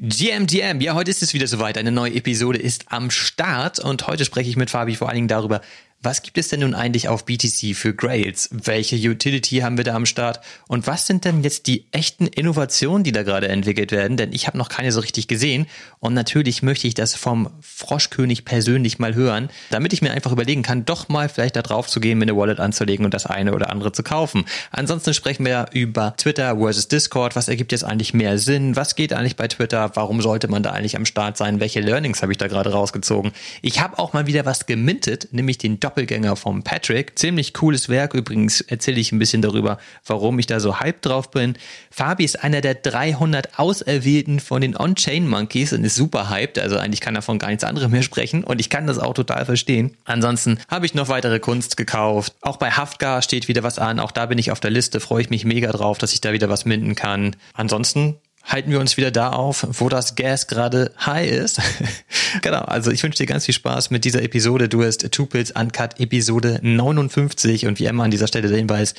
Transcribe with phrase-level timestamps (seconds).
[0.00, 1.76] GMGM, ja, heute ist es wieder soweit.
[1.76, 5.28] Eine neue Episode ist am Start und heute spreche ich mit Fabi vor allen Dingen
[5.28, 5.60] darüber,
[6.00, 8.50] was gibt es denn nun eigentlich auf BTC für Grails?
[8.52, 10.40] Welche Utility haben wir da am Start?
[10.68, 14.16] Und was sind denn jetzt die echten Innovationen, die da gerade entwickelt werden?
[14.16, 15.66] Denn ich habe noch keine so richtig gesehen.
[15.98, 20.62] Und natürlich möchte ich das vom Froschkönig persönlich mal hören, damit ich mir einfach überlegen
[20.62, 23.52] kann, doch mal vielleicht da drauf zu gehen, mir eine Wallet anzulegen und das eine
[23.52, 24.44] oder andere zu kaufen.
[24.70, 27.34] Ansonsten sprechen wir über Twitter versus Discord.
[27.34, 28.76] Was ergibt jetzt eigentlich mehr Sinn?
[28.76, 29.90] Was geht eigentlich bei Twitter?
[29.94, 31.58] Warum sollte man da eigentlich am Start sein?
[31.58, 33.32] Welche Learnings habe ich da gerade rausgezogen?
[33.62, 37.18] Ich habe auch mal wieder was gemintet, nämlich den Doppelgänger vom Patrick.
[37.18, 38.12] Ziemlich cooles Werk.
[38.12, 41.56] Übrigens erzähle ich ein bisschen darüber, warum ich da so hyped drauf bin.
[41.90, 46.58] Fabi ist einer der 300 Auserwählten von den On-Chain Monkeys und ist super hyped.
[46.58, 49.14] Also eigentlich kann er von gar nichts anderem mehr sprechen und ich kann das auch
[49.14, 49.96] total verstehen.
[50.04, 52.34] Ansonsten habe ich noch weitere Kunst gekauft.
[52.42, 53.98] Auch bei Haftgar steht wieder was an.
[53.98, 55.00] Auch da bin ich auf der Liste.
[55.00, 57.34] Freue ich mich mega drauf, dass ich da wieder was minden kann.
[57.54, 58.16] Ansonsten
[58.48, 61.60] halten wir uns wieder da auf, wo das Gas gerade high ist.
[62.42, 64.68] genau, also ich wünsche dir ganz viel Spaß mit dieser Episode.
[64.68, 68.94] Du hast Tupils Uncut Episode 59 und wie immer an dieser Stelle der Hinweis,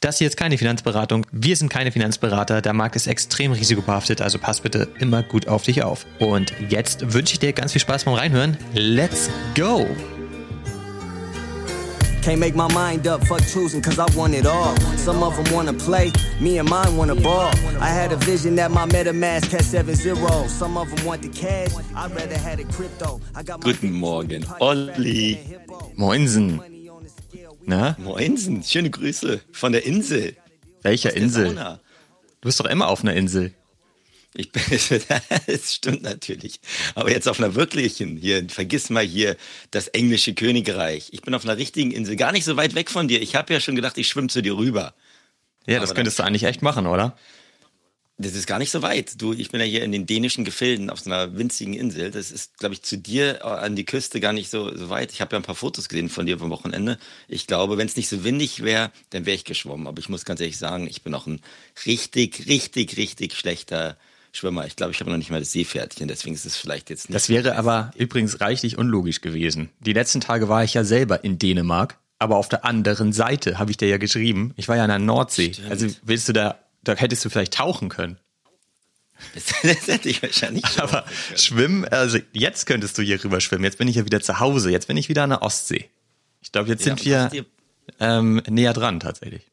[0.00, 1.26] das hier ist keine Finanzberatung.
[1.30, 2.60] Wir sind keine Finanzberater.
[2.60, 6.06] Der Markt ist extrem risikobehaftet, also pass bitte immer gut auf dich auf.
[6.18, 8.56] Und jetzt wünsche ich dir ganz viel Spaß beim Reinhören.
[8.74, 9.86] Let's go!
[12.22, 14.76] Can't make my mind up, fuck choosing, cause I want it all.
[14.96, 17.50] Some of them wanna play, me and mine wanna ball.
[17.80, 20.46] I had a vision that my MetaMask had 7 0.
[20.46, 23.20] Some of them want the cash, I'd rather had a crypto.
[23.34, 25.40] I got Guten Morgen, Olli.
[25.96, 26.60] Moinsen.
[27.66, 27.96] Na?
[27.98, 30.36] Moinsen, schöne Grüße von der Insel.
[30.82, 31.54] Welcher Insel?
[31.54, 31.78] Du
[32.48, 33.52] bist doch immer auf einer Insel.
[34.34, 34.62] Ich bin,
[35.46, 36.60] das stimmt natürlich.
[36.94, 39.36] Aber jetzt auf einer wirklichen, hier, vergiss mal hier
[39.70, 41.08] das englische Königreich.
[41.12, 43.20] Ich bin auf einer richtigen Insel, gar nicht so weit weg von dir.
[43.20, 44.94] Ich habe ja schon gedacht, ich schwimme zu dir rüber.
[45.66, 47.16] Ja, das Aber könntest du eigentlich echt machen, oder?
[48.18, 49.20] Das ist gar nicht so weit.
[49.20, 52.10] Du, ich bin ja hier in den dänischen Gefilden auf so einer winzigen Insel.
[52.10, 55.12] Das ist, glaube ich, zu dir äh, an die Küste gar nicht so, so weit.
[55.12, 56.98] Ich habe ja ein paar Fotos gesehen von dir vom Wochenende.
[57.26, 59.86] Ich glaube, wenn es nicht so windig wäre, dann wäre ich geschwommen.
[59.86, 61.40] Aber ich muss ganz ehrlich sagen, ich bin auch ein
[61.84, 63.96] richtig, richtig, richtig schlechter
[64.32, 64.66] Schwimmer.
[64.66, 67.14] Ich glaube, ich habe noch nicht mal das Seepferdchen, deswegen ist es vielleicht jetzt nicht.
[67.14, 69.68] Das wäre aber übrigens reichlich unlogisch gewesen.
[69.80, 73.70] Die letzten Tage war ich ja selber in Dänemark, aber auf der anderen Seite habe
[73.70, 74.54] ich dir ja geschrieben.
[74.56, 75.52] Ich war ja in der Nordsee.
[75.52, 75.70] Stimmt.
[75.70, 78.18] Also willst du da, da hättest du vielleicht tauchen können.
[79.34, 80.64] Das, das hätte ich wahrscheinlich.
[80.78, 81.04] Aber
[81.36, 83.64] schwimmen, also jetzt könntest du hier rüber schwimmen.
[83.64, 84.70] Jetzt bin ich ja wieder zu Hause.
[84.70, 85.90] Jetzt bin ich wieder an der Ostsee.
[86.40, 87.46] Ich glaube, jetzt ja, sind wir
[88.00, 89.51] ähm, näher dran tatsächlich.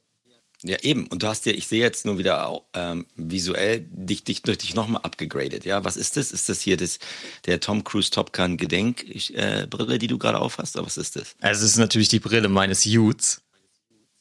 [0.64, 1.08] Ja, eben.
[1.08, 5.02] Und du hast ja, ich sehe jetzt nur wieder ähm, visuell dich, dich, dich nochmal
[5.04, 5.64] abgegradet.
[5.64, 6.32] Ja, was ist das?
[6.32, 7.00] Ist das hier das,
[7.46, 10.76] der Tom Cruise Top Gun Gedenkbrille, äh, die du gerade aufhast?
[10.76, 11.36] Oder was ist das?
[11.40, 13.42] Also, es ist natürlich die Brille meines Youths.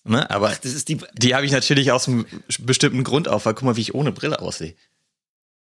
[0.05, 0.31] Ne?
[0.31, 2.25] Aber Ach, das ist die, die habe ich natürlich aus einem
[2.61, 4.75] bestimmten Grund auf, weil guck mal, wie ich ohne Brille aussehe.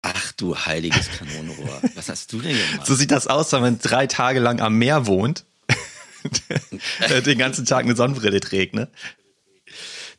[0.01, 1.81] Ach du heiliges Kanonenrohr.
[1.95, 2.85] Was hast du denn gemacht?
[2.85, 5.45] So sieht das aus, wenn man drei Tage lang am Meer wohnt.
[7.25, 8.89] den ganzen Tag eine Sonnenbrille trägt, ne?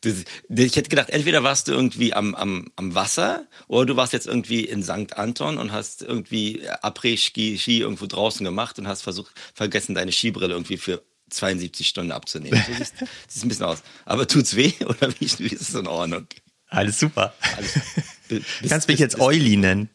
[0.03, 4.15] Das, ich hätte gedacht, entweder warst du irgendwie am, am, am Wasser oder du warst
[4.15, 5.16] jetzt irgendwie in St.
[5.16, 10.55] Anton und hast irgendwie Après-Ski Ski irgendwo draußen gemacht und hast versucht, vergessen, deine Skibrille
[10.55, 12.62] irgendwie für 72 Stunden abzunehmen.
[12.66, 12.93] So sieht,
[13.28, 13.83] sieht ein bisschen aus.
[14.06, 16.27] Aber tut's weh oder wie, wie ist es in Ordnung?
[16.69, 17.34] Alles super.
[17.56, 17.78] Alles,
[18.28, 19.91] bis, Kannst mich jetzt Oily nennen.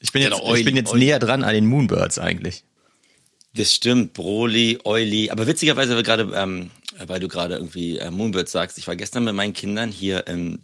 [0.00, 1.04] Ich bin, genau, jetzt, Oily, ich bin jetzt Oily.
[1.06, 2.64] näher dran an den Moonbirds eigentlich.
[3.54, 5.30] Das stimmt, Broly, Oily.
[5.30, 8.78] Aber witzigerweise, wir gerade ähm, weil du gerade irgendwie äh, Moonbird sagst.
[8.78, 10.60] Ich war gestern mit meinen Kindern hier im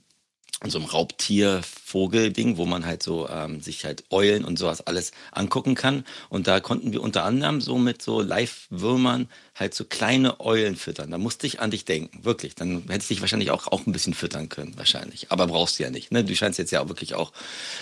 [0.65, 5.13] in so einem Raubtier-Vogel-Ding, wo man halt so ähm, sich halt Eulen und sowas alles
[5.31, 6.05] angucken kann.
[6.31, 11.11] Und da konnten wir unter anderem so mit so Live-Würmern halt so kleine Eulen füttern.
[11.11, 12.55] Da musste ich an dich denken, wirklich.
[12.55, 15.31] Dann hättest du dich wahrscheinlich auch, auch ein bisschen füttern können, wahrscheinlich.
[15.31, 16.11] Aber brauchst du ja nicht.
[16.11, 16.25] Ne?
[16.25, 17.33] Du scheinst jetzt ja auch wirklich auch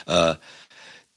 [0.06, 0.34] äh,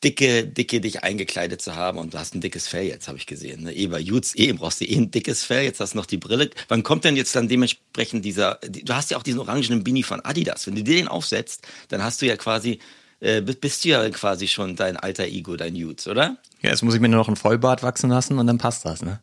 [0.03, 3.25] dicke, dicke dich eingekleidet zu haben und du hast ein dickes Fell jetzt, habe ich
[3.25, 3.63] gesehen.
[3.63, 3.75] Ne?
[3.75, 6.17] Eh, bei Jutz, eh, brauchst du eh ein dickes Fell, jetzt hast du noch die
[6.17, 6.49] Brille.
[6.67, 10.21] Wann kommt denn jetzt dann dementsprechend dieser, du hast ja auch diesen orangenen Beanie von
[10.21, 10.67] Adidas.
[10.67, 12.79] Wenn du dir den aufsetzt, dann hast du ja quasi,
[13.19, 16.37] äh, bist du ja quasi schon dein alter Ego, dein Jutz, oder?
[16.61, 19.01] Ja, jetzt muss ich mir nur noch ein Vollbart wachsen lassen und dann passt das,
[19.01, 19.21] ne?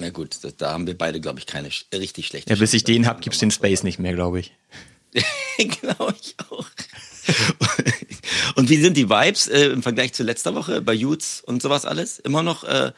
[0.00, 2.84] Na gut, da, da haben wir beide, glaube ich, keine richtig schlechte Ja, bis ich
[2.84, 4.52] den hab, gibt's den Space nicht mehr, glaube ich.
[5.80, 6.66] glaube ich auch.
[8.54, 11.84] und wie sind die Vibes äh, im Vergleich zu letzter Woche bei Utes und sowas
[11.84, 12.18] alles?
[12.18, 12.92] Immer noch äh,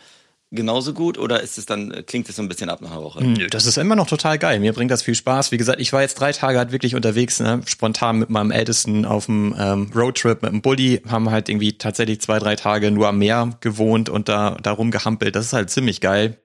[0.53, 3.25] genauso gut oder ist es dann, klingt es so ein bisschen ab nach einer Woche?
[3.25, 4.61] Nö, das ist immer noch total geil.
[4.61, 5.53] Mir bringt das viel Spaß.
[5.53, 7.61] Wie gesagt, ich war jetzt drei Tage halt wirklich unterwegs, ne?
[7.67, 12.20] spontan mit meinem Ältesten auf dem ähm, Roadtrip mit dem Bulli, haben halt irgendwie tatsächlich
[12.20, 15.35] zwei, drei Tage nur am Meer gewohnt und da, da rumgehampelt.
[15.35, 16.38] Das ist halt ziemlich geil.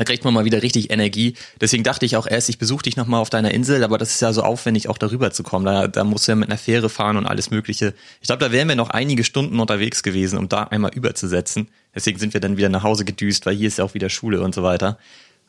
[0.00, 1.34] Da kriegt man mal wieder richtig Energie.
[1.60, 4.22] Deswegen dachte ich auch erst, ich besuche dich nochmal auf deiner Insel, aber das ist
[4.22, 5.66] ja so aufwendig, auch darüber zu kommen.
[5.66, 7.92] Da, da musst du ja mit einer Fähre fahren und alles Mögliche.
[8.22, 11.68] Ich glaube, da wären wir noch einige Stunden unterwegs gewesen, um da einmal überzusetzen.
[11.94, 14.40] Deswegen sind wir dann wieder nach Hause gedüst, weil hier ist ja auch wieder Schule
[14.40, 14.96] und so weiter.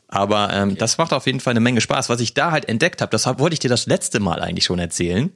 [0.08, 0.78] Aber ähm, okay.
[0.80, 2.10] das macht auf jeden Fall eine Menge Spaß.
[2.10, 4.78] Was ich da halt entdeckt habe, das wollte ich dir das letzte Mal eigentlich schon
[4.78, 5.32] erzählen.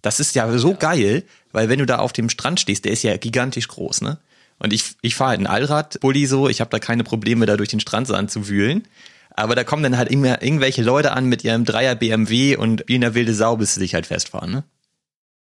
[0.00, 0.76] Das ist ja so ja.
[0.76, 4.18] geil, weil wenn du da auf dem Strand stehst, der ist ja gigantisch groß, ne?
[4.60, 7.70] Und ich, ich fahre halt einen Allrad-Bulli so, ich habe da keine Probleme, da durch
[7.70, 8.86] den Strandsand zu wühlen.
[9.30, 12.96] Aber da kommen dann halt immer irgendwelche Leute an mit ihrem Dreier BMW und wie
[12.96, 14.64] in der wilde Sau bis sie sich halt festfahren, ne?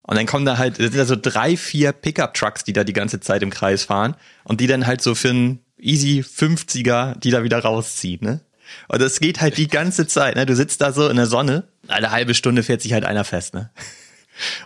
[0.07, 2.93] Und dann kommen da halt, das sind da so drei, vier Pickup-Trucks, die da die
[2.93, 7.31] ganze Zeit im Kreis fahren und die dann halt so für einen easy 50er, die
[7.31, 8.41] da wieder rausziehen, ne?
[8.87, 10.45] Und das geht halt die ganze Zeit, ne?
[10.45, 13.53] Du sitzt da so in der Sonne, eine halbe Stunde fährt sich halt einer fest,
[13.53, 13.71] ne?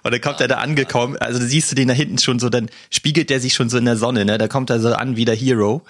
[0.04, 2.70] Und dann kommt er da angekommen, also siehst du den da hinten schon so, dann
[2.90, 4.38] spiegelt der sich schon so in der Sonne, ne?
[4.38, 5.84] Da kommt er so an wie der Hero.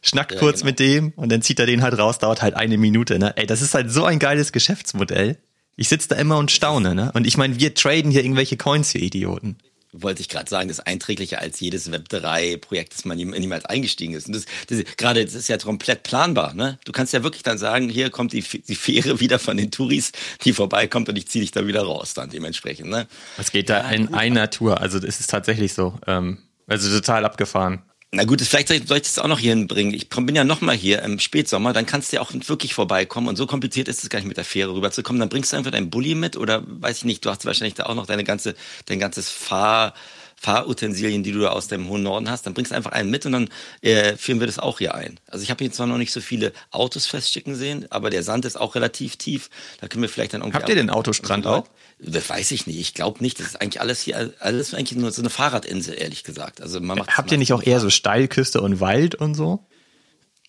[0.00, 0.70] Schnackt ja, kurz genau.
[0.70, 3.36] mit dem und dann zieht er den halt raus, dauert halt eine Minute, ne?
[3.36, 5.38] Ey, das ist halt so ein geiles Geschäftsmodell.
[5.76, 7.10] Ich sitze da immer und staune, ne?
[7.14, 9.56] Und ich meine, wir traden hier irgendwelche Coins für Idioten
[9.92, 14.26] wollte ich gerade sagen, das ist einträglicher als jedes Web3-Projekt, das man niemals eingestiegen ist.
[14.26, 16.54] Und das, das, gerade, das ist ja komplett planbar.
[16.54, 16.78] Ne?
[16.84, 20.12] Du kannst ja wirklich dann sagen, hier kommt die, die Fähre wieder von den Touris,
[20.44, 22.90] die vorbeikommt und ich ziehe dich da wieder raus dann dementsprechend.
[22.90, 23.06] Ne?
[23.38, 25.98] Es geht da in einer Tour, also das ist tatsächlich so.
[26.06, 27.82] Ähm, also total abgefahren.
[28.10, 29.92] Na gut, vielleicht soll ich, das auch noch hier hinbringen.
[29.92, 33.28] Ich bin ja noch mal hier im Spätsommer, dann kannst du ja auch wirklich vorbeikommen.
[33.28, 35.20] Und so kompliziert ist es gar nicht mit der Fähre rüberzukommen.
[35.20, 37.84] Dann bringst du einfach deinen Bulli mit oder weiß ich nicht, du hast wahrscheinlich da
[37.84, 38.54] auch noch deine ganze,
[38.86, 39.92] dein ganzes Fahr,
[40.40, 43.26] Fahrutensilien, die du da aus dem hohen Norden hast, dann bringst du einfach einen mit
[43.26, 43.48] und dann
[43.80, 45.18] äh, führen wir das auch hier ein.
[45.26, 48.44] Also ich habe hier zwar noch nicht so viele Autos festschicken sehen, aber der Sand
[48.44, 49.50] ist auch relativ tief.
[49.80, 50.56] Da können wir vielleicht dann irgendwie.
[50.56, 51.66] Habt ihr den Autostrand auch?
[51.98, 52.78] Das weiß ich nicht.
[52.78, 53.40] Ich glaube nicht.
[53.40, 56.60] Das ist eigentlich alles hier, alles eigentlich nur so eine Fahrradinsel, ehrlich gesagt.
[56.60, 59.66] Also man macht Habt ihr nicht auch eher so Steilküste und Wald und so?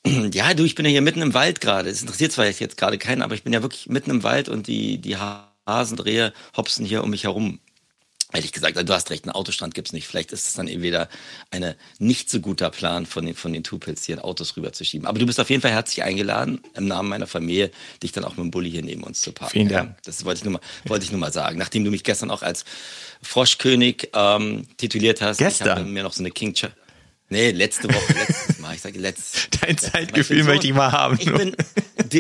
[0.34, 1.90] Ja, du, ich bin ja hier mitten im Wald gerade.
[1.90, 4.68] Es interessiert zwar jetzt gerade keinen, aber ich bin ja wirklich mitten im Wald und
[4.68, 7.60] die, die Hasendrehe hopsen hier um mich herum.
[8.32, 10.08] Ehrlich gesagt, du hast recht, einen Autostrand gibt's nicht.
[10.08, 11.10] Vielleicht ist es dann eben wieder
[11.50, 15.08] ein nicht so guter Plan von den, von den Tupils, hier Autos rüberzuschieben.
[15.08, 17.72] Aber du bist auf jeden Fall herzlich eingeladen, im Namen meiner Familie,
[18.04, 19.54] dich dann auch mit dem Bulli hier neben uns zu parken.
[19.54, 19.90] Vielen Dank.
[19.90, 21.58] Ja, das wollte ich, nur mal, wollte ich nur mal sagen.
[21.58, 22.66] Nachdem du mich gestern auch als
[23.24, 25.68] Froschkönig ähm, tituliert hast, gestern?
[25.68, 26.68] ich habe mir noch so eine King Ch
[27.32, 28.74] Nee, letzte Woche, letztes Mal.
[28.74, 29.50] Ich sage letztes.
[29.62, 31.18] Dein letztes Zeitgefühl möchte ich mal haben.
[31.20, 31.56] Ich bin,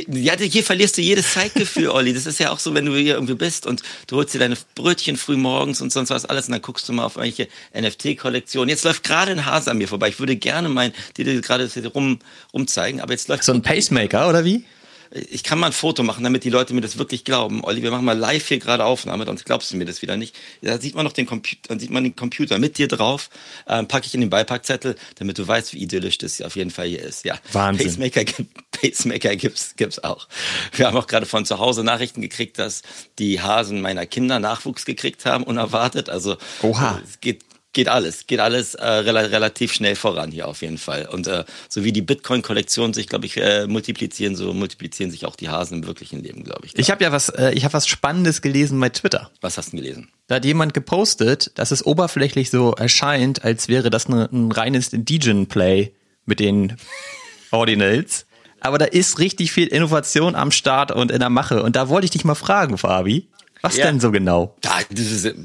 [0.10, 2.14] ja, hier verlierst du jedes Zeitgefühl, Olli.
[2.14, 4.58] Das ist ja auch so, wenn du hier irgendwie bist und du holst dir deine
[4.76, 8.70] Brötchen früh morgens und sonst was alles und dann guckst du mal auf irgendwelche NFT-Kollektionen.
[8.70, 10.10] Jetzt läuft gerade ein Hase an mir vorbei.
[10.10, 12.20] Ich würde gerne mein, dir gerade rum,
[12.54, 13.44] rumzeigen, aber jetzt läuft.
[13.44, 14.66] So ein Pacemaker, oder wie?
[15.12, 17.64] Ich kann mal ein Foto machen, damit die Leute mir das wirklich glauben.
[17.64, 20.36] Olli, wir machen mal live hier gerade Aufnahme, sonst glaubst du mir das wieder nicht.
[20.62, 23.30] Da sieht man noch den Computer, dann sieht man den Computer mit dir drauf,
[23.68, 26.88] ähm, packe ich in den Beipackzettel, damit du weißt, wie idyllisch das auf jeden Fall
[26.88, 27.26] hier ist.
[27.26, 27.88] Ja, Wahnsinn.
[27.88, 30.28] Pacemaker, Pacemaker gibt's, gibt's auch.
[30.74, 32.84] Wir haben auch gerade von zu Hause Nachrichten gekriegt, dass
[33.18, 36.10] die Hasen meiner Kinder Nachwuchs gekriegt haben, unerwartet.
[36.10, 37.02] Also Oha.
[37.04, 41.07] es geht geht alles, geht alles äh, rel relativ schnell voran hier auf jeden Fall.
[41.12, 45.36] Und äh, so wie die Bitcoin-Kollektion sich, glaube ich, äh, multiplizieren, so multiplizieren sich auch
[45.36, 46.77] die Hasen im wirklichen Leben, glaube ich.
[46.77, 49.30] Ich habe ja was, äh, ich habe was Spannendes gelesen bei Twitter.
[49.42, 50.10] Was hast du gelesen?
[50.27, 54.89] Da hat jemand gepostet, dass es oberflächlich so erscheint, als wäre das eine, ein reines
[54.92, 55.94] Degen-Play
[56.25, 56.75] mit den
[57.51, 58.25] Ordinals.
[58.62, 61.63] Aber da ist richtig viel Innovation am Start und in der Mache.
[61.63, 63.27] Und da wollte ich dich mal fragen, Fabi.
[63.62, 63.86] Was ja.
[63.86, 64.56] denn so genau?
[64.62, 65.36] Da, das ist,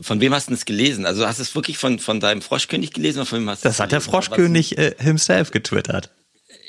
[0.00, 1.06] von wem hast du das gelesen?
[1.06, 3.68] Also hast du es wirklich von, von deinem Froschkönig gelesen oder von wem hast du
[3.68, 6.10] Das hat der Froschkönig äh, himself getwittert.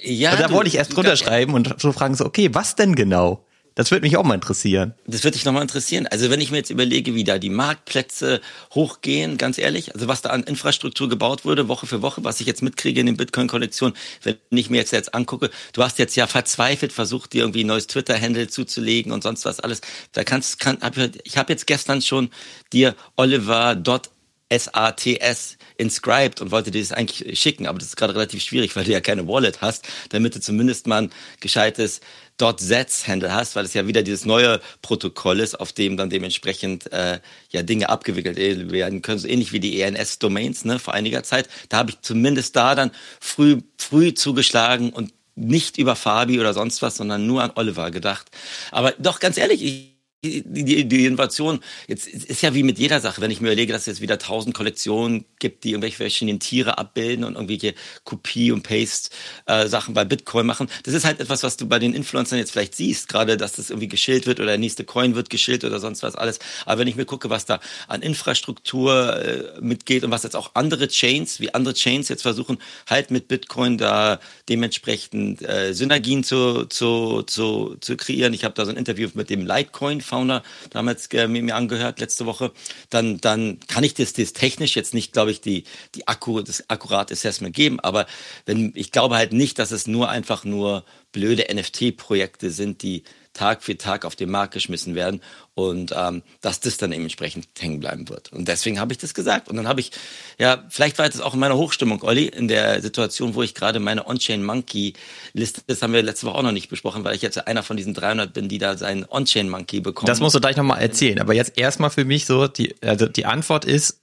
[0.04, 0.32] Ja.
[0.32, 3.46] Und da wollte ich erst drunter schreiben und so fragen so, okay, was denn genau?
[3.76, 4.94] Das würde mich auch mal interessieren.
[5.08, 6.06] Das würde dich nochmal interessieren.
[6.06, 8.40] Also wenn ich mir jetzt überlege, wie da die Marktplätze
[8.74, 12.46] hochgehen, ganz ehrlich, also was da an Infrastruktur gebaut wurde, Woche für Woche, was ich
[12.46, 16.28] jetzt mitkriege in den Bitcoin-Kollektionen, wenn ich mir jetzt jetzt angucke, du hast jetzt ja
[16.28, 19.82] verzweifelt versucht, dir irgendwie ein neues Twitter-Handle zuzulegen und sonst was alles.
[20.12, 22.30] Da kannst, kann, hab, ich habe jetzt gestern schon
[22.72, 23.98] dir Oliver.sats
[25.78, 28.92] inscribed und wollte dir das eigentlich schicken, aber das ist gerade relativ schwierig, weil du
[28.92, 32.02] ja keine Wallet hast, damit du zumindest mal ein gescheites
[32.40, 37.20] .sets-Handle hast, weil es ja wieder dieses neue Protokoll ist, auf dem dann dementsprechend äh,
[37.50, 41.50] ja Dinge abgewickelt werden können, so ähnlich wie die ENS-Domains ne, vor einiger Zeit.
[41.70, 46.82] Da habe ich zumindest da dann früh, früh zugeschlagen und nicht über Fabi oder sonst
[46.82, 48.30] was, sondern nur an Oliver gedacht.
[48.72, 49.93] Aber doch ganz ehrlich, ich
[50.24, 53.82] die, die Innovation, jetzt ist ja wie mit jeder Sache, wenn ich mir überlege, dass
[53.82, 57.76] es jetzt wieder tausend Kollektionen gibt, die irgendwelche verschiedenen Tiere abbilden und irgendwelche
[58.06, 60.70] Kopie- und Paste-Sachen äh, bei Bitcoin machen.
[60.84, 63.70] Das ist halt etwas, was du bei den Influencern jetzt vielleicht siehst, gerade, dass das
[63.70, 66.40] irgendwie geschillt wird oder der nächste Coin wird geschillt oder sonst was alles.
[66.66, 70.52] Aber wenn ich mir gucke, was da an Infrastruktur äh, mitgeht und was jetzt auch
[70.54, 76.66] andere Chains, wie andere Chains jetzt versuchen, halt mit Bitcoin da dementsprechend äh, Synergien zu,
[76.66, 78.34] zu, zu, zu kreieren.
[78.34, 82.26] Ich habe da so ein Interview mit dem Litecoin Founder damals äh, mir angehört letzte
[82.26, 82.52] Woche,
[82.90, 85.64] dann, dann kann ich das, das technisch jetzt nicht, glaube ich, die,
[85.96, 87.80] die Akku, das akkurate Assessment geben.
[87.80, 88.06] Aber
[88.46, 93.64] wenn, ich glaube halt nicht, dass es nur einfach nur blöde NFT-Projekte sind, die Tag
[93.64, 95.22] für Tag auf den Markt geschmissen werden
[95.56, 98.32] und ähm, dass das dann eben entsprechend hängen bleiben wird.
[98.32, 99.50] Und deswegen habe ich das gesagt.
[99.50, 99.92] Und dann habe ich,
[100.40, 103.80] ja, vielleicht war das auch in meiner Hochstimmung, Olli, in der Situation, wo ich gerade
[103.80, 104.94] meine On-Chain Monkey
[105.34, 107.78] Liste, das haben wir letzte Woche auch noch nicht besprochen, weil ich jetzt einer von
[107.78, 110.08] diesen 300 bin, die da seinen On-Chain Monkey bekommen.
[110.08, 111.20] Das musst du gleich nochmal erzählen.
[111.20, 114.00] Aber jetzt erstmal für mich so, die, also die Antwort ist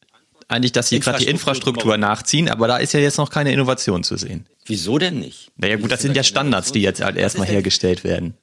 [0.48, 4.02] eigentlich, dass sie gerade die Infrastruktur nachziehen, aber da ist ja jetzt noch keine Innovation
[4.02, 4.46] zu sehen.
[4.66, 5.52] Wieso denn nicht?
[5.56, 8.34] Naja gut, das sind ja Standards, die jetzt halt erstmal hergestellt werden.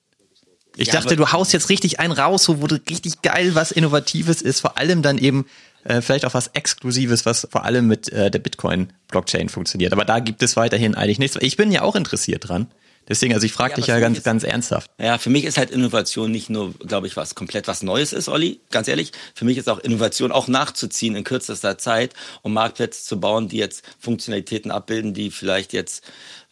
[0.78, 4.62] Ich ja, dachte, du haust jetzt richtig einen raus, wo richtig geil was Innovatives ist,
[4.62, 5.46] vor allem dann eben
[5.84, 9.94] äh, vielleicht auch was Exklusives, was vor allem mit äh, der Bitcoin-Blockchain funktioniert.
[9.94, 11.38] Aber da gibt es weiterhin eigentlich nichts.
[11.42, 12.68] Ich bin ja auch interessiert dran.
[13.10, 14.92] Deswegen, also ich frage ja, dich ja ganz, ist, ganz ernsthaft.
[15.00, 18.28] Ja, für mich ist halt Innovation nicht nur, glaube ich, was komplett was Neues ist,
[18.28, 18.60] Olli.
[18.70, 23.20] Ganz ehrlich, für mich ist auch Innovation auch nachzuziehen in kürzester Zeit, um Marktplätze zu
[23.20, 26.04] bauen, die jetzt Funktionalitäten abbilden, die vielleicht jetzt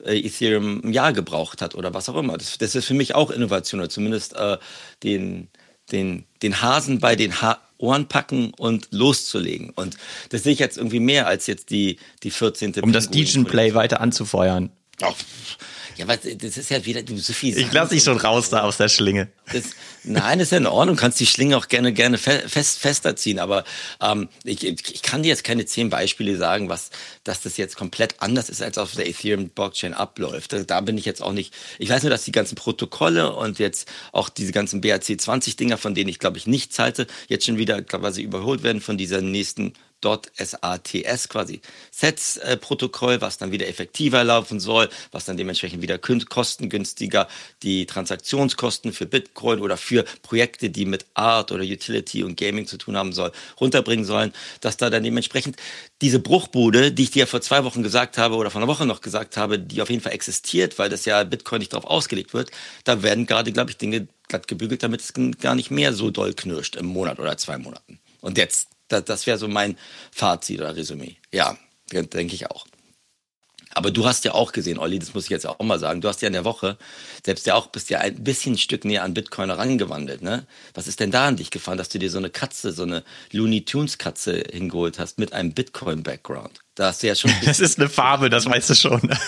[0.04, 2.38] äh, Ethereum ein Jahr gebraucht hat oder was auch immer.
[2.38, 4.58] Das, das ist für mich auch Innovation oder zumindest äh,
[5.04, 5.50] den,
[5.92, 9.70] den, den Hasen bei den ha Ohren packen und loszulegen.
[9.72, 9.98] Und
[10.30, 12.76] das sehe ich jetzt irgendwie mehr als jetzt die, die 14.
[12.82, 14.72] Um das Degen-Play weiter anzufeuern.
[15.02, 15.14] Oh,
[15.98, 17.58] ja, was, das ist ja wieder du, so viel.
[17.58, 19.30] Ich lasse dich schon raus da aus der Schlinge.
[19.52, 19.64] Das,
[20.04, 20.96] nein, das ist ja in Ordnung.
[20.96, 23.40] Du kannst die Schlinge auch gerne gerne fest, fester ziehen.
[23.40, 23.64] Aber
[24.02, 26.90] ähm, ich, ich kann dir jetzt keine zehn Beispiele sagen, was,
[27.24, 30.54] dass das jetzt komplett anders ist, als auf der Ethereum Blockchain abläuft.
[30.54, 31.54] Da, da bin ich jetzt auch nicht.
[31.80, 35.78] Ich weiß nur, dass die ganzen Protokolle und jetzt auch diese ganzen BRC 20 Dinger,
[35.78, 39.22] von denen ich glaube ich nichts halte, jetzt schon wieder quasi überholt werden von dieser
[39.22, 39.74] nächsten
[40.06, 47.28] .sats quasi Sets-Protokoll, was dann wieder effektiver laufen soll, was dann dementsprechend wieder kostengünstiger
[47.64, 52.78] die Transaktionskosten für Bitcoin oder für Projekte, die mit Art oder Utility und Gaming zu
[52.78, 55.58] tun haben soll, runterbringen sollen, dass da dann dementsprechend
[56.02, 59.02] diese Bruchbude, die ich dir vor zwei Wochen gesagt habe oder vor einer Woche noch
[59.02, 62.52] gesagt habe, die auf jeden Fall existiert, weil das ja Bitcoin nicht darauf ausgelegt wird,
[62.84, 66.34] da werden gerade, glaube ich, Dinge glatt gebügelt, damit es gar nicht mehr so doll
[66.34, 68.00] knirscht im Monat oder zwei Monaten.
[68.22, 69.78] Und jetzt das, das wäre so mein
[70.12, 71.18] Fazit oder Resümee.
[71.32, 71.58] Ja,
[71.92, 72.66] denke ich auch.
[73.78, 76.08] Aber du hast ja auch gesehen, Olli, das muss ich jetzt auch mal sagen, du
[76.08, 76.78] hast ja in der Woche,
[77.26, 80.48] selbst ja auch, bist ja ein bisschen ein Stück näher an Bitcoin herangewandelt, ne?
[80.74, 83.04] Was ist denn da an dich gefahren, dass du dir so eine Katze, so eine
[83.32, 86.62] Looney Tunes Katze hingeholt hast mit einem Bitcoin-Background?
[86.76, 87.34] Da hast du ja schon.
[87.46, 89.02] das ist eine Farbe, das weißt du schon.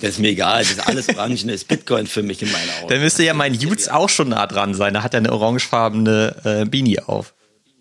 [0.00, 2.88] Das ist mir egal, das ist alles Orangen, ist Bitcoin für mich in meinen Augen.
[2.88, 4.94] Dann müsste ja mein Jutes auch schon nah dran sein.
[4.94, 7.34] Da hat er eine orangefarbene äh, Beanie auf.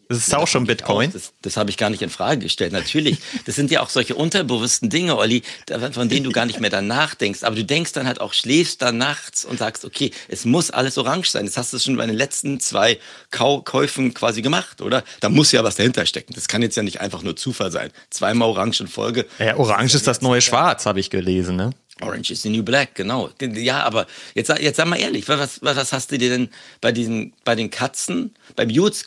[0.10, 1.10] Das ist ja, auch schon Bitcoin.
[1.10, 1.14] Auch.
[1.14, 2.72] Das, das habe ich gar nicht in Frage gestellt.
[2.72, 5.44] Natürlich, das sind ja auch solche unterbewussten Dinge, Olli,
[5.92, 7.44] von denen du gar nicht mehr danach denkst.
[7.44, 10.98] Aber du denkst dann halt auch, schläfst dann nachts und sagst, okay, es muss alles
[10.98, 11.46] orange sein.
[11.46, 13.00] Das hast du schon bei den letzten zwei
[13.32, 15.04] Kau Käufen quasi gemacht, oder?
[15.20, 16.34] Da muss ja was dahinter stecken.
[16.34, 17.92] Das kann jetzt ja nicht einfach nur Zufall sein.
[18.10, 19.26] Zweimal orange in Folge.
[19.40, 21.72] Ja, orange ist das neue Schwarz, habe ich gelesen, ne?
[22.02, 23.32] Orange is the new black, genau.
[23.42, 26.50] Ja, aber jetzt, jetzt sag mal ehrlich, was, was hast du dir denn
[26.80, 29.06] bei diesen, bei den Katzen, beim Jutz,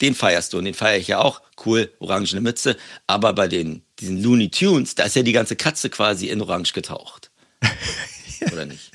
[0.00, 1.42] den feierst du und den feiere ich ja auch.
[1.64, 2.76] Cool, orangene Mütze.
[3.06, 6.72] Aber bei den, diesen Looney Tunes, da ist ja die ganze Katze quasi in Orange
[6.72, 7.30] getaucht.
[8.52, 8.90] Oder nicht?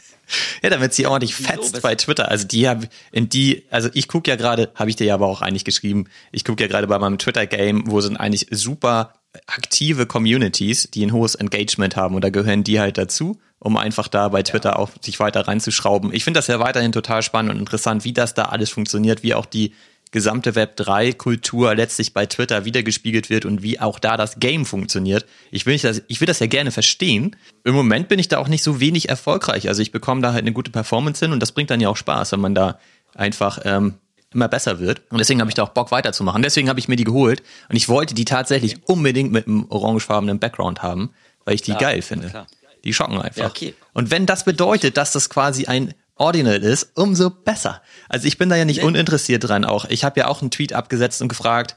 [0.64, 2.30] Ja, damit sie ordentlich fetzt bei Twitter.
[2.30, 5.28] Also die haben in die, also ich gucke ja gerade, habe ich dir ja aber
[5.28, 9.14] auch eigentlich geschrieben, ich gucke ja gerade bei meinem Twitter-Game, wo sind eigentlich super
[9.48, 14.08] aktive Communities, die ein hohes Engagement haben und da gehören die halt dazu, um einfach
[14.08, 14.76] da bei Twitter ja.
[14.78, 16.14] auch sich weiter reinzuschrauben.
[16.14, 19.34] Ich finde das ja weiterhin total spannend und interessant, wie das da alles funktioniert, wie
[19.34, 19.74] auch die
[20.16, 25.26] gesamte Web3-Kultur letztlich bei Twitter wiedergespiegelt wird und wie auch da das Game funktioniert.
[25.52, 27.36] Ich will, das, ich will das ja gerne verstehen.
[27.66, 29.68] Im Moment bin ich da auch nicht so wenig erfolgreich.
[29.68, 31.98] Also ich bekomme da halt eine gute Performance hin und das bringt dann ja auch
[31.98, 32.80] Spaß, wenn man da
[33.14, 33.96] einfach ähm,
[34.34, 35.02] immer besser wird.
[35.10, 36.42] Und deswegen habe ich da auch Bock weiterzumachen.
[36.42, 40.40] Deswegen habe ich mir die geholt und ich wollte die tatsächlich unbedingt mit einem orangefarbenen
[40.40, 41.12] Background haben,
[41.44, 42.46] weil ich die klar, geil finde.
[42.86, 43.42] Die schocken einfach.
[43.42, 43.74] Ja, okay.
[43.94, 47.82] Und wenn das bedeutet, dass das quasi ein Ordinal ist, umso besser.
[48.08, 48.88] Also ich bin da ja nicht nee.
[48.88, 49.86] uninteressiert dran auch.
[49.86, 51.76] Ich habe ja auch einen Tweet abgesetzt und gefragt,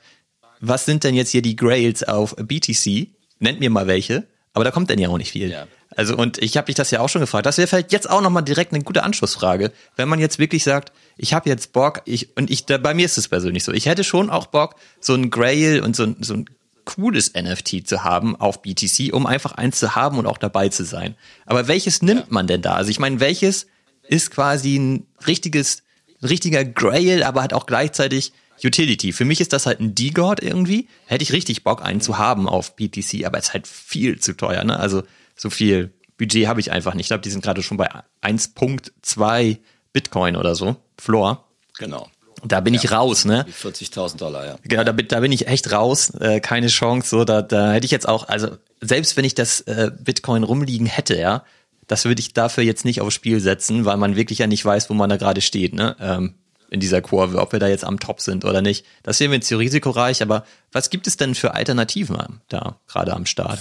[0.61, 3.09] was sind denn jetzt hier die Grails auf BTC?
[3.41, 4.27] Nennt mir mal welche.
[4.53, 5.51] Aber da kommt denn ja auch nicht viel.
[5.51, 5.67] Ja.
[5.97, 7.47] Also und ich habe dich das ja auch schon gefragt.
[7.47, 9.73] Das wäre vielleicht jetzt auch nochmal direkt eine gute Anschlussfrage.
[9.97, 13.05] Wenn man jetzt wirklich sagt, ich habe jetzt Bock, ich, und ich, da, bei mir
[13.05, 16.17] ist es persönlich so, ich hätte schon auch Bock, so ein Grail und so, ein
[16.21, 16.47] so ein
[16.85, 20.85] cooles NFT zu haben auf BTC, um einfach eins zu haben und auch dabei zu
[20.85, 21.17] sein.
[21.45, 22.27] Aber welches nimmt ja.
[22.31, 22.75] man denn da?
[22.75, 23.67] Also ich meine, welches
[24.09, 25.83] ist quasi ein richtiges,
[26.21, 28.33] ein richtiger Grail, aber hat auch gleichzeitig
[28.65, 29.13] Utility.
[29.13, 30.89] Für mich ist das halt ein D-God irgendwie.
[31.07, 34.37] Hätte ich richtig Bock, einen zu haben auf BTC, aber es ist halt viel zu
[34.37, 34.79] teuer, ne?
[34.79, 35.03] Also
[35.37, 37.05] so viel Budget habe ich einfach nicht.
[37.05, 37.89] Ich glaube, die sind gerade schon bei
[38.23, 39.59] 1.2
[39.93, 40.77] Bitcoin oder so.
[40.99, 41.45] Floor.
[41.79, 42.09] Genau.
[42.45, 43.47] Da bin ja, ich raus, ne?
[43.63, 44.57] 40.000 Dollar, ja.
[44.63, 46.11] Genau, da bin, da bin ich echt raus.
[46.21, 47.09] Äh, keine Chance.
[47.09, 50.87] So, da, da hätte ich jetzt auch, also selbst wenn ich das äh, Bitcoin rumliegen
[50.87, 51.45] hätte, ja,
[51.89, 54.89] das würde ich dafür jetzt nicht aufs Spiel setzen, weil man wirklich ja nicht weiß,
[54.89, 55.97] wo man da gerade steht, ne?
[56.01, 56.35] Ähm,
[56.71, 58.85] in dieser Kurve, ob wir da jetzt am Top sind oder nicht.
[59.03, 63.25] Das wäre mir zu risikoreich, aber was gibt es denn für Alternativen da gerade am
[63.25, 63.61] Start?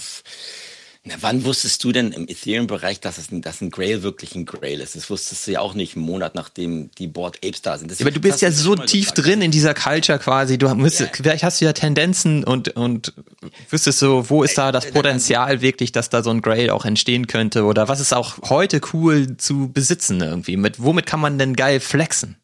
[1.08, 4.46] Na, wann wusstest du denn im Ethereum-Bereich, dass, es ein, dass ein Grail wirklich ein
[4.46, 4.96] Grail ist?
[4.96, 7.90] Das wusstest du ja auch nicht einen Monat, nachdem die Board Apes da sind.
[7.90, 9.26] Das, ja, aber du bist ja so tief gesagt.
[9.26, 10.58] drin in dieser Culture quasi.
[10.58, 11.10] Du musst, yeah.
[11.14, 13.14] vielleicht hast du ja Tendenzen und, und
[13.70, 17.28] wüsstest so, wo ist da das Potenzial wirklich, dass da so ein Grail auch entstehen
[17.28, 17.64] könnte?
[17.64, 20.58] Oder was ist auch heute cool zu besitzen irgendwie?
[20.58, 22.36] Mit, womit kann man denn geil flexen?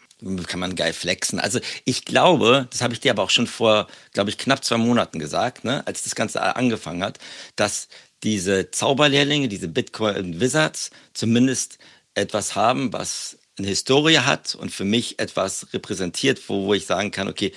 [0.47, 1.39] kann man geil flexen.
[1.39, 4.77] Also ich glaube, das habe ich dir aber auch schon vor, glaube ich, knapp zwei
[4.77, 7.19] Monaten gesagt, ne, als das Ganze angefangen hat,
[7.55, 7.87] dass
[8.23, 11.77] diese Zauberlehrlinge, diese Bitcoin Wizards zumindest
[12.15, 17.11] etwas haben, was eine Historie hat und für mich etwas repräsentiert, wo, wo ich sagen
[17.11, 17.53] kann, okay,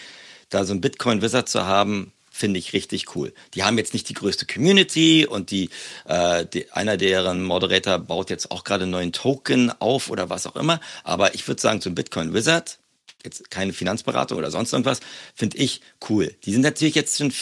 [0.51, 3.33] da so ein Bitcoin Wizard zu haben, finde ich richtig cool.
[3.55, 5.71] Die haben jetzt nicht die größte Community und die,
[6.05, 10.47] äh, die einer deren Moderator baut jetzt auch gerade einen neuen Token auf oder was
[10.47, 10.81] auch immer.
[11.03, 12.79] Aber ich würde sagen, so ein Bitcoin Wizard,
[13.25, 15.01] jetzt keine Finanzberatung oder sonst irgendwas,
[15.35, 15.81] finde ich
[16.11, 16.35] cool.
[16.45, 17.33] Die sind natürlich jetzt schon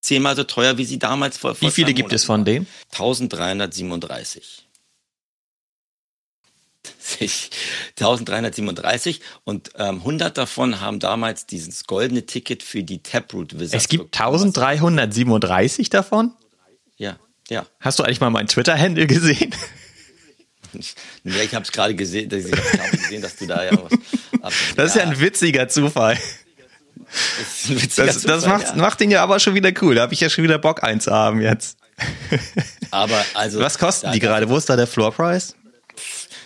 [0.00, 1.54] zehnmal so teuer, wie sie damals vor.
[1.54, 2.66] vor Wie viele gibt es von denen?
[2.92, 4.66] 1337.
[8.00, 13.84] 1337 und ähm, 100 davon haben damals dieses goldene Ticket für die Taproot Wizards.
[13.84, 16.32] Es gibt 1337 davon?
[16.96, 17.66] Ja, ja.
[17.80, 19.54] Hast du eigentlich mal meinen Twitter-Handle gesehen?
[21.24, 23.92] ja, ich habe es gerade gesehen, ich habe gesehen, dass du da ja was.
[24.74, 26.16] Das ist ja ein witziger Zufall.
[27.68, 28.76] Das, das, das macht, ja.
[28.76, 29.96] macht ihn ja aber schon wieder cool.
[29.96, 31.78] Da habe ich ja schon wieder Bock einzuhaben jetzt.
[32.90, 33.60] Aber also.
[33.60, 34.48] Was kosten die gerade?
[34.48, 35.54] Wo ist da der Floor Price?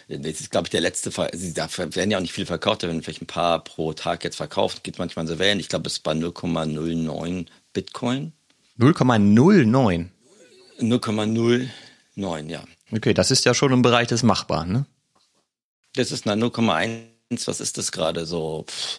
[0.08, 1.28] Das ist, glaube ich, der letzte Fall.
[1.28, 4.24] Also, da werden ja auch nicht viel verkauft, da werden vielleicht ein paar pro Tag
[4.24, 4.84] jetzt verkauft.
[4.84, 5.60] Geht manchmal so Wellen.
[5.60, 8.32] Ich glaube, es ist bei 0,09 Bitcoin.
[8.78, 10.08] 0,09?
[10.80, 12.64] 0,09, ja.
[12.92, 14.86] Okay, das ist ja schon im Bereich des Machbaren, ne?
[15.94, 17.06] Das ist eine 0,1,
[17.46, 18.64] was ist das gerade so?
[18.68, 18.98] Pff,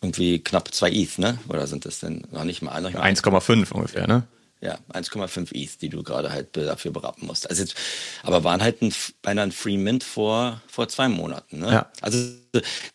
[0.00, 1.38] irgendwie knapp zwei ETH, ne?
[1.48, 2.84] Oder sind das denn noch nicht mal?
[2.84, 4.26] 1,5 ungefähr, ne?
[4.62, 7.48] Ja, 1,5 ETH, die du gerade halt dafür berappen musst.
[7.48, 7.74] Also jetzt,
[8.22, 11.58] aber waren halt ein, beinahe ein Free Mint vor, vor zwei Monaten.
[11.60, 11.70] Ne?
[11.70, 11.92] Ja.
[12.00, 12.18] Also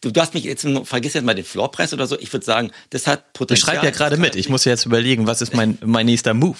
[0.01, 2.17] du, du hast mich jetzt, vergiss jetzt mal den Floorpreis oder so.
[2.19, 3.57] Ich würde sagen, das hat Potenzial.
[3.57, 4.35] Ich schreibe ja gerade mit.
[4.35, 6.57] Ich muss jetzt überlegen, was ist mein, mein nächster Move?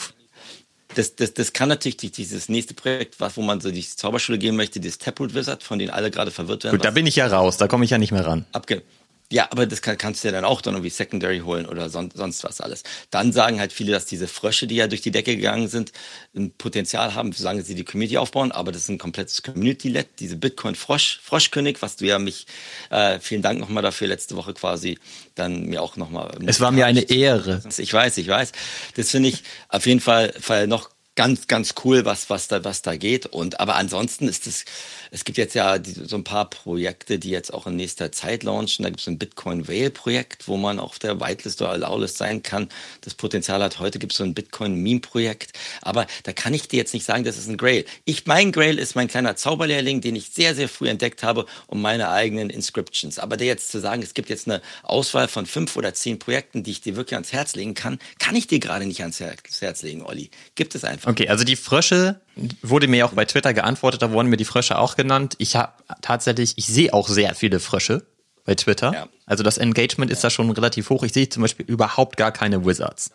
[0.93, 4.55] Das, das, das kann natürlich dieses nächste Projekt, was, wo man so die Zauberschule gehen
[4.55, 6.77] möchte, dieses Taproot Wizard, von denen alle gerade verwirrt werden.
[6.77, 8.45] Gut, da bin ich ja raus, da komme ich ja nicht mehr ran.
[8.51, 8.83] Abge
[9.31, 12.11] ja, aber das kann, kannst du ja dann auch dann irgendwie Secondary holen oder son,
[12.13, 12.83] sonst was alles.
[13.09, 15.93] Dann sagen halt viele, dass diese Frösche, die ja durch die Decke gegangen sind,
[16.35, 20.35] ein Potenzial haben, solange sie die Community aufbauen, aber das ist ein komplettes Community-Led, diese
[20.35, 22.45] Bitcoin-Frosch, Froschkönig, was du ja mich,
[22.89, 24.99] äh, vielen Dank nochmal dafür, letzte Woche quasi
[25.35, 26.37] dann mir auch nochmal.
[26.45, 27.63] Es war mir eine Ehre.
[27.77, 28.51] Ich weiß, ich weiß.
[28.95, 30.89] Das finde ich auf jeden Fall, Fall noch
[31.21, 33.27] ganz, ganz cool, was, was da, was da geht.
[33.27, 34.65] Und, aber ansonsten ist es,
[35.11, 38.41] es gibt jetzt ja die, so ein paar Projekte, die jetzt auch in nächster Zeit
[38.41, 38.81] launchen.
[38.81, 42.41] Da gibt es ein Bitcoin Whale Projekt, wo man auf der Whitelist oder Allowlist sein
[42.41, 42.69] kann.
[43.01, 43.77] Das Potenzial hat.
[43.77, 45.51] Heute gibt es so ein Bitcoin Meme Projekt.
[45.83, 47.85] Aber da kann ich dir jetzt nicht sagen, das ist ein Grail.
[48.05, 51.83] Ich, mein Grail ist mein kleiner Zauberlehrling, den ich sehr, sehr früh entdeckt habe, um
[51.83, 53.19] meine eigenen Inscriptions.
[53.19, 56.63] Aber der jetzt zu sagen, es gibt jetzt eine Auswahl von fünf oder zehn Projekten,
[56.63, 59.83] die ich dir wirklich ans Herz legen kann, kann ich dir gerade nicht ans Herz
[59.83, 60.31] legen, Olli.
[60.55, 61.10] Gibt es einfach.
[61.11, 62.21] Okay, also die Frösche
[62.61, 65.35] wurde mir auch bei Twitter geantwortet, da wurden mir die Frösche auch genannt.
[65.39, 68.07] Ich habe tatsächlich, ich sehe auch sehr viele Frösche
[68.45, 68.93] bei Twitter.
[68.93, 69.07] Ja.
[69.25, 71.03] Also das Engagement ist da schon relativ hoch.
[71.03, 73.11] Ich sehe zum Beispiel überhaupt gar keine Wizards.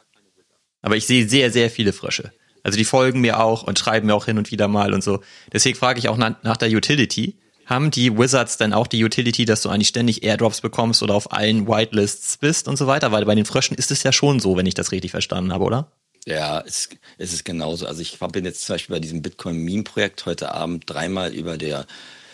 [0.82, 2.32] Aber ich sehe sehr, sehr viele Frösche.
[2.62, 5.22] Also die folgen mir auch und schreiben mir auch hin und wieder mal und so.
[5.52, 7.38] Deswegen frage ich auch nach, nach der Utility.
[7.64, 11.32] Haben die Wizards denn auch die Utility, dass du eigentlich ständig Airdrops bekommst oder auf
[11.32, 13.10] allen Whitelists bist und so weiter?
[13.10, 15.64] Weil bei den Fröschen ist es ja schon so, wenn ich das richtig verstanden habe,
[15.64, 15.92] oder?
[16.26, 17.86] Ja, es, es ist genauso.
[17.86, 21.86] Also ich bin jetzt zum Beispiel bei diesem Bitcoin-Meme-Projekt heute Abend dreimal über der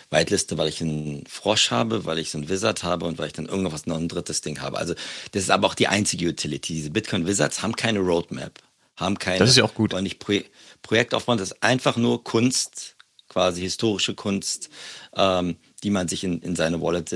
[0.09, 3.33] Whiteliste, weil ich einen Frosch habe, weil ich so einen Wizard habe und weil ich
[3.33, 4.79] dann irgendwas noch ein drittes Ding habe.
[4.79, 4.95] Also
[5.31, 6.73] das ist aber auch die einzige Utility.
[6.73, 8.59] Diese Bitcoin-Wizards haben keine Roadmap,
[8.97, 9.37] haben keine...
[9.37, 9.93] Das ist ja auch gut.
[9.93, 10.39] Wollen nicht Pro
[10.81, 12.95] Projekt aufbauen, das ist einfach nur Kunst,
[13.29, 14.69] quasi historische Kunst,
[15.15, 17.11] ähm, die man sich in, in seine Wallet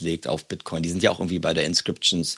[0.00, 0.82] legt auf Bitcoin.
[0.82, 2.36] Die sind ja auch irgendwie bei der Inscriptions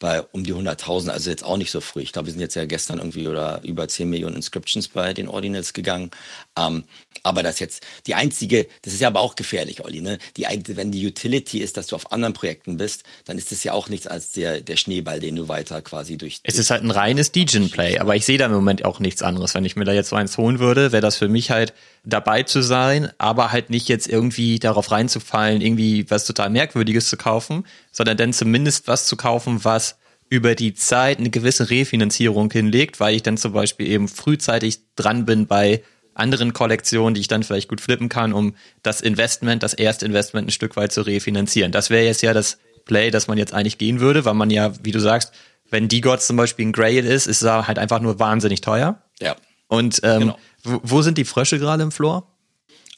[0.00, 2.00] bei um die 100.000, also jetzt auch nicht so früh.
[2.00, 5.28] Ich glaube, wir sind jetzt ja gestern irgendwie oder über 10 Millionen Inscriptions bei den
[5.28, 6.10] Ordinals gegangen.
[6.58, 6.84] Ähm,
[7.22, 10.18] aber das jetzt die einzige, das ist ja aber auch gefährlich, Olli, ne?
[10.36, 13.72] Die, wenn die Utility ist, dass du auf anderen Projekten bist, dann ist das ja
[13.72, 16.40] auch nichts als der, der Schneeball, den du weiter quasi durch.
[16.42, 19.54] Es ist halt ein reines Degen-Play, aber ich sehe da im Moment auch nichts anderes.
[19.54, 21.72] Wenn ich mir da jetzt so eins holen würde, wäre das für mich halt
[22.04, 27.16] dabei zu sein, aber halt nicht jetzt irgendwie darauf reinzufallen, irgendwie was total Merkwürdiges zu
[27.16, 29.96] kaufen, sondern dann zumindest was zu kaufen, was
[30.30, 35.26] über die Zeit eine gewisse Refinanzierung hinlegt, weil ich dann zum Beispiel eben frühzeitig dran
[35.26, 35.82] bin bei
[36.14, 40.48] anderen Kollektionen, die ich dann vielleicht gut flippen kann, um das Investment, das erste Investment
[40.48, 41.72] ein Stück weit zu refinanzieren.
[41.72, 44.72] Das wäre jetzt ja das Play, das man jetzt eigentlich gehen würde, weil man ja,
[44.82, 45.32] wie du sagst,
[45.70, 49.02] wenn die Gods zum Beispiel ein Grail ist, ist er halt einfach nur wahnsinnig teuer.
[49.20, 49.36] Ja.
[49.68, 50.38] Und ähm, genau.
[50.64, 52.26] wo, wo sind die Frösche gerade im Floor?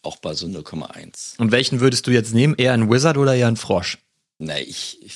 [0.03, 1.38] Auch bei so 0,1.
[1.38, 2.55] Und welchen würdest du jetzt nehmen?
[2.57, 3.98] Eher ein Wizard oder eher ein Frosch?
[4.38, 5.14] Na, ich, ich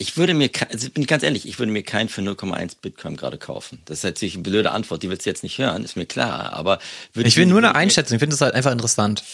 [0.00, 3.16] ich würde mir, also bin ich ganz ehrlich, ich würde mir keinen für 0,1 Bitcoin
[3.16, 3.80] gerade kaufen.
[3.84, 6.52] Das ist natürlich eine blöde Antwort, die willst du jetzt nicht hören, ist mir klar.
[6.52, 6.78] Aber
[7.14, 9.24] ich will nur eine Einschätzung, ich finde es halt einfach interessant.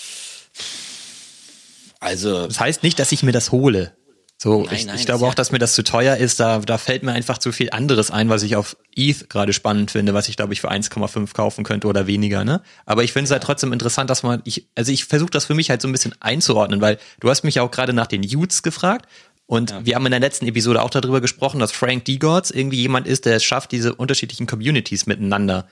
[2.01, 2.47] Also.
[2.47, 3.93] Das heißt nicht, dass ich mir das hole.
[4.37, 6.41] So, nein, ich, nein, ich glaube auch, dass mir das zu teuer ist.
[6.41, 9.91] Da, da fällt mir einfach zu viel anderes ein, was ich auf ETH gerade spannend
[9.91, 12.45] finde, was ich glaube ich für 1,5 kaufen könnte oder weniger.
[12.45, 12.63] Ne?
[12.85, 15.55] Aber ich finde es halt trotzdem interessant, dass man, ich, also ich versuche das für
[15.55, 18.23] mich halt so ein bisschen einzuordnen, weil du hast mich ja auch gerade nach den
[18.23, 19.07] Utes gefragt
[19.47, 19.85] und ja.
[19.85, 23.27] wir haben in der letzten Episode auch darüber gesprochen, dass Frank Degods irgendwie jemand ist,
[23.27, 25.69] der es schafft, diese unterschiedlichen Communities miteinander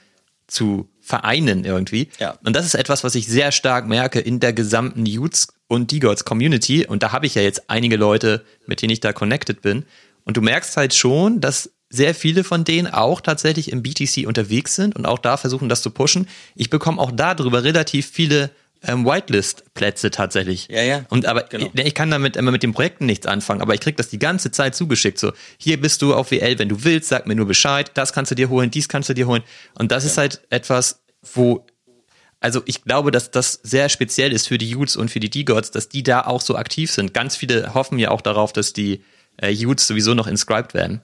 [0.46, 2.08] zu vereinen irgendwie.
[2.18, 2.38] Ja.
[2.44, 6.24] Und das ist etwas, was ich sehr stark merke in der gesamten Youths und Degods
[6.24, 6.87] Community.
[6.87, 9.87] Und da habe ich ja jetzt einige Leute, mit denen ich da connected bin.
[10.24, 14.74] Und du merkst halt schon, dass sehr viele von denen auch tatsächlich im BTC unterwegs
[14.74, 16.28] sind und auch da versuchen, das zu pushen.
[16.54, 18.50] Ich bekomme auch darüber relativ viele
[18.84, 20.68] ähm, Whitelist-Plätze tatsächlich.
[20.68, 21.04] Ja, ja.
[21.08, 21.70] Und aber genau.
[21.74, 24.18] ich, ich, kann damit immer mit den Projekten nichts anfangen, aber ich krieg das die
[24.18, 25.18] ganze Zeit zugeschickt.
[25.18, 28.30] So, hier bist du auf WL, wenn du willst, sag mir nur Bescheid, das kannst
[28.30, 29.42] du dir holen, dies kannst du dir holen.
[29.74, 30.10] Und das ja.
[30.10, 31.02] ist halt etwas,
[31.34, 31.64] wo
[32.40, 35.70] also ich glaube, dass das sehr speziell ist für die Youths und für die D-Gods,
[35.70, 37.14] dass die da auch so aktiv sind.
[37.14, 39.04] Ganz viele hoffen ja auch darauf, dass die
[39.40, 41.02] äh, Youths sowieso noch inscribed werden.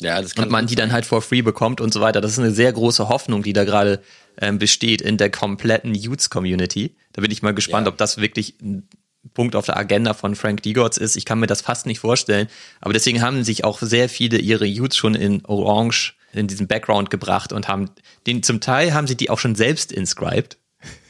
[0.00, 2.20] Ja, das kann und man die dann halt for free bekommt und so weiter.
[2.20, 4.02] Das ist eine sehr große Hoffnung, die da gerade
[4.40, 6.94] ähm, besteht in der kompletten Youths-Community.
[7.12, 7.92] Da bin ich mal gespannt, ja.
[7.92, 8.88] ob das wirklich ein
[9.34, 11.16] Punkt auf der Agenda von Frank Digots ist.
[11.16, 12.48] Ich kann mir das fast nicht vorstellen.
[12.80, 17.10] Aber deswegen haben sich auch sehr viele ihre Youths schon in Orange in diesen Background
[17.10, 17.90] gebracht und haben
[18.26, 20.56] den zum Teil haben sie die auch schon selbst inscribed.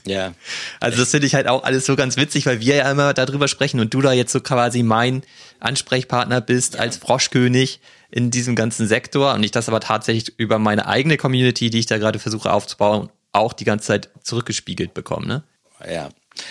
[0.05, 0.35] Ja.
[0.81, 3.47] Also das finde ich halt auch alles so ganz witzig, weil wir ja immer darüber
[3.47, 5.23] sprechen und du da jetzt so quasi mein
[5.61, 6.81] Ansprechpartner bist ja.
[6.81, 7.81] als Froschkönig
[8.12, 11.87] in diesem ganzen Sektor und ich das aber tatsächlich über meine eigene Community, die ich
[11.87, 15.42] da gerade versuche aufzubauen, auch die ganze Zeit zurückgespiegelt bekomme, ne?
[15.90, 16.11] Ja.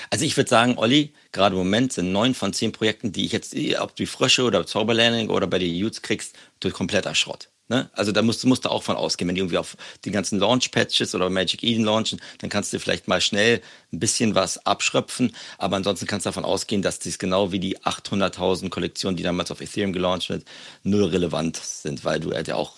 [0.09, 3.31] Also ich würde sagen, Olli, gerade im Moment sind neun von zehn Projekten, die ich
[3.31, 7.49] jetzt, ob du Frösche oder Zauberlehrling oder bei den Youths kriegst, durch kompletter Schrott.
[7.71, 7.89] Ne?
[7.93, 11.15] Also da musst, musst du auch von ausgehen, wenn die irgendwie auf die ganzen Launch-Patches
[11.15, 13.61] oder Magic Eden launchen, dann kannst du vielleicht mal schnell
[13.93, 17.77] ein bisschen was abschröpfen, aber ansonsten kannst du davon ausgehen, dass dies genau wie die
[17.77, 20.43] 800.000 Kollektionen, die damals auf Ethereum gelauncht wird,
[20.83, 22.73] null relevant sind, weil du halt ja auch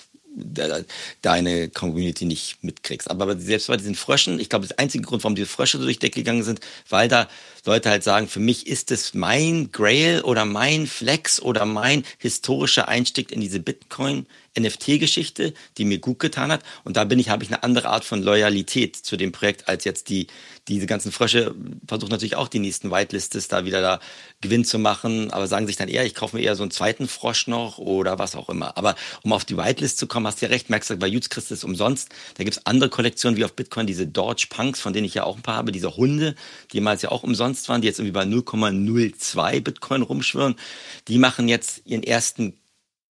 [1.23, 3.09] deine Community nicht mitkriegst.
[3.09, 5.97] Aber selbst bei diesen Fröschen, ich glaube, das einzige Grund, warum diese Frösche so durch
[5.97, 7.27] Deck gegangen sind, weil da
[7.65, 12.87] Leute halt sagen, für mich ist es mein Grail oder mein Flex oder mein historischer
[12.89, 14.25] Einstieg in diese Bitcoin
[14.59, 16.61] NFT-Geschichte, die mir gut getan hat.
[16.83, 19.83] Und da bin ich, habe ich eine andere Art von Loyalität zu dem Projekt als
[19.83, 20.27] jetzt die,
[20.67, 21.55] diese ganzen Frösche
[21.87, 23.99] versuchen natürlich auch die nächsten Whitelistes da wieder da
[24.41, 27.07] Gewinn zu machen, aber sagen sich dann eher, ich kaufe mir eher so einen zweiten
[27.07, 28.77] Frosch noch oder was auch immer.
[28.77, 31.29] Aber um auf die Whitelist zu kommen, hast du ja recht, merkst du, bei Jutes
[31.29, 32.09] Christ ist umsonst.
[32.35, 35.35] Da gibt's andere Kollektionen wie auf Bitcoin, diese Dodge Punks, von denen ich ja auch
[35.35, 36.35] ein paar habe, diese Hunde,
[36.71, 40.55] die jemals ja auch umsonst waren, die jetzt irgendwie bei 0,02 Bitcoin rumschwirren.
[41.07, 42.53] Die machen jetzt ihren ersten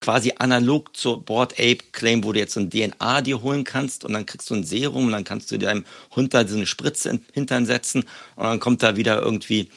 [0.04, 4.04] quasi analog zur Board Ape Claim, wo du jetzt so ein DNA dir holen kannst
[4.04, 6.66] und dann kriegst du ein Serum und dann kannst du deinem Hund da so eine
[6.66, 8.04] Spritze in Hintern setzen
[8.36, 9.70] und dann kommt da wieder irgendwie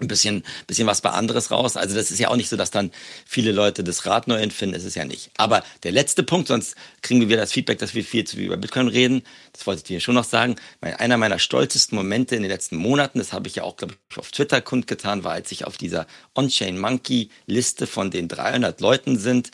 [0.00, 1.76] ein bisschen, bisschen was bei anderes raus.
[1.76, 2.90] Also das ist ja auch nicht so, dass dann
[3.26, 4.74] viele Leute das Rad neu empfinden.
[4.74, 5.30] Das ist ja nicht.
[5.36, 8.46] Aber der letzte Punkt, sonst kriegen wir wieder das Feedback, dass wir viel zu viel
[8.46, 9.22] über Bitcoin reden.
[9.52, 10.56] Das wollte ich dir schon noch sagen.
[10.80, 14.18] Einer meiner stolzesten Momente in den letzten Monaten, das habe ich ja auch, glaube ich,
[14.18, 19.18] auf Twitter kundgetan, war, als ich auf dieser On-Chain Monkey Liste von den 300 Leuten
[19.18, 19.50] sind,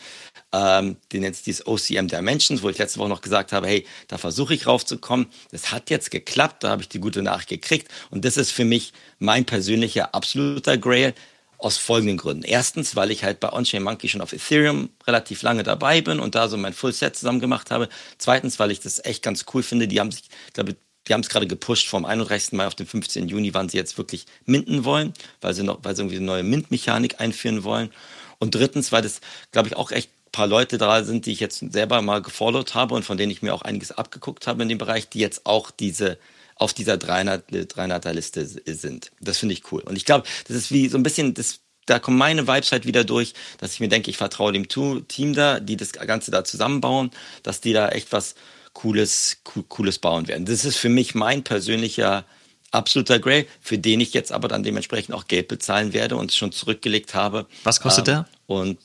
[0.57, 4.17] ähm, den nennt dieses OCM Dimensions, wo ich letzte Woche noch gesagt habe, hey, da
[4.17, 5.27] versuche ich raufzukommen.
[5.51, 7.89] Das hat jetzt geklappt, da habe ich die gute Nachricht gekriegt.
[8.11, 11.15] Und das ist für mich mein persönlicher absoluter Grail
[11.59, 12.45] aus folgenden Gründen.
[12.45, 16.35] Erstens, weil ich halt bei OnChain Monkey schon auf Ethereum relativ lange dabei bin und
[16.35, 17.89] da so mein Full Set zusammen gemacht habe.
[18.19, 19.89] Zweitens, weil ich das echt ganz cool finde.
[19.89, 20.77] Die haben sich, ich glaube,
[21.09, 22.53] die haben es gerade gepusht, vom 31.
[22.53, 23.29] Mai auf den 15.
[23.29, 26.43] Juni, wann sie jetzt wirklich minden wollen, weil sie noch, weil sie irgendwie eine neue
[26.43, 27.91] Mint-Mechanik einführen wollen.
[28.39, 31.65] Und drittens, weil das, glaube ich, auch echt paar Leute da sind, die ich jetzt
[31.73, 34.77] selber mal gefollowt habe und von denen ich mir auch einiges abgeguckt habe in dem
[34.77, 36.19] Bereich, die jetzt auch diese
[36.57, 39.13] auf dieser 300, 300er Liste sind.
[39.19, 39.81] Das finde ich cool.
[39.83, 42.87] Und ich glaube, das ist wie so ein bisschen, das, da kommen meine Vibes halt
[42.87, 46.45] wieder durch, dass ich mir denke, ich vertraue dem Team da, die das Ganze da
[46.45, 47.11] zusammenbauen,
[47.43, 48.35] dass die da echt was
[48.75, 50.45] Cooles, Cooles bauen werden.
[50.45, 52.25] Das ist für mich mein persönlicher
[52.73, 56.53] absoluter Grey, für den ich jetzt aber dann dementsprechend auch Geld bezahlen werde und schon
[56.53, 57.47] zurückgelegt habe.
[57.65, 58.29] Was kostet ähm, der?
[58.47, 58.79] Und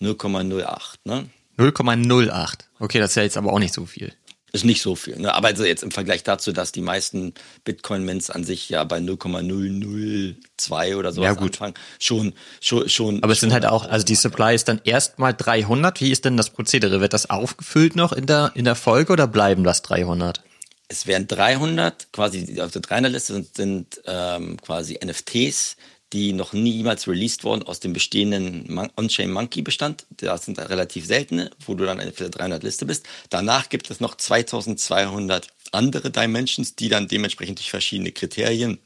[0.00, 0.96] 0,08.
[1.04, 1.28] Ne?
[1.58, 2.58] 0,08.
[2.78, 4.12] Okay, das ist ja jetzt aber auch nicht so viel.
[4.52, 5.18] Ist nicht so viel.
[5.18, 5.34] Ne?
[5.34, 10.96] Aber also jetzt im Vergleich dazu, dass die meisten Bitcoin-Mints an sich ja bei 0,002
[10.96, 11.54] oder so ja, gut.
[11.54, 13.22] anfangen, schon, schon, schon.
[13.22, 16.00] Aber es sind halt auch, also die Supply ist dann erstmal 300.
[16.00, 17.00] Wie ist denn das Prozedere?
[17.00, 20.42] Wird das aufgefüllt noch in der, in der Folge oder bleiben das 300?
[20.88, 25.76] Es wären 300, quasi auf der 300-Liste sind, sind ähm, quasi NFTs,
[26.16, 30.06] die noch niemals released wurden aus dem bestehenden On-Chain Monkey Bestand.
[30.08, 33.04] Das sind relativ seltene, wo du dann auf der 300 Liste bist.
[33.28, 38.78] Danach gibt es noch 2200 andere Dimensions, die dann dementsprechend durch verschiedene Kriterien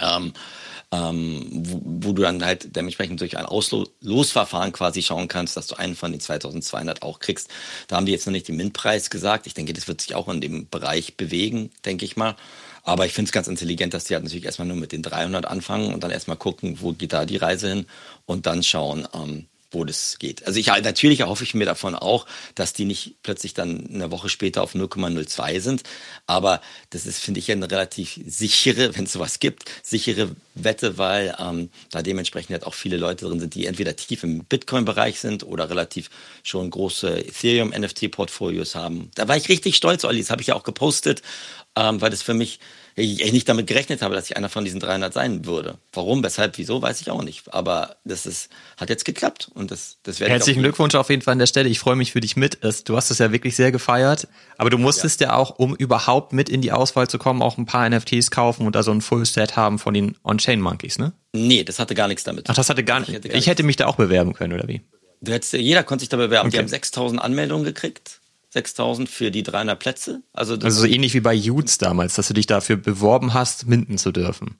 [0.00, 0.32] ähm,
[0.92, 5.74] ähm, wo, wo, du dann halt dementsprechend durch ein Auslosverfahren quasi schauen kannst, dass du
[5.74, 7.50] einen von den 2200 auch kriegst.
[7.88, 9.46] Da haben die jetzt noch nicht den Mintpreis gesagt.
[9.46, 12.36] Ich denke, das wird sich auch in dem Bereich bewegen, denke ich mal.
[12.86, 15.44] Aber ich finde es ganz intelligent, dass die halt natürlich erstmal nur mit den 300
[15.44, 17.86] anfangen und dann erstmal gucken, wo geht da die Reise hin
[18.26, 20.46] und dann schauen, ähm, wo das geht.
[20.46, 24.28] Also ich natürlich erhoffe ich mir davon auch, dass die nicht plötzlich dann eine Woche
[24.28, 25.82] später auf 0,02 sind.
[26.28, 31.34] Aber das ist, finde ich, eine relativ sichere, wenn es sowas gibt, sichere Wette, weil
[31.40, 35.42] ähm, da dementsprechend halt auch viele Leute drin sind, die entweder tief im Bitcoin-Bereich sind
[35.42, 36.08] oder relativ
[36.44, 39.10] schon große Ethereum-NFT-Portfolios haben.
[39.16, 41.22] Da war ich richtig stolz, Olli, das habe ich ja auch gepostet
[41.76, 42.58] ähm, weil das für mich,
[42.94, 45.76] ich nicht damit gerechnet habe, dass ich einer von diesen 300 sein würde.
[45.92, 47.52] Warum, weshalb, wieso, weiß ich auch nicht.
[47.52, 51.32] Aber das ist, hat jetzt geklappt und das, das werde Herzlichen Glückwunsch auf jeden Fall
[51.32, 51.68] an der Stelle.
[51.68, 52.58] Ich freue mich für dich mit.
[52.86, 54.28] Du hast das ja wirklich sehr gefeiert.
[54.56, 55.28] Aber du musstest ja.
[55.28, 58.66] ja auch, um überhaupt mit in die Auswahl zu kommen, auch ein paar NFTs kaufen
[58.66, 61.12] und da so ein Full-Set haben von den On-Chain Monkeys, ne?
[61.34, 62.48] Nee, das hatte gar nichts damit.
[62.48, 63.10] Ach, das hatte gar nicht.
[63.10, 64.80] Ich hätte, gar ich hätte mich da auch bewerben können, oder wie?
[65.20, 66.48] Du hättest, jeder konnte sich da bewerben.
[66.48, 66.56] Okay.
[66.56, 68.20] Die haben 6000 Anmeldungen gekriegt.
[68.56, 70.22] 6000 für die 300 Plätze.
[70.32, 73.98] Also, also so ähnlich wie bei Utes damals, dass du dich dafür beworben hast, minden
[73.98, 74.56] zu dürfen.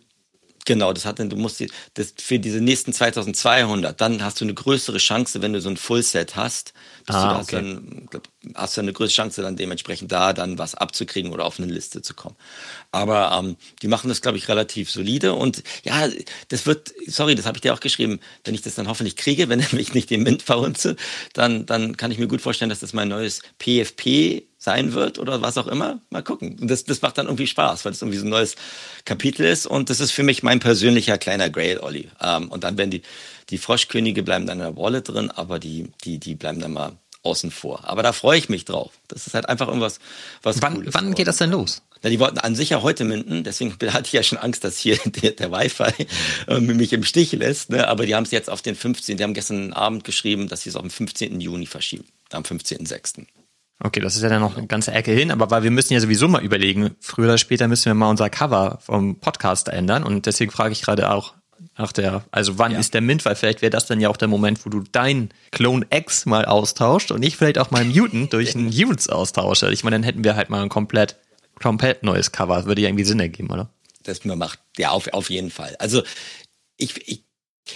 [0.66, 4.44] Genau, das hat dann, du musst die, das für diese nächsten 2200, dann hast du
[4.44, 6.72] eine größere Chance, wenn du so ein Fullset hast,
[7.06, 7.56] dass ah, du okay.
[7.56, 11.60] dann, glaub, hast du eine größere Chance, dann dementsprechend da dann was abzukriegen oder auf
[11.60, 12.34] eine Liste zu kommen.
[12.90, 16.08] Aber ähm, die machen das, glaube ich, relativ solide und ja,
[16.48, 19.48] das wird, sorry, das habe ich dir auch geschrieben, wenn ich das dann hoffentlich kriege,
[19.48, 20.96] wenn ich nicht den Mint verhunze,
[21.32, 25.40] dann, dann kann ich mir gut vorstellen, dass das mein neues PFP sein wird oder
[25.42, 26.00] was auch immer.
[26.10, 26.58] Mal gucken.
[26.60, 28.56] Und das, das macht dann irgendwie Spaß, weil das irgendwie so ein neues
[29.04, 29.64] Kapitel ist.
[29.64, 32.10] Und das ist für mich mein persönlicher kleiner Grail, Olli.
[32.20, 33.02] Ähm, und dann werden die,
[33.48, 36.92] die Froschkönige bleiben dann in der Wallet drin, aber die, die, die bleiben dann mal
[37.22, 37.84] außen vor.
[37.84, 38.90] Aber da freue ich mich drauf.
[39.06, 40.00] Das ist halt einfach irgendwas,
[40.42, 40.60] was.
[40.60, 41.82] Wann, Cooles wann geht das denn los?
[42.02, 44.78] Ja, die wollten an sich ja heute minden, deswegen hatte ich ja schon Angst, dass
[44.78, 46.06] hier der, der Wi-Fi
[46.48, 47.70] äh, mich im Stich lässt.
[47.70, 47.86] Ne?
[47.86, 49.16] Aber die haben es jetzt auf den 15.
[49.16, 51.40] Die haben gestern Abend geschrieben, dass sie es auf den 15.
[51.40, 52.04] Juni verschieben.
[52.32, 53.26] Am 15.06.
[53.78, 56.00] Okay, das ist ja dann noch eine ganze Ecke hin, aber weil wir müssen ja
[56.00, 60.24] sowieso mal überlegen, früher oder später müssen wir mal unser Cover vom Podcast ändern und
[60.26, 61.34] deswegen frage ich gerade auch
[61.76, 62.78] nach der, also wann ja.
[62.78, 65.30] ist der Mint, weil vielleicht wäre das dann ja auch der Moment, wo du dein
[65.50, 69.70] Clone X mal austauscht und ich vielleicht auch mal Mutant durch einen Utes austausche.
[69.72, 71.16] Ich meine, dann hätten wir halt mal ein komplett,
[71.60, 72.56] komplett neues Cover.
[72.56, 73.68] Das würde ja irgendwie Sinn ergeben, oder?
[74.04, 75.76] Das mir macht, ja, auf, auf jeden Fall.
[75.78, 76.02] Also
[76.76, 77.24] ich, ich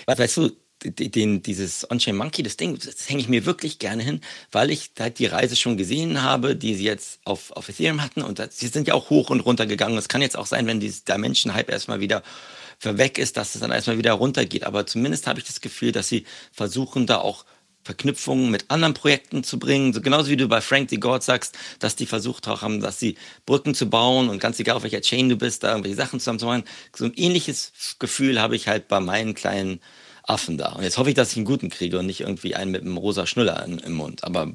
[0.06, 0.50] weißt du,
[0.84, 4.90] den, dieses On-Chain Monkey, das Ding, das hänge ich mir wirklich gerne hin, weil ich
[4.98, 8.58] halt die Reise schon gesehen habe, die sie jetzt auf, auf Ethereum hatten und das,
[8.58, 9.98] sie sind ja auch hoch und runter gegangen.
[9.98, 12.22] Es kann jetzt auch sein, wenn dieses Dimension-Hype erstmal wieder
[12.82, 14.64] weg ist, dass es dann erstmal wieder runtergeht.
[14.64, 17.44] Aber zumindest habe ich das Gefühl, dass sie versuchen, da auch
[17.82, 19.92] Verknüpfungen mit anderen Projekten zu bringen.
[19.92, 20.96] So genauso wie du bei Frank D.
[20.96, 23.16] God sagst, dass die versucht auch haben, dass sie
[23.46, 26.38] Brücken zu bauen und ganz egal auf welcher Chain du bist, da irgendwelche Sachen zusammen
[26.38, 26.64] zu machen.
[26.94, 29.80] So ein ähnliches Gefühl habe ich halt bei meinen kleinen
[30.24, 30.72] Affen da.
[30.72, 32.96] Und jetzt hoffe ich, dass ich einen guten kriege und nicht irgendwie einen mit einem
[32.96, 34.24] rosa Schnuller im Mund.
[34.24, 34.52] Aber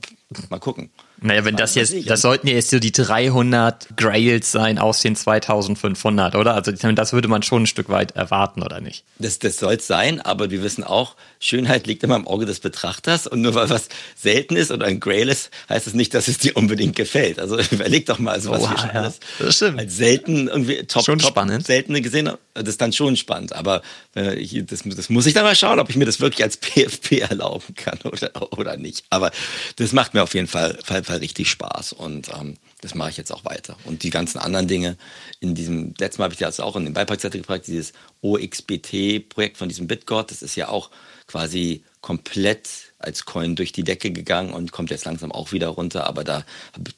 [0.50, 0.90] mal gucken.
[1.26, 5.16] Naja, wenn das jetzt, das sollten ja jetzt so die 300 Grails sein aus den
[5.16, 6.54] 2500, oder?
[6.54, 9.04] Also das würde man schon ein Stück weit erwarten, oder nicht?
[9.18, 12.60] Das, das soll es sein, aber wir wissen auch, Schönheit liegt immer im Auge des
[12.60, 16.14] Betrachters und nur weil was selten ist oder ein Grail ist, heißt es das nicht,
[16.14, 17.40] dass es dir unbedingt gefällt.
[17.40, 19.02] Also überleg doch mal, also was oh, wir schon ja.
[19.02, 19.20] alles
[19.64, 21.66] als selten irgendwie top, schon top spannend.
[21.66, 22.38] seltene gesehen haben.
[22.54, 23.82] Das ist dann schon spannend, aber
[24.16, 26.58] äh, ich, das, das muss ich dann mal schauen, ob ich mir das wirklich als
[26.58, 29.04] PFP erlauben kann oder, oder nicht.
[29.10, 29.32] Aber
[29.78, 33.18] das macht mir auf jeden Fall, Fall Fall richtig Spaß und ähm, das mache ich
[33.18, 33.78] jetzt auch weiter.
[33.86, 34.98] Und die ganzen anderen Dinge
[35.40, 39.70] in diesem, letztes Mal habe ich das auch in den Beipackzettel gebracht, dieses OXBT-Projekt von
[39.70, 40.90] diesem BitGod, das ist ja auch
[41.28, 46.06] quasi komplett als Coin durch die Decke gegangen und kommt jetzt langsam auch wieder runter.
[46.08, 46.46] Aber da,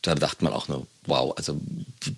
[0.02, 1.60] da dachte man auch nur, wow, also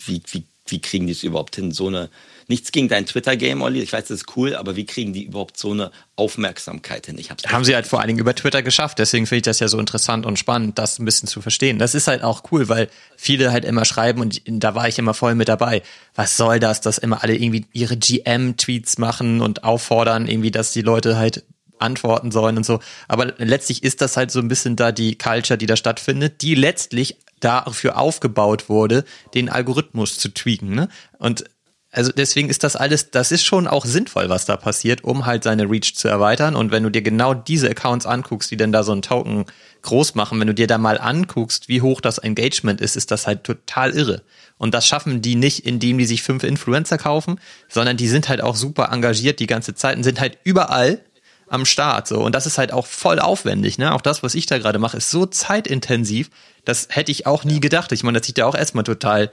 [0.05, 2.09] wie, wie, wie kriegen die es überhaupt hin, so eine
[2.49, 3.79] Nichts gegen dein Twitter-Game, Olli.
[3.79, 7.19] Ich weiß, das ist cool, aber wie kriegen die überhaupt so eine Aufmerksamkeit hin?
[7.19, 8.97] Ich hab's Haben sie halt vor allen Dingen über Twitter geschafft.
[8.97, 11.77] Deswegen finde ich das ja so interessant und spannend, das ein bisschen zu verstehen.
[11.77, 15.13] Das ist halt auch cool, weil viele halt immer schreiben und da war ich immer
[15.13, 15.83] voll mit dabei.
[16.15, 20.81] Was soll das, dass immer alle irgendwie ihre GM-Tweets machen und auffordern, irgendwie, dass die
[20.81, 21.45] Leute halt
[21.77, 22.79] antworten sollen und so.
[23.07, 26.55] Aber letztlich ist das halt so ein bisschen da die Culture, die da stattfindet, die
[26.55, 30.73] letztlich dafür aufgebaut wurde, den Algorithmus zu tweaken.
[30.75, 30.89] Ne?
[31.19, 31.45] Und
[31.91, 35.43] also deswegen ist das alles, das ist schon auch sinnvoll, was da passiert, um halt
[35.43, 36.55] seine Reach zu erweitern.
[36.55, 39.45] Und wenn du dir genau diese Accounts anguckst, die denn da so einen Token
[39.81, 43.25] groß machen, wenn du dir da mal anguckst, wie hoch das Engagement ist, ist das
[43.25, 44.21] halt total irre.
[44.59, 48.41] Und das schaffen die nicht, indem die sich fünf Influencer kaufen, sondern die sind halt
[48.41, 50.99] auch super engagiert die ganze Zeit und sind halt überall
[51.47, 52.07] am Start.
[52.07, 52.19] So.
[52.19, 53.79] Und das ist halt auch voll aufwendig.
[53.79, 53.93] Ne?
[53.93, 56.29] Auch das, was ich da gerade mache, ist so zeitintensiv.
[56.65, 57.91] Das hätte ich auch nie gedacht.
[57.91, 59.31] Ich meine, das sieht ja auch erstmal total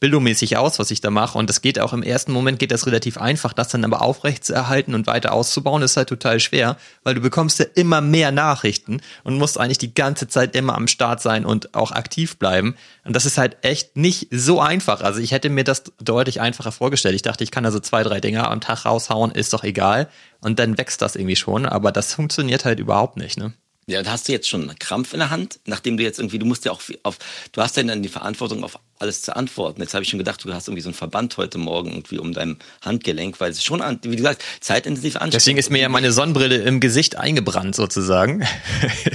[0.00, 1.38] bildungsmäßig aus, was ich da mache.
[1.38, 4.44] Und das geht auch im ersten Moment geht das relativ einfach, das dann aber aufrecht
[4.44, 8.32] zu erhalten und weiter auszubauen, ist halt total schwer, weil du bekommst ja immer mehr
[8.32, 12.76] Nachrichten und musst eigentlich die ganze Zeit immer am Start sein und auch aktiv bleiben.
[13.04, 15.00] Und das ist halt echt nicht so einfach.
[15.00, 17.14] Also ich hätte mir das deutlich einfacher vorgestellt.
[17.14, 20.08] Ich dachte, ich kann da so zwei, drei Dinger am Tag raushauen, ist doch egal.
[20.40, 21.66] Und dann wächst das irgendwie schon.
[21.66, 23.52] Aber das funktioniert halt überhaupt nicht, ne?
[23.88, 26.40] Ja, da hast du jetzt schon einen Krampf in der Hand, nachdem du jetzt irgendwie,
[26.40, 27.18] du musst ja auch auf,
[27.52, 29.80] du hast ja dann die Verantwortung, auf alles zu antworten.
[29.80, 32.32] Jetzt habe ich schon gedacht, du hast irgendwie so einen Verband heute Morgen irgendwie um
[32.32, 36.56] dein Handgelenk, weil es schon, wie gesagt, zeitintensiv anstrengend Deswegen ist mir ja meine Sonnenbrille
[36.56, 38.44] im Gesicht eingebrannt sozusagen.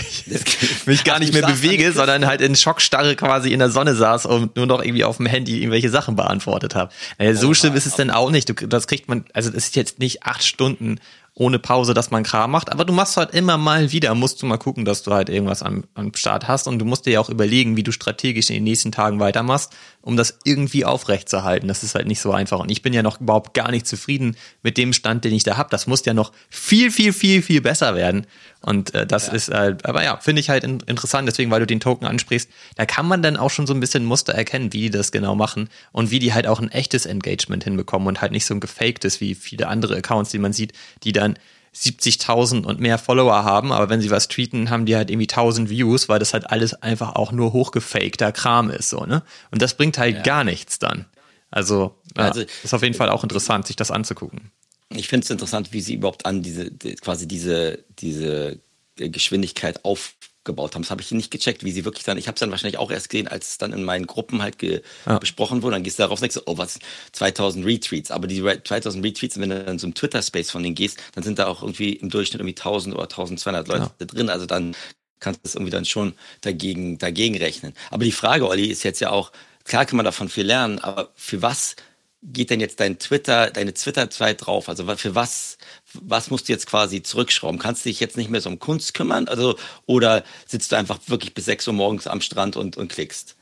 [0.85, 4.55] mich gar nicht mehr bewege, sondern halt in Schockstarre quasi in der Sonne saß und
[4.55, 6.93] nur noch irgendwie auf dem Handy irgendwelche Sachen beantwortet habe.
[7.33, 8.47] So oh, schlimm ist es denn auch nicht.
[8.47, 10.99] Du, das kriegt man, also das ist jetzt nicht acht Stunden
[11.41, 12.71] ohne Pause, dass man Kram macht.
[12.71, 15.63] Aber du machst halt immer mal wieder, musst du mal gucken, dass du halt irgendwas
[15.63, 16.67] am, am Start hast.
[16.67, 19.75] Und du musst dir ja auch überlegen, wie du strategisch in den nächsten Tagen weitermachst,
[20.01, 21.67] um das irgendwie aufrechtzuerhalten.
[21.67, 22.59] Das ist halt nicht so einfach.
[22.59, 25.57] Und ich bin ja noch überhaupt gar nicht zufrieden mit dem Stand, den ich da
[25.57, 25.69] habe.
[25.69, 28.25] Das muss ja noch viel, viel, viel, viel besser werden.
[28.61, 29.33] Und äh, das ja.
[29.33, 32.49] ist halt, aber ja, finde ich halt in, interessant, deswegen, weil du den Token ansprichst,
[32.75, 35.35] da kann man dann auch schon so ein bisschen Muster erkennen, wie die das genau
[35.35, 38.59] machen und wie die halt auch ein echtes Engagement hinbekommen und halt nicht so ein
[38.59, 41.37] gefaktes wie viele andere Accounts, die man sieht, die dann
[41.75, 45.69] 70.000 und mehr Follower haben, aber wenn sie was tweeten, haben die halt irgendwie 1000
[45.69, 49.23] Views, weil das halt alles einfach auch nur hochgefakter Kram ist, so, ne?
[49.51, 50.21] Und das bringt halt ja.
[50.21, 51.05] gar nichts dann.
[51.49, 54.51] Also, ja, also, ist auf jeden Fall auch interessant, sich das anzugucken
[54.95, 58.59] ich finde es interessant, wie sie überhaupt an diese, quasi diese, diese
[58.95, 60.81] Geschwindigkeit aufgebaut haben.
[60.81, 62.91] Das habe ich nicht gecheckt, wie sie wirklich dann, ich habe es dann wahrscheinlich auch
[62.91, 65.19] erst gesehen, als es dann in meinen Gruppen halt ja.
[65.19, 65.75] besprochen wurde.
[65.75, 66.79] Dann gehst du darauf und denkst, oh, was,
[67.13, 68.11] 2000 Retweets.
[68.11, 71.39] Aber die 2000 Retweets, wenn du dann so im Twitter-Space von denen gehst, dann sind
[71.39, 74.05] da auch irgendwie im Durchschnitt irgendwie 1000 oder 1200 Leute ja.
[74.05, 74.29] drin.
[74.29, 74.75] Also dann
[75.21, 77.73] kannst du das irgendwie dann schon dagegen, dagegen rechnen.
[77.89, 79.31] Aber die Frage, Olli, ist jetzt ja auch,
[79.63, 81.75] klar kann man davon viel lernen, aber für was
[82.23, 84.69] geht denn jetzt dein Twitter, deine Twitter-Zeit drauf?
[84.69, 85.57] Also für was,
[85.99, 87.59] was musst du jetzt quasi zurückschrauben?
[87.59, 89.27] Kannst du dich jetzt nicht mehr so um Kunst kümmern?
[89.27, 93.35] Also, oder sitzt du einfach wirklich bis 6 Uhr morgens am Strand und, und klickst?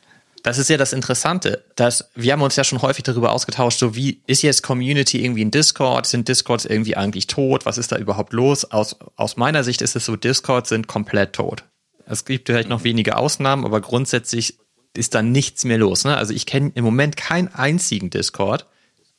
[0.43, 3.95] Das ist ja das Interessante, dass wir haben uns ja schon häufig darüber ausgetauscht, so
[3.95, 6.05] wie ist jetzt Community irgendwie in Discord?
[6.05, 7.65] Sind Discords irgendwie eigentlich tot?
[7.65, 8.65] Was ist da überhaupt los?
[8.65, 11.65] Aus, aus meiner Sicht ist es so, Discords sind komplett tot.
[12.05, 14.57] Es gibt vielleicht noch wenige Ausnahmen, aber grundsätzlich
[14.95, 16.05] ist da nichts mehr los.
[16.05, 16.17] Ne?
[16.17, 18.65] Also ich kenne im Moment keinen einzigen Discord,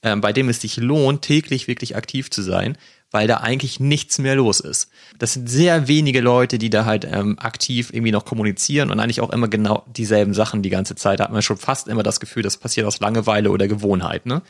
[0.03, 2.77] ähm, bei dem es sich lohnt, täglich wirklich aktiv zu sein,
[3.11, 4.91] weil da eigentlich nichts mehr los ist.
[5.19, 9.21] Das sind sehr wenige Leute, die da halt ähm, aktiv irgendwie noch kommunizieren und eigentlich
[9.21, 11.21] auch immer genau dieselben Sachen die ganze Zeit.
[11.21, 14.27] Da hat man schon fast immer das Gefühl, das passiert aus Langeweile oder Gewohnheit.
[14.27, 14.43] Ne?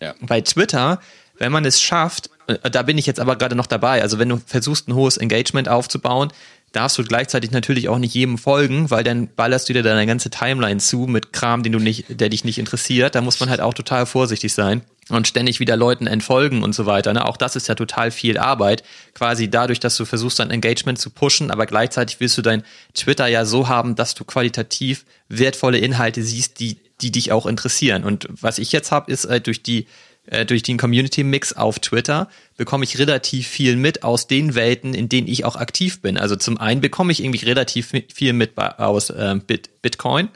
[0.00, 0.14] Ja.
[0.20, 1.00] Bei Twitter,
[1.38, 4.28] wenn man es schafft, äh, da bin ich jetzt aber gerade noch dabei, also wenn
[4.28, 6.32] du versuchst, ein hohes Engagement aufzubauen,
[6.72, 10.28] darfst du gleichzeitig natürlich auch nicht jedem folgen, weil dann ballerst du dir deine ganze
[10.28, 13.14] Timeline zu mit Kram, den du nicht, der dich nicht interessiert.
[13.14, 16.86] Da muss man halt auch total vorsichtig sein und ständig wieder Leuten entfolgen und so
[16.86, 17.12] weiter.
[17.12, 17.24] Ne?
[17.26, 18.82] Auch das ist ja total viel Arbeit.
[19.14, 22.62] Quasi dadurch, dass du versuchst, dein Engagement zu pushen, aber gleichzeitig willst du dein
[22.94, 28.04] Twitter ja so haben, dass du qualitativ wertvolle Inhalte siehst, die, die dich auch interessieren.
[28.04, 29.86] Und was ich jetzt habe, ist äh, durch die
[30.30, 35.08] äh, durch den Community-Mix auf Twitter bekomme ich relativ viel mit aus den Welten, in
[35.08, 36.18] denen ich auch aktiv bin.
[36.18, 40.28] Also zum einen bekomme ich irgendwie relativ viel mit aus äh, Bit Bitcoin.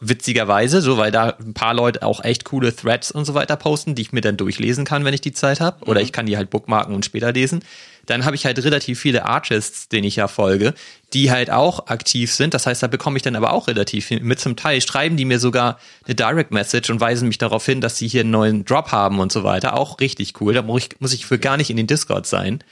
[0.00, 3.96] Witzigerweise, so weil da ein paar Leute auch echt coole Threads und so weiter posten,
[3.96, 5.84] die ich mir dann durchlesen kann, wenn ich die Zeit habe.
[5.86, 6.06] Oder mhm.
[6.06, 7.64] ich kann die halt bookmarken und später lesen.
[8.06, 10.72] dann habe ich halt relativ viele Artists, denen ich ja folge,
[11.12, 12.54] die halt auch aktiv sind.
[12.54, 14.38] Das heißt, da bekomme ich dann aber auch relativ viel mit.
[14.38, 17.98] Zum Teil schreiben die mir sogar eine Direct Message und weisen mich darauf hin, dass
[17.98, 19.76] sie hier einen neuen Drop haben und so weiter.
[19.76, 20.54] Auch richtig cool.
[20.54, 22.62] Da muss ich, muss ich für gar nicht in den Discord sein.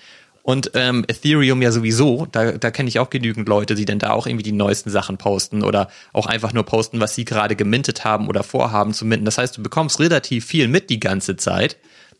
[0.46, 4.12] Und ähm, Ethereum ja sowieso, da, da kenne ich auch genügend Leute, die dann da
[4.12, 8.04] auch irgendwie die neuesten Sachen posten oder auch einfach nur posten, was sie gerade gemintet
[8.04, 9.24] haben oder vorhaben zu minten.
[9.24, 11.78] Das heißt, du bekommst relativ viel mit die ganze Zeit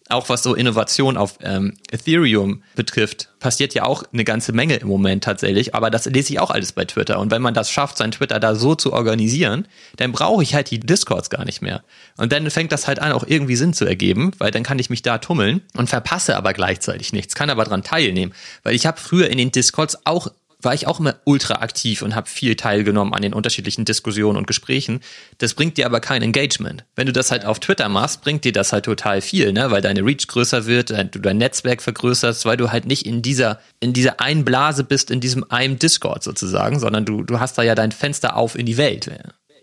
[0.09, 4.89] auch was so Innovation auf ähm, Ethereum betrifft, passiert ja auch eine ganze Menge im
[4.89, 7.19] Moment tatsächlich, aber das lese ich auch alles bei Twitter.
[7.19, 10.71] Und wenn man das schafft, sein Twitter da so zu organisieren, dann brauche ich halt
[10.71, 11.83] die Discords gar nicht mehr.
[12.17, 14.91] Und dann fängt das halt an, auch irgendwie Sinn zu ergeben, weil dann kann ich
[14.91, 18.33] mich da tummeln und verpasse aber gleichzeitig nichts, kann aber dran teilnehmen.
[18.63, 20.29] Weil ich habe früher in den Discords auch
[20.67, 24.47] war ich auch immer ultra aktiv und habe viel teilgenommen an den unterschiedlichen Diskussionen und
[24.47, 25.01] Gesprächen.
[25.39, 26.85] Das bringt dir aber kein Engagement.
[26.97, 29.71] Wenn du das halt auf Twitter machst, bringt dir das halt total viel, ne?
[29.71, 33.61] weil deine Reach größer wird, du dein Netzwerk vergrößerst, weil du halt nicht in dieser,
[33.81, 37.63] in dieser einen Blase bist, in diesem einem Discord sozusagen, sondern du, du hast da
[37.63, 39.09] ja dein Fenster auf in die Welt.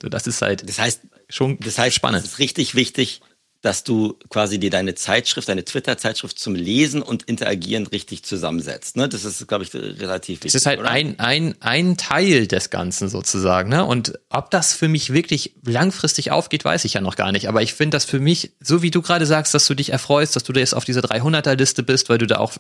[0.02, 2.24] So, das ist halt das heißt, schon das heißt, spannend.
[2.24, 3.22] Es ist richtig wichtig,
[3.64, 8.98] dass du quasi dir deine Zeitschrift, deine Twitter-Zeitschrift zum Lesen und Interagieren richtig zusammensetzt.
[8.98, 9.08] Ne?
[9.08, 10.52] Das ist, glaube ich, relativ wichtig.
[10.52, 13.70] Das ist halt ein, ein, ein Teil des Ganzen sozusagen.
[13.70, 13.86] Ne?
[13.86, 17.48] Und ob das für mich wirklich langfristig aufgeht, weiß ich ja noch gar nicht.
[17.48, 20.36] Aber ich finde das für mich, so wie du gerade sagst, dass du dich erfreust,
[20.36, 22.52] dass du jetzt auf dieser 300er-Liste bist, weil du da auch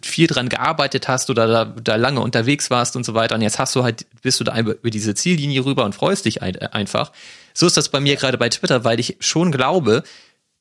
[0.00, 3.34] viel dran gearbeitet hast oder da, da lange unterwegs warst und so weiter.
[3.34, 6.40] Und jetzt hast du halt, bist du da über diese Ziellinie rüber und freust dich
[6.40, 7.10] ein, einfach.
[7.52, 10.04] So ist das bei mir gerade bei Twitter, weil ich schon glaube,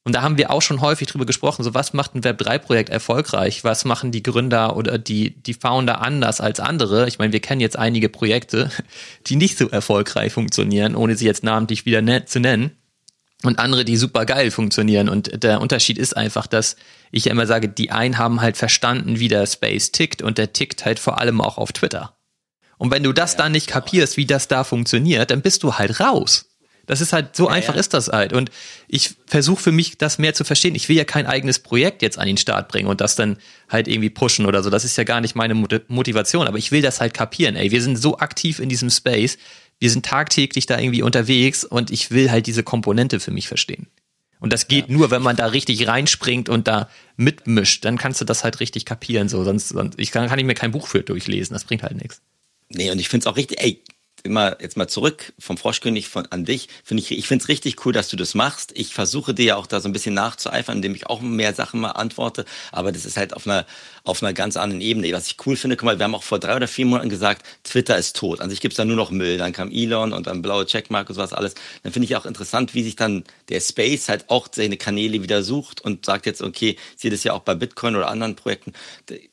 [0.04, 3.64] und da haben wir auch schon häufig drüber gesprochen, so was macht ein Web3-Projekt erfolgreich?
[3.64, 7.08] Was machen die Gründer oder die, die Founder anders als andere?
[7.08, 8.72] Ich meine, wir kennen jetzt einige Projekte,
[9.28, 12.72] die nicht so erfolgreich funktionieren, ohne sie jetzt namentlich wieder ne zu nennen.
[13.44, 15.10] Und andere, die super geil funktionieren.
[15.10, 16.76] Und der Unterschied ist einfach, dass
[17.12, 20.54] ich ja immer sage, die einen haben halt verstanden, wie der Space tickt und der
[20.54, 22.16] tickt halt vor allem auch auf Twitter.
[22.78, 23.80] Und wenn du das ja, dann nicht genau.
[23.80, 26.51] kapierst, wie das da funktioniert, dann bist du halt raus.
[26.92, 27.80] Das ist halt, so ja, einfach ja.
[27.80, 28.34] ist das halt.
[28.34, 28.52] Und
[28.90, 30.76] ich versuche für mich, das mehr zu verstehen.
[30.76, 33.38] Ich will ja kein eigenes Projekt jetzt an den Start bringen und das dann
[33.70, 34.70] halt irgendwie pushen oder so.
[34.70, 36.50] Das ist ja gar nicht meine Motivation.
[36.50, 37.56] Aber ich will das halt kapieren.
[37.56, 39.38] Ey, wir sind so aktiv in diesem Space.
[39.80, 43.88] Wir sind tagtäglich da irgendwie unterwegs und ich will halt diese Komponente für mich verstehen.
[44.42, 44.94] Und das geht ja.
[44.94, 47.86] nur, wenn man da richtig reinspringt und da mitmischt.
[47.86, 49.30] Dann kannst du das halt richtig kapieren.
[49.30, 51.54] So, sonst, sonst ich kann, kann ich mir kein Buch für durchlesen.
[51.54, 52.22] Das bringt halt nichts.
[52.68, 53.82] Nee, und ich finde es auch richtig, ey,
[54.24, 56.70] immer jetzt mal zurück vom Froschkönig von, an dich.
[56.84, 58.72] Finde ich, ich finde es richtig cool, dass du das machst.
[58.76, 61.80] Ich versuche dir ja auch da so ein bisschen nachzueifern, indem ich auch mehr Sachen
[61.80, 62.46] mal antworte.
[62.72, 63.66] Aber das ist halt auf einer,
[64.04, 65.12] auf einer ganz anderen Ebene.
[65.14, 67.46] Was ich cool finde, guck mal, wir haben auch vor drei oder vier Monaten gesagt,
[67.64, 68.42] Twitter ist tot.
[68.42, 69.38] An sich gibt's da nur noch Müll.
[69.38, 71.56] Dann kam Elon und dann blaue Checkmark und sowas alles.
[71.84, 75.44] Dann finde ich auch interessant, wie sich dann der Space halt auch seine Kanäle wieder
[75.44, 78.74] sucht und sagt jetzt, okay, ich sehe das ja auch bei Bitcoin oder anderen Projekten.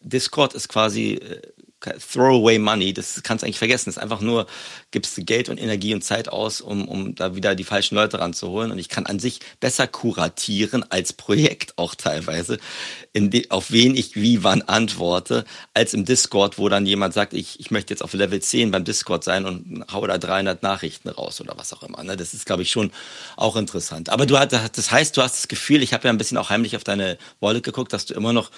[0.01, 1.41] Discord ist quasi äh,
[1.81, 3.87] Throwaway Money, das kannst du eigentlich vergessen.
[3.87, 4.47] Das ist einfach nur,
[4.91, 8.19] gibst du Geld und Energie und Zeit aus, um, um da wieder die falschen Leute
[8.19, 8.73] ranzuholen.
[8.73, 12.59] Und ich kann an sich besser kuratieren als Projekt auch teilweise,
[13.15, 17.61] die, auf wen ich wie wann antworte, als im Discord, wo dann jemand sagt, ich,
[17.61, 21.41] ich möchte jetzt auf Level 10 beim Discord sein und hau da 300 Nachrichten raus
[21.41, 22.03] oder was auch immer.
[22.03, 22.17] Ne?
[22.17, 22.91] Das ist, glaube ich, schon
[23.37, 24.09] auch interessant.
[24.09, 26.51] Aber du hast, das heißt, du hast das Gefühl, ich habe ja ein bisschen auch
[26.51, 28.51] heimlich auf deine Wallet geguckt, dass du immer noch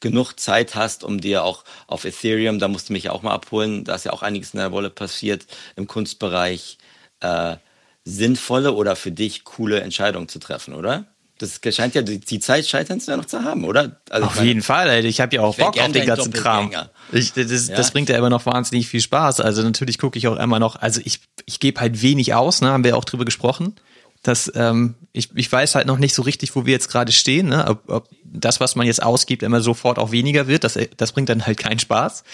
[0.00, 3.84] genug Zeit hast, um dir auch auf Ethereum, da musst du mich auch mal abholen,
[3.84, 5.46] da ist ja auch einiges in der Wolle passiert
[5.76, 6.78] im Kunstbereich,
[7.20, 7.56] äh,
[8.04, 11.06] sinnvolle oder für dich coole Entscheidungen zu treffen, oder?
[11.38, 14.00] Das scheint ja, die Zeit scheitern ja noch zu haben, oder?
[14.10, 15.06] Also auf meine, jeden Fall, ey.
[15.06, 16.72] ich habe ja auch Bock auf den ganzen Kram.
[17.12, 17.76] Ich, das, ja?
[17.76, 19.40] das bringt ja immer noch wahnsinnig viel Spaß.
[19.40, 22.70] Also natürlich gucke ich auch immer noch, also ich, ich gebe halt wenig aus, ne?
[22.70, 23.76] haben wir auch drüber gesprochen
[24.22, 27.48] dass ähm, ich, ich weiß halt noch nicht so richtig, wo wir jetzt gerade stehen,
[27.48, 27.66] ne?
[27.68, 30.64] ob, ob das, was man jetzt ausgibt, immer sofort auch weniger wird.
[30.64, 32.24] Das, das bringt dann halt keinen Spaß.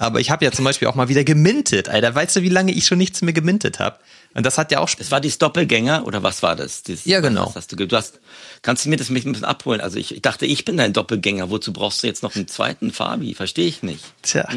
[0.00, 2.14] Aber ich habe ja zum Beispiel auch mal wieder gemintet, Alter.
[2.14, 3.98] Weißt du, wie lange ich schon nichts mehr gemintet habe?
[4.32, 4.88] Und das hat ja auch.
[4.88, 6.82] Das war dieses Doppelgänger oder was war das?
[6.82, 7.52] Dieses, ja, genau.
[7.54, 8.18] hast du, du hast,
[8.62, 9.82] kannst du mir das ein bisschen abholen?
[9.82, 11.50] Also ich, ich dachte, ich bin dein Doppelgänger.
[11.50, 13.34] Wozu brauchst du jetzt noch einen zweiten Fabi?
[13.34, 14.02] Verstehe ich nicht.
[14.22, 14.48] Tja.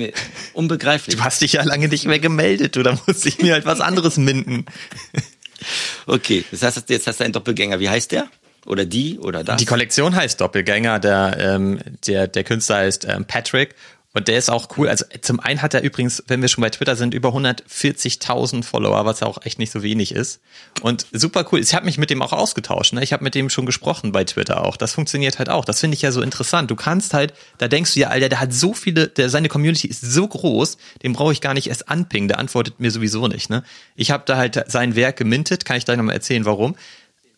[0.54, 1.18] Unbegreiflich.
[1.18, 2.84] Du hast dich ja lange nicht mehr gemeldet, du.
[2.84, 4.66] Da musste ich mir halt was anderes minden.
[6.06, 7.80] Okay, das heißt, jetzt hast du einen Doppelgänger.
[7.80, 8.28] Wie heißt der?
[8.66, 9.58] Oder die oder das?
[9.58, 11.00] Die Kollektion heißt Doppelgänger.
[11.00, 13.76] Der, ähm, der, der Künstler heißt ähm, Patrick
[14.16, 14.90] und der ist auch cool.
[14.90, 19.06] Also zum einen hat er übrigens, wenn wir schon bei Twitter sind, über 140.000 Follower,
[19.06, 20.40] was ja auch echt nicht so wenig ist.
[20.82, 21.60] Und super cool.
[21.60, 22.94] Ich habe mich mit dem auch ausgetauscht.
[22.94, 23.04] Ne?
[23.04, 24.78] Ich habe mit dem schon gesprochen bei Twitter auch.
[24.78, 25.66] Das funktioniert halt auch.
[25.66, 26.70] Das finde ich ja so interessant.
[26.70, 29.88] Du kannst halt, da denkst du ja, Alter, der hat so viele, der, seine Community
[29.88, 32.28] ist so groß, den brauche ich gar nicht erst anpingen.
[32.28, 33.50] Der antwortet mir sowieso nicht.
[33.50, 33.64] Ne?
[33.96, 35.66] Ich habe da halt sein Werk gemintet.
[35.66, 36.76] Kann ich gleich nochmal erzählen, warum.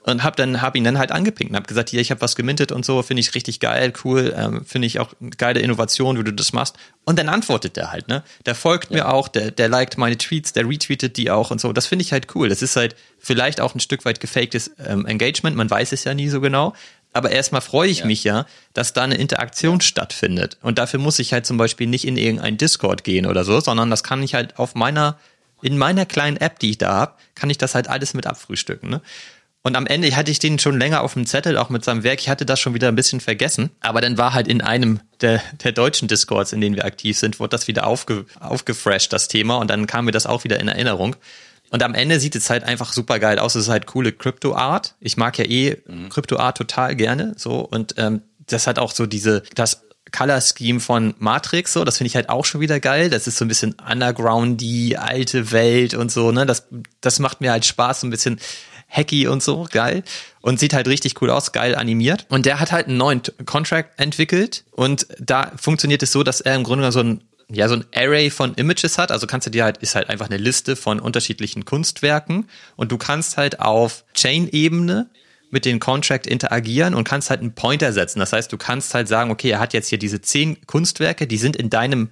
[0.06, 2.36] Und hab dann hab ihn dann halt angepinkt und hab gesagt, hier, ich habe was
[2.36, 6.20] gemintet und so, finde ich richtig geil, cool, ähm, finde ich auch eine geile Innovation,
[6.20, 6.76] wie du das machst.
[7.06, 8.24] Und dann antwortet der halt, ne?
[8.46, 8.98] Der folgt ja.
[8.98, 11.74] mir auch, der, der liked meine Tweets, der retweetet die auch und so.
[11.74, 12.50] Das finde ich halt cool.
[12.50, 16.14] Das ist halt vielleicht auch ein Stück weit gefaktes ähm, Engagement, man weiß es ja
[16.14, 16.74] nie so genau.
[17.12, 18.06] Aber erstmal freue ich ja.
[18.06, 20.58] mich ja, dass da eine Interaktion stattfindet.
[20.62, 23.90] Und dafür muss ich halt zum Beispiel nicht in irgendein Discord gehen oder so, sondern
[23.90, 25.18] das kann ich halt auf meiner,
[25.62, 28.90] in meiner kleinen App, die ich da habe, kann ich das halt alles mit abfrühstücken.
[28.90, 29.02] Ne?
[29.66, 32.20] Und am Ende hatte ich den schon länger auf dem Zettel, auch mit seinem Werk.
[32.20, 33.72] Ich hatte das schon wieder ein bisschen vergessen.
[33.80, 37.40] Aber dann war halt in einem der, der deutschen Discords, in denen wir aktiv sind,
[37.40, 39.56] wurde das wieder aufge, aufgefresht, das Thema.
[39.56, 41.16] Und dann kam mir das auch wieder in Erinnerung.
[41.72, 43.56] Und am Ende sieht es halt einfach super geil aus.
[43.56, 44.94] Es ist halt coole Crypto-Art.
[45.00, 46.10] Ich mag ja eh mhm.
[46.10, 47.34] Crypto-Art total gerne.
[47.36, 47.62] So.
[47.62, 52.10] Und ähm, das hat auch so diese, das Color Scheme von Matrix, so, das finde
[52.10, 53.10] ich halt auch schon wieder geil.
[53.10, 56.46] Das ist so ein bisschen underground, die alte Welt und so, ne?
[56.46, 56.68] Das,
[57.02, 58.40] das macht mir halt Spaß, so ein bisschen
[58.88, 60.04] hacky und so, geil.
[60.42, 62.26] Und sieht halt richtig cool aus, geil animiert.
[62.30, 64.64] Und der hat halt einen neuen Contract entwickelt.
[64.72, 68.32] Und da funktioniert es so, dass er im Grunde so ein ja, so ein Array
[68.32, 69.12] von Images hat.
[69.12, 72.98] Also kannst du dir halt, ist halt einfach eine Liste von unterschiedlichen Kunstwerken und du
[72.98, 75.10] kannst halt auf Chain-Ebene
[75.52, 78.20] mit dem Contract interagieren und kannst halt einen Pointer setzen.
[78.20, 81.38] Das heißt, du kannst halt sagen, okay, er hat jetzt hier diese zehn Kunstwerke, die
[81.38, 82.10] sind in deinem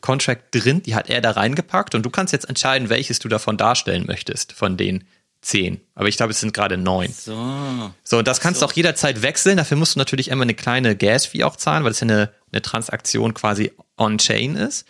[0.00, 3.56] Contract drin, die hat er da reingepackt und du kannst jetzt entscheiden, welches du davon
[3.56, 5.04] darstellen möchtest, von den
[5.48, 5.80] zehn.
[5.94, 7.12] Aber ich glaube, es sind gerade neun.
[7.12, 7.90] So.
[8.04, 8.66] So, und das kannst so.
[8.66, 9.56] du auch jederzeit wechseln.
[9.56, 12.62] Dafür musst du natürlich immer eine kleine Gas-Fee auch zahlen, weil das ja eine, eine
[12.62, 14.86] Transaktion quasi on-chain ist.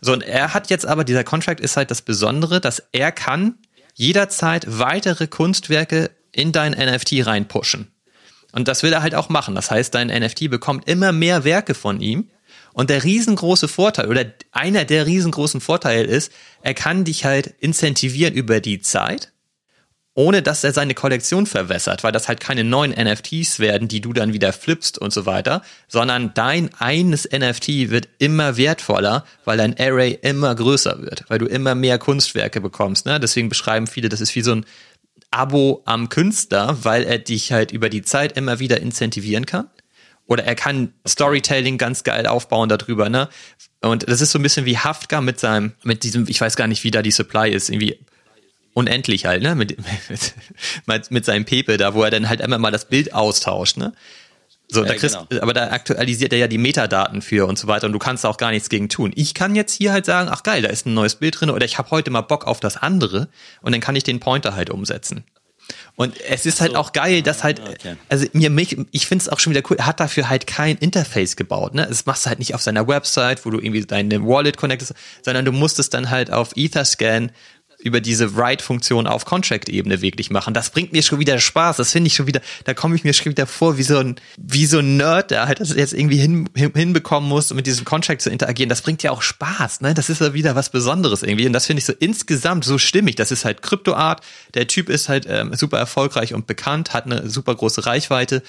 [0.00, 3.54] So, und er hat jetzt aber, dieser Contract ist halt das Besondere, dass er kann
[3.94, 7.90] jederzeit weitere Kunstwerke in dein NFT reinpushen.
[8.52, 9.54] Und das will er halt auch machen.
[9.54, 12.28] Das heißt, dein NFT bekommt immer mehr Werke von ihm.
[12.74, 16.32] Und der riesengroße Vorteil oder einer der riesengroßen Vorteile ist,
[16.62, 19.31] er kann dich halt incentivieren über die Zeit
[20.14, 24.12] ohne dass er seine Kollektion verwässert, weil das halt keine neuen NFTs werden, die du
[24.12, 29.78] dann wieder flippst und so weiter, sondern dein eines NFT wird immer wertvoller, weil dein
[29.78, 33.06] Array immer größer wird, weil du immer mehr Kunstwerke bekommst.
[33.06, 33.18] Ne?
[33.20, 34.66] Deswegen beschreiben viele, das ist wie so ein
[35.30, 39.70] Abo am Künstler, weil er dich halt über die Zeit immer wieder incentivieren kann.
[40.26, 43.28] Oder er kann Storytelling ganz geil aufbauen darüber, ne?
[43.80, 46.68] Und das ist so ein bisschen wie Haftka mit seinem, mit diesem, ich weiß gar
[46.68, 47.98] nicht, wie da die Supply ist, irgendwie
[48.74, 49.54] unendlich halt, ne?
[49.62, 49.76] Mit,
[50.86, 53.92] mit, mit seinem Pepe da, wo er dann halt immer mal das Bild austauscht, ne?
[54.68, 55.42] So, ja, da kriegst, genau.
[55.42, 58.38] aber da aktualisiert er ja die Metadaten für und so weiter und du kannst auch
[58.38, 59.12] gar nichts gegen tun.
[59.14, 61.66] Ich kann jetzt hier halt sagen, ach geil, da ist ein neues Bild drin oder
[61.66, 63.28] ich habe heute mal Bock auf das andere
[63.60, 65.24] und dann kann ich den Pointer halt umsetzen.
[65.94, 67.96] Und es ist halt auch geil, dass halt, okay.
[68.08, 70.76] also mir, mich, ich finde es auch schon wieder cool, er hat dafür halt kein
[70.76, 71.86] Interface gebaut, ne?
[71.86, 75.44] Das machst du halt nicht auf seiner Website, wo du irgendwie deine Wallet connectest, sondern
[75.44, 77.30] du musst es dann halt auf Etherscan
[77.82, 80.54] über diese Write-Funktion auf Contract-Ebene wirklich machen.
[80.54, 81.76] Das bringt mir schon wieder Spaß.
[81.76, 84.16] Das finde ich schon wieder, da komme ich mir schon wieder vor, wie so ein,
[84.38, 87.66] wie so ein Nerd, der halt das jetzt irgendwie hin, hin, hinbekommen muss, um mit
[87.66, 88.68] diesem Contract zu interagieren.
[88.68, 89.94] Das bringt ja auch Spaß, ne?
[89.94, 91.46] Das ist ja wieder was Besonderes irgendwie.
[91.46, 93.16] Und das finde ich so insgesamt so stimmig.
[93.16, 94.22] Das ist halt Kryptoart.
[94.54, 98.42] Der Typ ist halt ähm, super erfolgreich und bekannt, hat eine super große Reichweite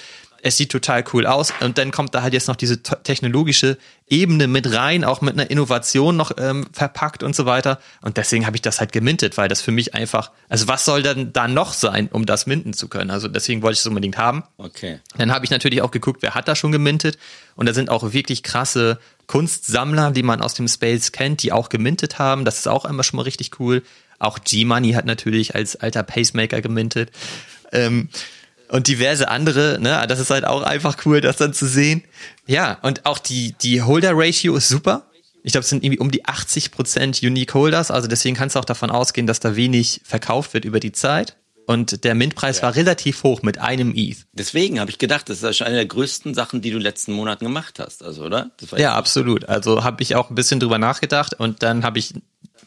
[0.46, 1.54] es sieht total cool aus.
[1.62, 3.78] Und dann kommt da halt jetzt noch diese technologische
[4.10, 7.80] Ebene mit rein, auch mit einer Innovation noch ähm, verpackt und so weiter.
[8.02, 11.02] Und deswegen habe ich das halt gemintet, weil das für mich einfach, also was soll
[11.02, 13.10] denn da noch sein, um das minden zu können?
[13.10, 14.44] Also deswegen wollte ich es unbedingt haben.
[14.58, 15.00] Okay.
[15.18, 17.18] Dann habe ich natürlich auch geguckt, wer hat da schon gemintet.
[17.56, 21.70] Und da sind auch wirklich krasse Kunstsammler, die man aus dem Space kennt, die auch
[21.70, 22.44] gemintet haben.
[22.44, 23.82] Das ist auch einmal schon mal richtig cool.
[24.20, 27.12] Auch G-Money hat natürlich als alter Pacemaker gemintet.
[27.72, 28.10] Ähm,
[28.74, 32.03] und diverse andere, ne, das ist halt auch einfach cool, das dann zu sehen.
[32.47, 35.05] Ja, und auch die, die Holder-Ratio ist super.
[35.43, 38.65] Ich glaube, es sind irgendwie um die 80% Unique Holders, also deswegen kannst du auch
[38.65, 41.38] davon ausgehen, dass da wenig verkauft wird über die Zeit.
[41.67, 42.63] Und der Mintpreis ja.
[42.63, 44.26] war relativ hoch mit einem ETH.
[44.34, 46.84] Deswegen habe ich gedacht, das ist schon eine der größten Sachen, die du in den
[46.86, 48.49] letzten Monaten gemacht hast, also oder?
[48.76, 49.47] ja, absolut.
[49.47, 52.15] Also habe ich auch ein bisschen drüber nachgedacht und dann habe ich,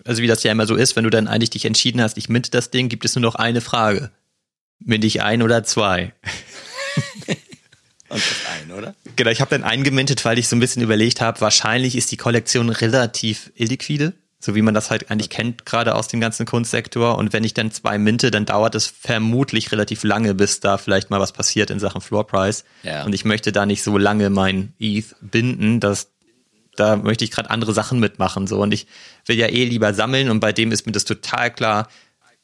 [0.05, 2.29] also wie das ja immer so ist, wenn du dann eigentlich dich entschieden hast, ich
[2.29, 4.13] minte das Ding, gibt es nur noch eine Frage.
[4.87, 6.13] Bin ich ein oder zwei?
[8.09, 8.95] Und das ein, oder?
[9.17, 12.17] Genau, ich habe dann eingemintet, weil ich so ein bisschen überlegt habe, wahrscheinlich ist die
[12.17, 17.19] Kollektion relativ illiquide, so wie man das halt eigentlich kennt, gerade aus dem ganzen Kunstsektor.
[17.19, 21.11] Und wenn ich dann zwei minte, dann dauert es vermutlich relativ lange, bis da vielleicht
[21.11, 22.65] mal was passiert in Sachen Floor Price.
[22.85, 23.05] Ja.
[23.05, 26.13] Und ich möchte da nicht so lange mein ETH binden, dass
[26.77, 28.47] da möchte ich gerade andere Sachen mitmachen.
[28.47, 28.61] So.
[28.61, 28.87] Und ich
[29.25, 31.89] will ja eh lieber sammeln und bei dem ist mir das total klar,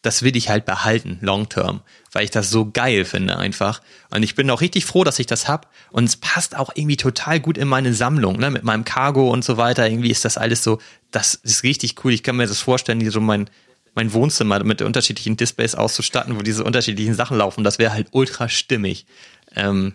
[0.03, 1.81] das will ich halt behalten, long term,
[2.11, 3.81] weil ich das so geil finde einfach.
[4.11, 5.71] Und ich bin auch richtig froh, dass ich das hab.
[5.93, 8.51] Und es passt auch irgendwie total gut in meine Sammlung, ne?
[8.51, 9.89] Mit meinem Cargo und so weiter.
[9.89, 10.81] Irgendwie ist das alles so,
[11.13, 12.13] das ist richtig cool.
[12.13, 13.49] Ich kann mir das vorstellen, wie so mein,
[13.95, 17.63] mein Wohnzimmer mit unterschiedlichen Displays auszustatten, wo diese unterschiedlichen Sachen laufen.
[17.63, 19.07] Das wäre halt ultra stimmig.
[19.55, 19.95] Ähm,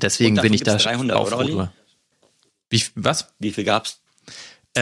[0.00, 1.68] deswegen bin ich da 300, auch froh.
[2.70, 3.32] Wie, was?
[3.38, 4.00] Wie viel gab's?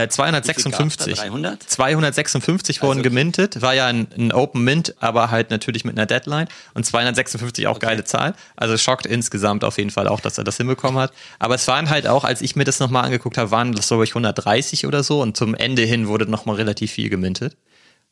[0.03, 1.14] Äh, 256.
[1.18, 1.62] 300?
[1.62, 6.07] 256 wurden Also- gemintet, war ja ein, ein Open Mint, aber halt natürlich mit einer
[6.07, 8.34] Deadline und 256 auch geile Zahl.
[8.57, 11.12] Also schockt insgesamt auf jeden Fall auch, dass er das hinbekommen hat.
[11.38, 14.05] Aber es waren halt auch, als ich mir das nochmal angeguckt habe, waren das glaube
[14.05, 17.57] ich 130 oder so und zum Ende hin wurde nochmal relativ viel gemintet.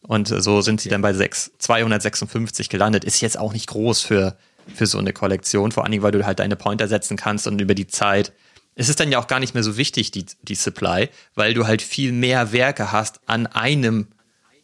[0.03, 3.05] Und äh, so sind sie dann bei 6, 256 gelandet.
[3.05, 4.37] Ist jetzt auch nicht groß für,
[4.74, 7.61] für so eine Kollektion, vor allen Dingen, weil du halt deine Pointer setzen kannst und
[7.61, 8.32] über die Zeit.
[8.75, 11.66] Es ist dann ja auch gar nicht mehr so wichtig, die, die Supply, weil du
[11.66, 14.09] halt viel mehr Werke hast an einem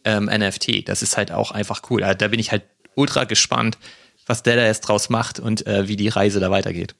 [0.04, 0.88] ähm, NFT.
[0.88, 2.00] Das ist halt auch einfach cool.
[2.00, 3.78] Da bin ich halt ultra gespannt,
[4.26, 6.94] was der da jetzt draus macht und äh, wie die Reise da weitergeht.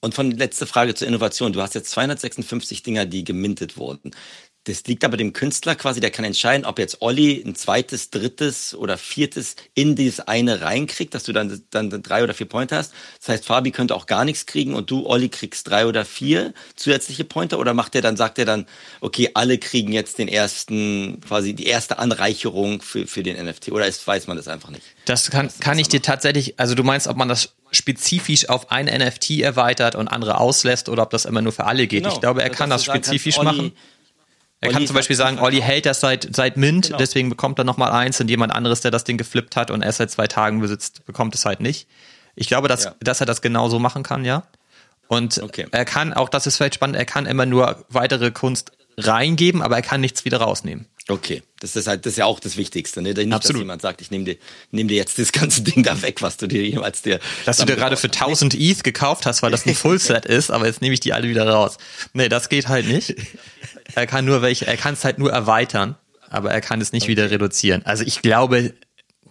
[0.00, 1.52] Und von letzte Frage zur Innovation.
[1.52, 4.12] Du hast jetzt 256 Dinger, die gemintet wurden.
[4.66, 8.74] Das liegt aber dem Künstler quasi, der kann entscheiden, ob jetzt Olli ein zweites, drittes
[8.74, 12.92] oder viertes in dieses eine reinkriegt, dass du dann, dann drei oder vier Pointer hast.
[13.20, 16.52] Das heißt, Fabi könnte auch gar nichts kriegen und du, Olli, kriegst drei oder vier
[16.74, 18.66] zusätzliche Pointer oder macht er dann, sagt er dann,
[19.00, 23.86] okay, alle kriegen jetzt den ersten, quasi die erste Anreicherung für, für den NFT oder
[23.86, 24.82] ist, weiß man das einfach nicht?
[25.04, 28.86] Das kann, kann ich dir tatsächlich, also du meinst, ob man das spezifisch auf ein
[28.86, 32.02] NFT erweitert und andere auslässt oder ob das immer nur für alle geht.
[32.02, 32.14] Genau.
[32.14, 33.72] Ich glaube, er Dass kann das sagen kannst, spezifisch Olli- machen.
[34.66, 36.98] Er kann zum Beispiel sagen, Olli hält das seit, seit Mint, Genau.
[36.98, 39.98] deswegen bekommt er nochmal eins und jemand anderes, der das Ding geflippt hat und erst
[39.98, 41.88] seit zwei Tagen besitzt, bekommt es halt nicht.
[42.34, 42.94] Ich glaube, dass, Ja.
[43.00, 44.42] dass er das genauso machen kann, ja.
[45.08, 45.66] Und Okay.
[45.70, 49.76] er kann, auch das ist vielleicht spannend, er kann immer nur weitere Kunst reingeben, aber
[49.76, 50.86] er kann nichts wieder rausnehmen.
[51.08, 53.14] Okay, das ist halt, das ist ja auch das Wichtigste, ne?
[53.14, 53.54] Nicht, Absolut.
[53.54, 54.36] dass jemand sagt, ich nehme dir,
[54.72, 57.20] nehm dir jetzt das ganze Ding da weg, was du dir jemals dir.
[57.44, 60.66] Dass du dir gerade für 1000 ETH gekauft hast, weil das ein Fullset ist, aber
[60.66, 61.78] jetzt nehme ich die alle wieder raus.
[62.12, 63.14] Nee, das geht halt nicht.
[63.94, 65.94] Er kann nur welche, er kann es halt nur erweitern,
[66.28, 67.86] aber er kann es nicht wieder reduzieren.
[67.86, 68.74] Also ich glaube,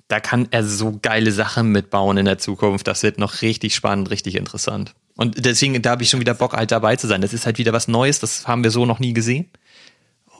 [0.07, 2.87] da kann er so geile Sachen mitbauen in der Zukunft.
[2.87, 4.93] Das wird noch richtig spannend, richtig interessant.
[5.17, 7.21] Und deswegen, da habe ich schon wieder Bock, halt dabei zu sein.
[7.21, 9.49] Das ist halt wieder was Neues, das haben wir so noch nie gesehen.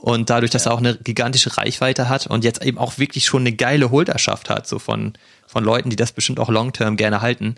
[0.02, 3.42] Und dadurch, dass er auch eine gigantische Reichweite hat und jetzt eben auch wirklich schon
[3.42, 5.14] eine geile Holderschaft hat, so von,
[5.48, 7.56] von Leuten, die das bestimmt auch long-term gerne halten,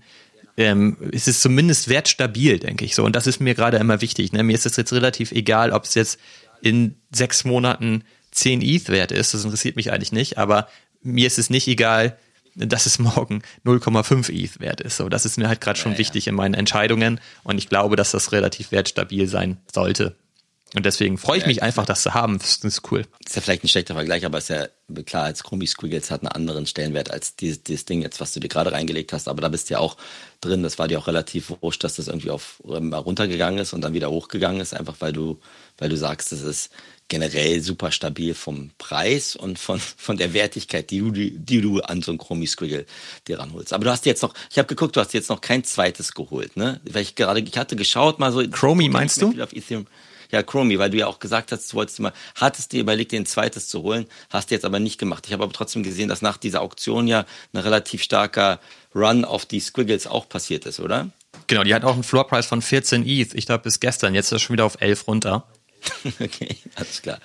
[0.56, 3.04] ähm, ist es zumindest wertstabil, denke ich so.
[3.04, 4.34] Und das ist mir gerade immer wichtig.
[4.34, 4.44] Ne?
[4.44, 6.20] Mir ist es jetzt relativ egal, ob es jetzt
[6.62, 9.34] in sechs Monaten 10 ETH wert ist.
[9.34, 10.38] Das interessiert mich eigentlich nicht.
[10.38, 10.68] Aber
[11.04, 12.18] mir ist es nicht egal,
[12.56, 14.98] dass es morgen 0,5 ETH wert ist.
[14.98, 16.00] So, das ist mir halt gerade schon Ja, ja.
[16.00, 17.20] wichtig in meinen Entscheidungen.
[17.44, 20.16] Und ich glaube, dass das relativ wertstabil sein sollte.
[20.76, 22.40] Und deswegen freue ich mich einfach, das zu haben.
[22.40, 23.06] Das ist cool.
[23.26, 24.68] ist ja vielleicht ein schlechter Vergleich, aber ist ja
[25.06, 28.42] klar, als Chromie Squiggles hat einen anderen Stellenwert als dieses, dieses Ding jetzt, was du
[28.42, 29.30] dir gerade reingelegt hast.
[29.30, 29.96] Aber da bist du ja auch
[30.42, 30.64] drin.
[30.64, 34.12] Das war dir auch relativ wurscht, dass das irgendwie auf runtergegangen ist und dann wieder
[34.12, 35.40] hochgegangen ist, einfach weil du,
[35.78, 36.70] weil du sagst, das ist
[37.08, 42.02] generell super stabil vom Preis und von, von der Wertigkeit, die du, die, du an
[42.02, 42.86] so ein Chromie Squiggle
[43.28, 43.72] dir ranholst.
[43.72, 46.58] Aber du hast jetzt noch, ich habe geguckt, du hast jetzt noch kein zweites geholt,
[46.58, 46.82] ne?
[46.84, 48.46] Weil ich gerade, ich hatte geschaut mal so.
[48.50, 49.34] Chromie meinst du?
[49.42, 49.88] Auf Ethereum.
[50.32, 53.20] Ja, Chromie, weil du ja auch gesagt hast, du wolltest mal, hattest dir überlegt, dir
[53.20, 55.26] ein zweites zu holen, hast du jetzt aber nicht gemacht.
[55.28, 58.60] Ich habe aber trotzdem gesehen, dass nach dieser Auktion ja ein relativ starker
[58.94, 61.10] Run auf die Squiggles auch passiert ist, oder?
[61.48, 63.34] Genau, die hat auch einen Floorpreis von 14 ETH.
[63.34, 64.16] Ich glaube bis gestern.
[64.16, 65.48] Jetzt ist er schon wieder auf 11 runter.
[66.20, 67.20] okay, alles klar.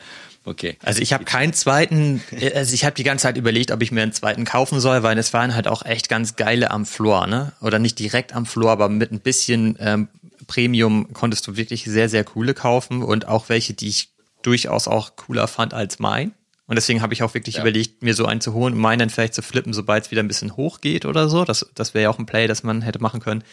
[0.44, 0.76] Okay.
[0.82, 2.20] Also ich habe keinen zweiten,
[2.54, 5.16] also ich habe die ganze Zeit überlegt, ob ich mir einen zweiten kaufen soll, weil
[5.18, 7.52] es waren halt auch echt ganz geile am Floor, ne?
[7.60, 10.08] Oder nicht direkt am Floor, aber mit ein bisschen ähm,
[10.52, 14.10] Premium konntest du wirklich sehr, sehr coole kaufen und auch welche, die ich
[14.42, 16.32] durchaus auch cooler fand als mein.
[16.66, 17.62] Und deswegen habe ich auch wirklich Ja.
[17.62, 20.22] überlegt, mir so einen zu holen und meinen dann vielleicht zu flippen, sobald es wieder
[20.22, 21.46] ein bisschen hoch geht oder so.
[21.46, 23.44] Das, das wäre ja auch ein Play, das man hätte machen können.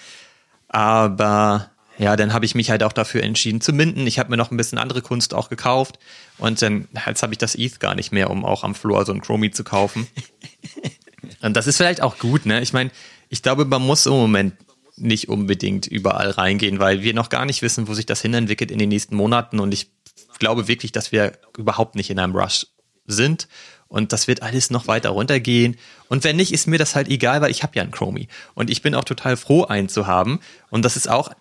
[0.67, 4.05] Aber ja, dann habe ich mich halt auch dafür entschieden zu minden.
[4.05, 5.99] Ich habe mir noch ein bisschen andere Kunst auch gekauft
[6.37, 9.13] und dann jetzt habe ich das ETH gar nicht mehr, um auch am Floor so
[9.13, 10.05] ein Chromie zu kaufen.
[11.41, 12.61] und das ist vielleicht auch gut, ne?
[12.61, 12.91] Ich meine,
[13.29, 14.53] ich glaube, man muss im Moment
[14.99, 18.79] nicht unbedingt überall reingehen, weil wir noch gar nicht wissen, wo sich das hinentwickelt in
[18.79, 19.91] den nächsten Monaten und ich
[20.39, 22.67] glaube wirklich, dass wir überhaupt nicht in einem Rush
[23.05, 23.47] sind
[23.89, 25.75] und das wird alles noch weiter runtergehen.
[26.07, 28.27] Und wenn nicht, ist mir das halt egal, weil ich habe ja einen Chromie.
[28.53, 30.39] Und ich bin auch total froh, einen zu haben.
[30.69, 31.31] Und das ist auch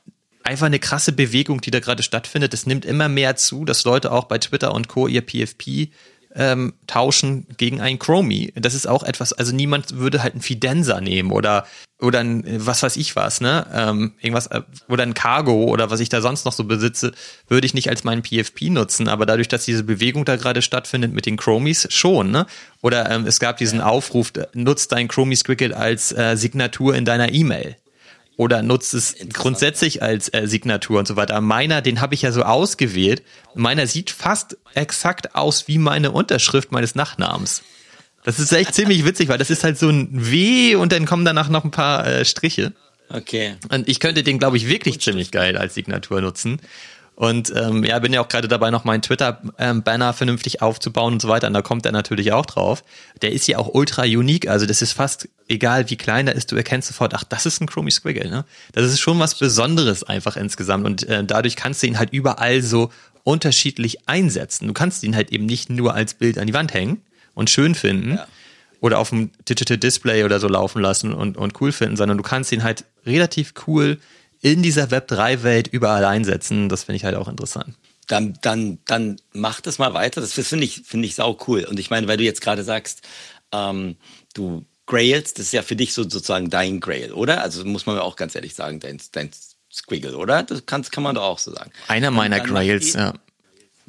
[0.42, 2.54] einfach eine krasse Bewegung, die da gerade stattfindet.
[2.54, 5.06] Es nimmt immer mehr zu, dass Leute auch bei Twitter und Co.
[5.06, 5.90] ihr PFP
[6.34, 8.52] ähm, tauschen gegen einen Chromie.
[8.54, 11.66] Das ist auch etwas, also niemand würde halt einen Fidenza nehmen oder
[12.00, 13.66] oder ein, was weiß ich was, ne?
[13.74, 17.12] Ähm, irgendwas, äh, oder ein Cargo oder was ich da sonst noch so besitze,
[17.48, 21.12] würde ich nicht als meinen PFP nutzen, aber dadurch, dass diese Bewegung da gerade stattfindet
[21.12, 22.46] mit den Chromies, schon, ne?
[22.82, 27.04] Oder ähm, es gab diesen Aufruf, äh, nutzt dein Chromie Squiggle als äh, Signatur in
[27.04, 27.76] deiner E-Mail.
[28.38, 31.40] Oder nutzt es grundsätzlich als äh, Signatur und so weiter.
[31.40, 33.24] Meiner, den habe ich ja so ausgewählt.
[33.56, 37.64] Meiner sieht fast exakt aus wie meine Unterschrift meines Nachnamens.
[38.22, 41.24] Das ist echt ziemlich witzig, weil das ist halt so ein W und dann kommen
[41.24, 42.72] danach noch ein paar äh, Striche.
[43.08, 43.56] Okay.
[43.70, 46.60] Und ich könnte den, glaube ich, wirklich ziemlich geil als Signatur nutzen.
[47.18, 51.26] Und ähm, ja, bin ja auch gerade dabei, noch meinen Twitter-Banner vernünftig aufzubauen und so
[51.26, 51.48] weiter.
[51.48, 52.84] Und da kommt er natürlich auch drauf.
[53.22, 54.46] Der ist ja auch ultra unique.
[54.46, 56.52] Also das ist fast egal, wie klein er ist.
[56.52, 58.30] Du erkennst sofort, ach, das ist ein Chromie Squiggle.
[58.30, 58.44] Ne?
[58.70, 60.86] Das ist schon was Besonderes einfach insgesamt.
[60.86, 62.92] Und äh, dadurch kannst du ihn halt überall so
[63.24, 64.68] unterschiedlich einsetzen.
[64.68, 67.02] Du kannst ihn halt eben nicht nur als Bild an die Wand hängen
[67.34, 68.12] und schön finden.
[68.12, 68.28] Ja
[68.80, 72.22] oder auf dem Digital Display oder so laufen lassen und, und cool finden, sondern du
[72.22, 73.98] kannst ihn halt relativ cool
[74.40, 76.68] in dieser Web3-Welt überall einsetzen.
[76.68, 77.74] Das finde ich halt auch interessant.
[78.06, 80.20] Dann, dann, dann mach das mal weiter.
[80.20, 81.64] Das finde ich, finde ich sau cool.
[81.64, 83.02] Und ich meine, weil du jetzt gerade sagst,
[83.52, 83.96] ähm,
[84.34, 87.42] du Grails, das ist ja für dich so, sozusagen dein Grail, oder?
[87.42, 89.30] Also muss man ja auch ganz ehrlich sagen, dein, dein
[89.70, 90.42] Squiggle, oder?
[90.42, 91.70] Das kann, kann man doch auch so sagen.
[91.88, 93.14] Einer meiner Grails, ja.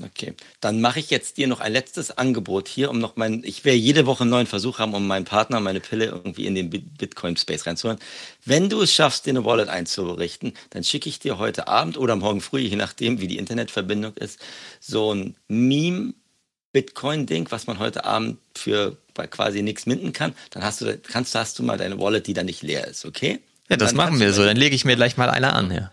[0.03, 3.65] Okay, dann mache ich jetzt dir noch ein letztes Angebot hier, um noch mein, ich
[3.65, 6.69] werde jede Woche einen neuen Versuch haben, um meinen Partner, meine Pille irgendwie in den
[6.69, 7.99] Bitcoin-Space reinzuholen.
[8.45, 12.15] Wenn du es schaffst, dir eine Wallet einzurichten, dann schicke ich dir heute Abend oder
[12.15, 14.39] morgen früh, je nachdem, wie die Internetverbindung ist,
[14.79, 16.13] so ein Meme
[16.71, 18.97] Bitcoin-Ding, was man heute Abend für
[19.31, 20.33] quasi nichts minden kann.
[20.51, 23.39] Dann hast du, kannst, hast du mal deine Wallet, die dann nicht leer ist, okay?
[23.69, 24.45] Ja, das machen wir so.
[24.45, 25.91] Dann lege ich mir gleich mal eine an, ja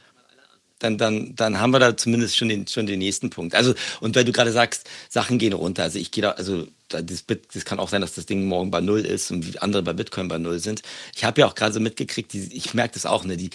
[0.79, 3.55] dann, dann, dann haben wir da zumindest schon den, schon den nächsten Punkt.
[3.55, 5.85] Also, und weil du gerade sagst, Sachen gehen runter.
[5.85, 8.81] Also ich gehe da, also das, das kann auch sein, dass das Ding morgen bei
[8.81, 10.83] Null ist und andere bei Bitcoin bei Null sind.
[11.15, 13.51] Ich habe ja auch gerade so mitgekriegt, die, ich merke das auch, ne, die,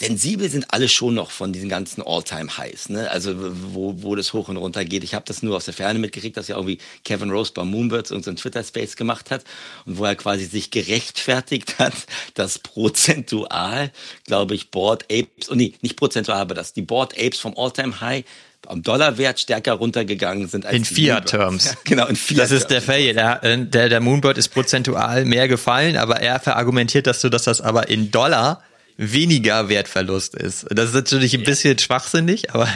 [0.00, 3.10] sensibel sind alle schon noch von diesen ganzen All-Time-Highs, ne?
[3.10, 5.04] Also wo, wo das hoch und runter geht.
[5.04, 8.10] Ich habe das nur aus der Ferne mitgekriegt, dass ja irgendwie Kevin Rose bei Moonbirds
[8.10, 9.44] irgendeinen so Twitter-Space gemacht hat
[9.84, 11.92] und wo er quasi sich gerechtfertigt hat,
[12.34, 13.92] dass prozentual,
[14.26, 18.24] glaube ich, Board Apes, oh nee, nicht prozentual, aber dass die Board Apes vom All-Time-High
[18.66, 21.64] am Dollarwert stärker runtergegangen sind als in Fiat-Terms.
[21.64, 22.38] Ja, genau, in Fiat.
[22.38, 23.12] Das ist der Fall.
[23.12, 27.60] Der, der, der Moonbird ist prozentual mehr gefallen, aber er verargumentiert das so, dass das
[27.60, 28.62] aber in Dollar
[29.00, 30.66] weniger Wertverlust ist.
[30.68, 32.68] Das ist natürlich ein bisschen schwachsinnig, aber.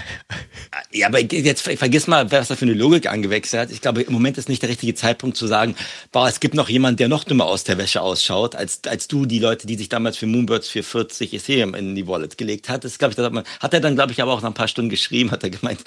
[0.90, 3.70] Ja, aber jetzt vergiss mal, was da für eine Logik angewechselt hat.
[3.70, 5.76] Ich glaube, im Moment ist nicht der richtige Zeitpunkt zu sagen,
[6.12, 9.26] boah, es gibt noch jemanden, der noch dümmer aus der Wäsche ausschaut, als, als du,
[9.26, 12.84] die Leute, die sich damals für Moonbirds für 40 Ethereum in die Wallet gelegt hat.
[12.84, 14.54] Das, glaube ich, das hat, man, hat er dann, glaube ich, aber auch nach ein
[14.54, 15.80] paar Stunden geschrieben, hat er gemeint,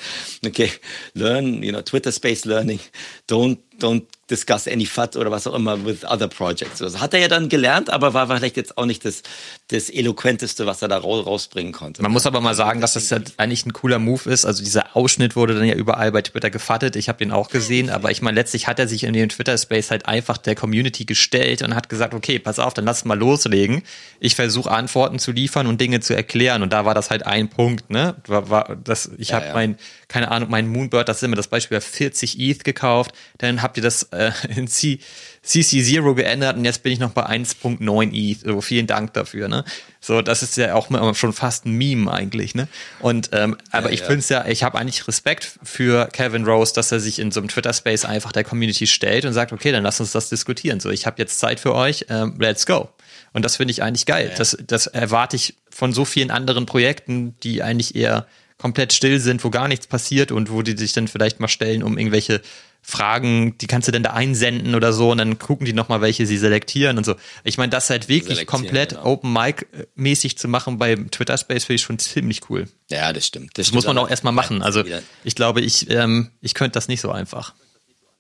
[0.46, 0.72] okay,
[1.16, 2.80] learn, you know, Twitter Space Learning,
[3.28, 6.82] don't, don't discuss any FAT oder was auch immer with other projects.
[6.82, 9.24] Also hat er ja dann gelernt, aber war vielleicht jetzt auch nicht das,
[9.70, 12.02] das eloquenteste, was er da rausbringen konnte.
[12.02, 14.46] Man muss aber mal sagen, dass das ja eigentlich ein cooler Move ist.
[14.46, 16.96] Also dieser Ausschnitt wurde dann ja überall bei Twitter gefattet.
[16.98, 19.92] Ich habe den auch gesehen, aber ich meine, letztlich hat er sich in den Twitter-Space
[19.92, 23.84] halt einfach der Community gestellt und hat gesagt, okay, pass auf, dann lass mal loslegen.
[24.20, 26.64] Ich versuche Antworten zu liefern und Dinge zu erklären.
[26.64, 28.16] Und da war das halt ein Punkt, ne?
[28.28, 29.54] War, war, das, ich ja, habe ja.
[29.54, 29.78] mein,
[30.10, 33.12] keine Ahnung, mein Moonbird, das ist immer das Beispiel, 40 ETH gekauft.
[33.38, 35.00] Dann habt ihr das äh, in C,
[35.46, 38.42] CC0 geändert und jetzt bin ich noch bei 1.9 ETH.
[38.42, 39.64] So, vielen Dank dafür, ne?
[40.02, 42.68] So, das ist ja auch schon fast ein Meme eigentlich, ne?
[43.00, 44.06] Und ähm, aber ja, ich ja.
[44.06, 47.40] finde es ja, ich habe eigentlich Respekt für Kevin Rose, dass er sich in so
[47.40, 50.80] einem Twitter-Space einfach der Community stellt und sagt, okay, dann lass uns das diskutieren.
[50.80, 52.90] So, ich habe jetzt Zeit für euch, ähm, let's go.
[53.34, 54.30] Und das finde ich eigentlich geil.
[54.32, 54.38] Ja.
[54.38, 59.44] Das, das erwarte ich von so vielen anderen Projekten, die eigentlich eher komplett still sind,
[59.44, 62.42] wo gar nichts passiert und wo die sich dann vielleicht mal stellen, um irgendwelche
[62.90, 66.26] Fragen, die kannst du denn da einsenden oder so und dann gucken die nochmal, welche
[66.26, 67.16] sie selektieren und so.
[67.44, 69.04] Ich meine, das halt wirklich komplett genau.
[69.04, 72.70] Open Mic mäßig zu machen bei Twitter Space finde ich schon ziemlich cool.
[72.90, 73.58] Ja, das stimmt.
[73.58, 74.62] Das, das muss man auch erstmal machen.
[74.62, 74.86] Also
[75.26, 77.56] ich glaube, ich, ähm, ich könnte das nicht so einfach.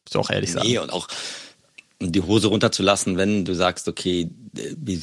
[0.05, 0.67] Muss auch ehrlich sagen.
[0.67, 1.07] Nee, und auch
[2.01, 5.01] die Hose runterzulassen, wenn du sagst, okay, wie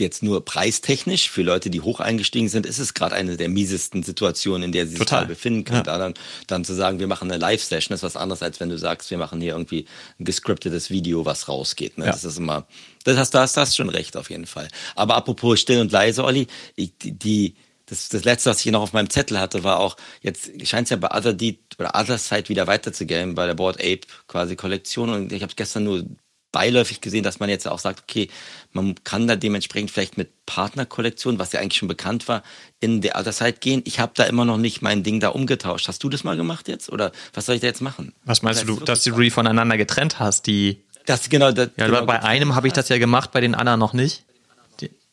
[0.00, 4.02] jetzt nur preistechnisch für Leute, die hoch eingestiegen sind, ist es gerade eine der miesesten
[4.02, 5.78] Situationen, in der sie sich gerade befinden können.
[5.78, 5.82] Ja.
[5.84, 6.14] Da dann,
[6.46, 9.18] dann zu sagen, wir machen eine Live-Session, ist was anderes, als wenn du sagst, wir
[9.18, 9.86] machen hier irgendwie
[10.18, 11.98] ein gescriptetes Video, was rausgeht.
[11.98, 12.06] Ne?
[12.06, 12.12] Ja.
[12.12, 12.66] Das ist immer,
[13.04, 14.68] das hast, du hast, hast schon recht auf jeden Fall.
[14.94, 17.54] Aber apropos still und leise, Olli, die, die
[17.86, 20.90] das, das letzte, was ich noch auf meinem Zettel hatte, war auch, jetzt scheint es
[20.90, 25.10] ja bei Other Deed oder Other Side wieder weiterzugehen, bei der Board Ape quasi Kollektion.
[25.10, 26.04] Und ich habe gestern nur
[26.52, 28.28] beiläufig gesehen, dass man jetzt auch sagt, okay,
[28.72, 32.42] man kann da dementsprechend vielleicht mit Partnerkollektionen, was ja eigentlich schon bekannt war,
[32.80, 33.82] in der Alterszeit gehen.
[33.84, 35.88] Ich habe da immer noch nicht mein Ding da umgetauscht.
[35.88, 38.14] Hast du das mal gemacht jetzt oder was soll ich da jetzt machen?
[38.24, 41.86] Was meinst das du, dass du die voneinander getrennt hast, die das genau, das, ja,
[41.86, 44.24] genau bei einem habe ich das ja gemacht, bei den anderen noch nicht.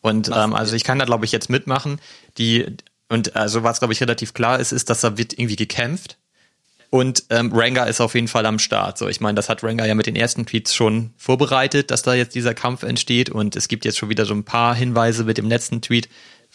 [0.02, 2.00] Und ähm, also ich kann da glaube ich jetzt mitmachen.
[2.38, 2.66] Die
[3.10, 6.18] und also was glaube ich relativ klar ist, ist, dass da wird irgendwie gekämpft
[6.94, 9.00] und ähm, Ranga ist auf jeden Fall am Start.
[9.00, 12.14] So, ich meine, das hat Ranga ja mit den ersten Tweets schon vorbereitet, dass da
[12.14, 13.32] jetzt dieser Kampf entsteht.
[13.32, 16.08] Und es gibt jetzt schon wieder so ein paar Hinweise mit dem letzten Tweet.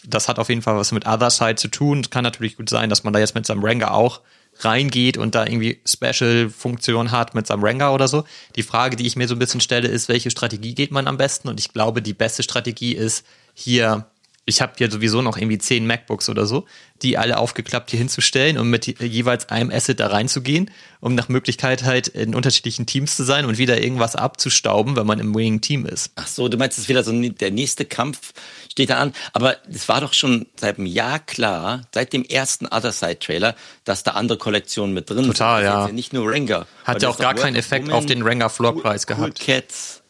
[0.05, 1.99] Das hat auf jeden Fall was mit Other Side zu tun.
[1.99, 4.21] Es kann natürlich gut sein, dass man da jetzt mit seinem Ranga auch
[4.59, 8.23] reingeht und da irgendwie Special-Funktion hat mit seinem Ranger oder so.
[8.55, 11.17] Die Frage, die ich mir so ein bisschen stelle, ist, welche Strategie geht man am
[11.17, 11.49] besten?
[11.49, 14.05] Und ich glaube, die beste Strategie ist hier
[14.45, 16.65] ich habe hier sowieso noch irgendwie zehn MacBooks oder so,
[17.01, 21.83] die alle aufgeklappt hier hinzustellen und mit jeweils einem Asset da reinzugehen, um nach Möglichkeit
[21.83, 25.85] halt in unterschiedlichen Teams zu sein und wieder irgendwas abzustauben, wenn man im Winning Team
[25.85, 26.11] ist.
[26.15, 28.33] Ach so, du meinst, es ist wieder so der nächste Kampf
[28.71, 29.13] steht da an.
[29.33, 33.55] Aber es war doch schon seit einem Jahr klar, seit dem ersten Other Side Trailer,
[33.83, 35.71] dass da andere Kollektionen mit drin Total, sind.
[35.71, 35.93] Total, ja.
[35.93, 36.65] Nicht nur Ranger.
[36.85, 39.39] Hat ja auch gar keinen Effekt Woman, auf den Ranger Floor Price cool, gehabt.
[39.39, 40.01] Cool Cats.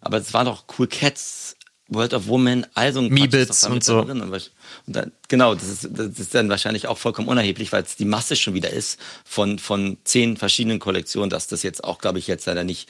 [0.00, 1.43] Aber es waren doch Cool Cats
[1.88, 4.00] World of Women, also ein Meebits und so.
[4.00, 4.50] Und,
[4.86, 8.36] dann, genau, das ist, das ist dann wahrscheinlich auch vollkommen unerheblich, weil es die Masse
[8.36, 12.46] schon wieder ist von, von zehn verschiedenen Kollektionen, dass das jetzt auch, glaube ich, jetzt
[12.46, 12.88] leider nicht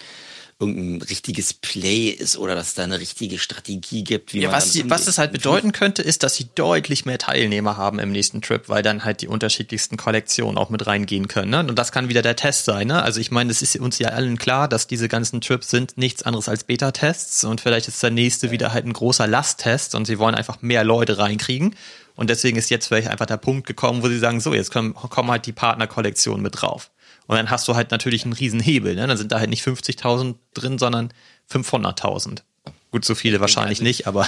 [0.60, 4.32] irgendein richtiges Play ist oder dass es da eine richtige Strategie gibt.
[4.32, 7.18] Wie ja, man was, die, was es halt bedeuten könnte, ist, dass sie deutlich mehr
[7.18, 11.50] Teilnehmer haben im nächsten Trip, weil dann halt die unterschiedlichsten Kollektionen auch mit reingehen können.
[11.50, 11.60] Ne?
[11.60, 12.88] Und das kann wieder der Test sein.
[12.88, 13.02] Ne?
[13.02, 16.22] Also ich meine, es ist uns ja allen klar, dass diese ganzen Trips sind nichts
[16.22, 20.18] anderes als Beta-Tests und vielleicht ist der nächste wieder halt ein großer Lasttest und sie
[20.18, 21.74] wollen einfach mehr Leute reinkriegen.
[22.16, 24.94] Und deswegen ist jetzt vielleicht einfach der Punkt gekommen, wo sie sagen, so, jetzt kommen,
[24.94, 26.90] kommen halt die Partnerkollektionen mit drauf.
[27.26, 28.94] Und dann hast du halt natürlich einen riesen Hebel.
[28.94, 29.06] Ne?
[29.06, 31.12] Dann sind da halt nicht 50.000 drin, sondern
[31.50, 32.42] 500.000.
[32.90, 34.26] Gut, so viele wahrscheinlich nicht, aber.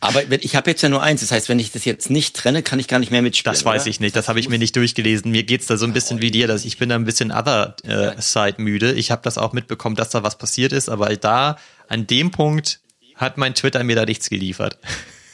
[0.00, 1.22] Aber ich habe jetzt ja nur eins.
[1.22, 3.52] Das heißt, wenn ich das jetzt nicht trenne, kann ich gar nicht mehr mitspielen.
[3.52, 3.90] Das weiß oder?
[3.90, 4.14] ich nicht.
[4.14, 5.32] Das habe ich mir nicht durchgelesen.
[5.32, 7.74] Mir geht's da so ein bisschen wie dir, dass ich bin da ein bisschen Other
[7.82, 8.92] äh, Side müde.
[8.92, 11.56] Ich habe das auch mitbekommen, dass da was passiert ist, aber da
[11.88, 12.80] an dem Punkt
[13.16, 14.78] hat mein Twitter mir da nichts geliefert.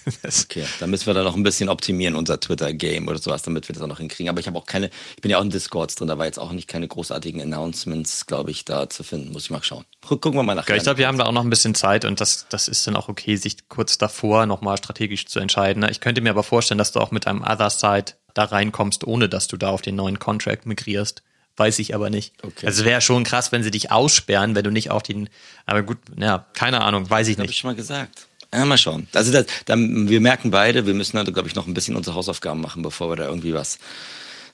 [0.45, 3.75] okay, da müssen wir dann noch ein bisschen optimieren, unser Twitter-Game oder sowas, damit wir
[3.75, 4.29] das auch noch hinkriegen.
[4.29, 6.39] Aber ich habe auch keine, ich bin ja auch in Discords drin, da war jetzt
[6.39, 9.33] auch nicht keine großartigen Announcements, glaube ich, da zu finden.
[9.33, 9.85] Muss ich mal schauen.
[10.07, 10.69] Gucken wir mal nach.
[10.69, 12.87] Ja, ich glaube, wir haben da auch noch ein bisschen Zeit und das, das ist
[12.87, 15.87] dann auch okay, sich kurz davor nochmal strategisch zu entscheiden.
[15.91, 19.29] Ich könnte mir aber vorstellen, dass du auch mit einem Other Side da reinkommst, ohne
[19.29, 21.23] dass du da auf den neuen Contract migrierst.
[21.57, 22.35] Weiß ich aber nicht.
[22.43, 22.67] Okay.
[22.67, 25.29] Also wäre schon krass, wenn sie dich aussperren, wenn du nicht auf den.
[25.67, 27.47] Aber gut, ja, keine Ahnung, weiß ich das nicht.
[27.47, 28.27] Habe ich schon mal gesagt.
[28.55, 29.09] Ja, mal schauen.
[29.13, 32.15] Also das, dann, wir merken beide, wir müssen da, glaube ich, noch ein bisschen unsere
[32.15, 33.79] Hausaufgaben machen, bevor wir da irgendwie was,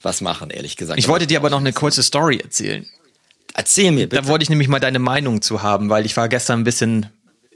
[0.01, 0.99] was machen, ehrlich gesagt.
[0.99, 2.87] Ich wollte dir aber noch eine kurze Story erzählen.
[3.55, 4.23] Erzähl mir bitte.
[4.23, 7.07] Da wollte ich nämlich mal deine Meinung zu haben, weil ich war gestern ein bisschen,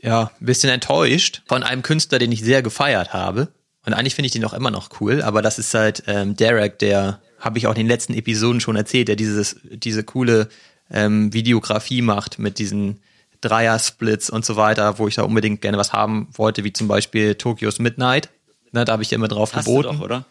[0.02, 3.48] ja, ein bisschen enttäuscht von einem Künstler, den ich sehr gefeiert habe.
[3.86, 6.78] Und eigentlich finde ich den auch immer noch cool, aber das ist halt ähm, Derek,
[6.78, 10.48] der, habe ich auch in den letzten Episoden schon erzählt, der dieses, diese coole
[10.90, 13.00] ähm, Videografie macht mit diesen
[13.48, 17.34] Dreier-Splits und so weiter, wo ich da unbedingt gerne was haben wollte, wie zum Beispiel
[17.34, 18.28] Tokyo's Midnight.
[18.72, 19.88] Ne, da habe ich immer drauf Hast geboten.
[19.88, 20.24] Du doch, oder?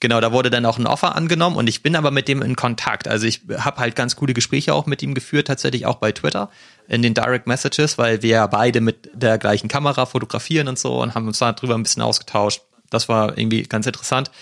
[0.00, 2.56] Genau, da wurde dann auch ein Offer angenommen und ich bin aber mit dem in
[2.56, 3.06] Kontakt.
[3.06, 6.50] Also ich habe halt ganz coole Gespräche auch mit ihm geführt, tatsächlich auch bei Twitter
[6.88, 11.00] in den Direct Messages, weil wir ja beide mit der gleichen Kamera fotografieren und so
[11.00, 12.62] und haben uns darüber ein bisschen ausgetauscht.
[12.90, 14.32] Das war irgendwie ganz interessant.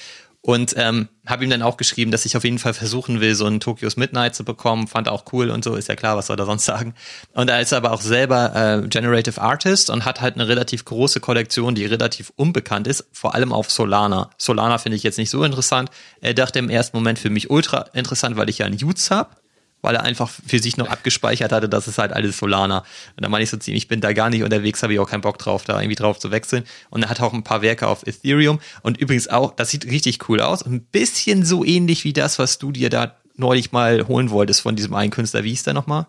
[0.43, 3.47] Und ähm, habe ihm dann auch geschrieben, dass ich auf jeden Fall versuchen will, so
[3.47, 4.89] ein Tokyo's Midnight zu bekommen.
[4.89, 6.95] Fand auch cool und so, ist ja klar, was soll er sonst sagen.
[7.35, 11.21] Und er ist aber auch selber äh, Generative Artist und hat halt eine relativ große
[11.21, 14.31] Kollektion, die relativ unbekannt ist, vor allem auf Solana.
[14.39, 15.91] Solana finde ich jetzt nicht so interessant.
[16.23, 19.31] Er dachte im ersten Moment für mich ultra interessant, weil ich ja einen Utes habe
[19.83, 22.79] weil er einfach für sich noch abgespeichert hatte, dass es halt alles Solana.
[23.17, 25.09] Und da meine ich so ziemlich, ich bin da gar nicht unterwegs, habe ich auch
[25.09, 26.65] keinen Bock drauf, da irgendwie drauf zu wechseln.
[26.91, 30.29] Und er hat auch ein paar Werke auf Ethereum und übrigens auch, das sieht richtig
[30.29, 34.31] cool aus, ein bisschen so ähnlich wie das, was du dir da neulich mal holen
[34.31, 35.45] wolltest von diesem einen Künstler.
[35.45, 36.07] Wie hieß der nochmal?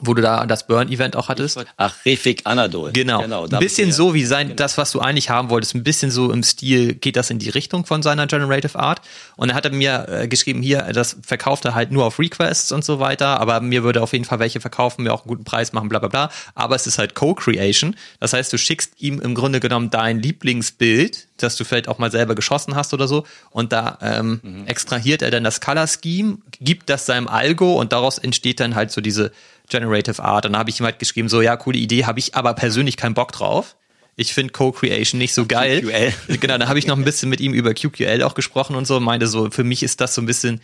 [0.00, 1.64] Wo du da das Burn-Event auch hattest.
[1.76, 2.92] Ach, Refik Anadol.
[2.92, 3.22] Genau.
[3.22, 4.56] genau ein bisschen so wie sein, genau.
[4.56, 7.48] das, was du eigentlich haben wolltest, ein bisschen so im Stil, geht das in die
[7.50, 9.00] Richtung von seiner Generative Art.
[9.36, 12.84] Und er hatte mir äh, geschrieben, hier, das verkauft er halt nur auf Requests und
[12.84, 15.72] so weiter, aber mir würde auf jeden Fall welche verkaufen, mir auch einen guten Preis
[15.72, 16.30] machen, bla bla bla.
[16.54, 17.96] Aber es ist halt Co-Creation.
[18.20, 22.10] Das heißt, du schickst ihm im Grunde genommen dein Lieblingsbild, das du vielleicht auch mal
[22.10, 24.66] selber geschossen hast oder so, und da ähm, mhm.
[24.66, 28.90] extrahiert er dann das Color Scheme, gibt das seinem Algo und daraus entsteht dann halt
[28.90, 29.32] so diese
[29.68, 30.46] Generative Art.
[30.46, 32.96] Und da habe ich ihm halt geschrieben, so ja, coole Idee, habe ich aber persönlich
[32.96, 33.76] keinen Bock drauf.
[34.16, 35.82] Ich finde Co-Creation nicht so geil.
[35.82, 36.12] QQL.
[36.40, 38.98] Genau, da habe ich noch ein bisschen mit ihm über QQL auch gesprochen und so,
[38.98, 40.60] meinte so, für mich ist das so ein bisschen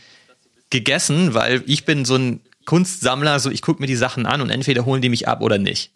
[0.71, 4.51] gegessen, weil ich bin so ein Kunstsammler, so ich gucke mir die Sachen an und
[4.51, 5.93] entweder holen die mich ab oder nicht.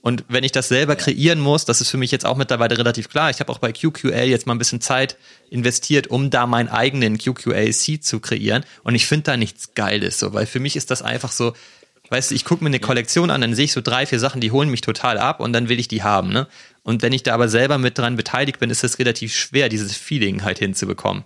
[0.00, 3.08] Und wenn ich das selber kreieren muss, das ist für mich jetzt auch mittlerweile relativ
[3.08, 3.30] klar.
[3.30, 5.16] Ich habe auch bei QQL jetzt mal ein bisschen Zeit
[5.50, 8.64] investiert, um da meinen eigenen QQL-Seed zu kreieren.
[8.84, 11.52] Und ich finde da nichts Geiles, so, weil für mich ist das einfach so,
[12.10, 14.40] Weißt du, ich gucke mir eine Kollektion an, dann sehe ich so drei, vier Sachen,
[14.40, 16.30] die holen mich total ab und dann will ich die haben.
[16.30, 16.46] Ne?
[16.82, 19.96] Und wenn ich da aber selber mit dran beteiligt bin, ist es relativ schwer, dieses
[19.96, 21.24] Feeling halt hinzubekommen.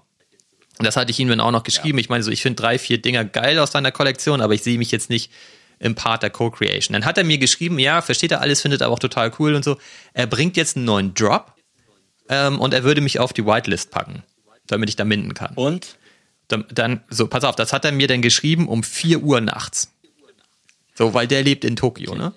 [0.78, 1.98] Und das hatte ich ihm dann auch noch geschrieben.
[1.98, 2.02] Ja.
[2.02, 4.78] Ich meine, so, ich finde drei, vier Dinger geil aus deiner Kollektion, aber ich sehe
[4.78, 5.30] mich jetzt nicht
[5.78, 6.94] im Part der Co-Creation.
[6.94, 9.64] Dann hat er mir geschrieben, ja, versteht er alles, findet er auch total cool und
[9.64, 9.78] so.
[10.14, 11.54] Er bringt jetzt einen neuen Drop
[12.28, 14.22] ähm, und er würde mich auf die Whitelist packen,
[14.66, 15.54] damit ich da minden kann.
[15.54, 15.98] Und?
[16.48, 19.92] Dann, dann, so, pass auf, das hat er mir dann geschrieben um 4 Uhr nachts.
[20.94, 22.32] So, weil der lebt in Tokio, ne?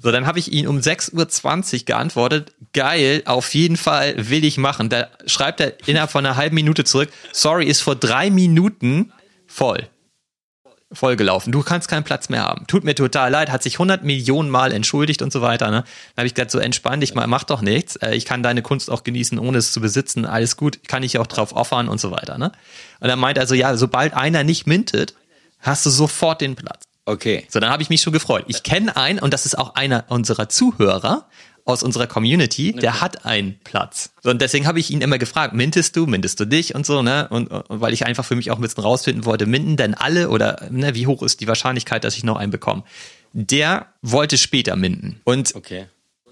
[0.00, 2.52] So, dann habe ich ihn um 6.20 Uhr geantwortet.
[2.72, 4.88] Geil, auf jeden Fall will ich machen.
[4.88, 7.10] Da schreibt er innerhalb von einer halben Minute zurück.
[7.32, 9.12] Sorry, ist vor drei Minuten
[9.46, 9.88] voll.
[10.92, 11.52] Vollgelaufen.
[11.52, 12.66] Du kannst keinen Platz mehr haben.
[12.66, 15.66] Tut mir total leid, hat sich 100 Millionen Mal entschuldigt und so weiter.
[15.70, 15.82] Ne?
[15.82, 17.96] Dann habe ich gesagt, so entspann dich mal, mach doch nichts.
[17.96, 20.24] Äh, ich kann deine Kunst auch genießen, ohne es zu besitzen.
[20.24, 22.38] Alles gut, kann ich auch drauf offern und so weiter.
[22.38, 22.52] Ne?
[23.00, 25.14] Und dann meint er so, ja, sobald einer nicht mintet,
[25.60, 26.87] hast du sofort den Platz.
[27.08, 27.46] Okay.
[27.48, 28.44] So, dann habe ich mich schon gefreut.
[28.48, 31.26] Ich kenne einen, und das ist auch einer unserer Zuhörer
[31.64, 33.00] aus unserer Community, der okay.
[33.00, 34.10] hat einen Platz.
[34.22, 37.02] So, und deswegen habe ich ihn immer gefragt, mintest du, mintest du dich und so,
[37.02, 37.28] ne?
[37.28, 40.28] Und, und, weil ich einfach für mich auch ein bisschen rausfinden wollte, minden denn alle
[40.28, 42.84] oder ne, wie hoch ist die Wahrscheinlichkeit, dass ich noch einen bekomme?
[43.32, 45.20] Der wollte später minden.
[45.24, 45.86] Und okay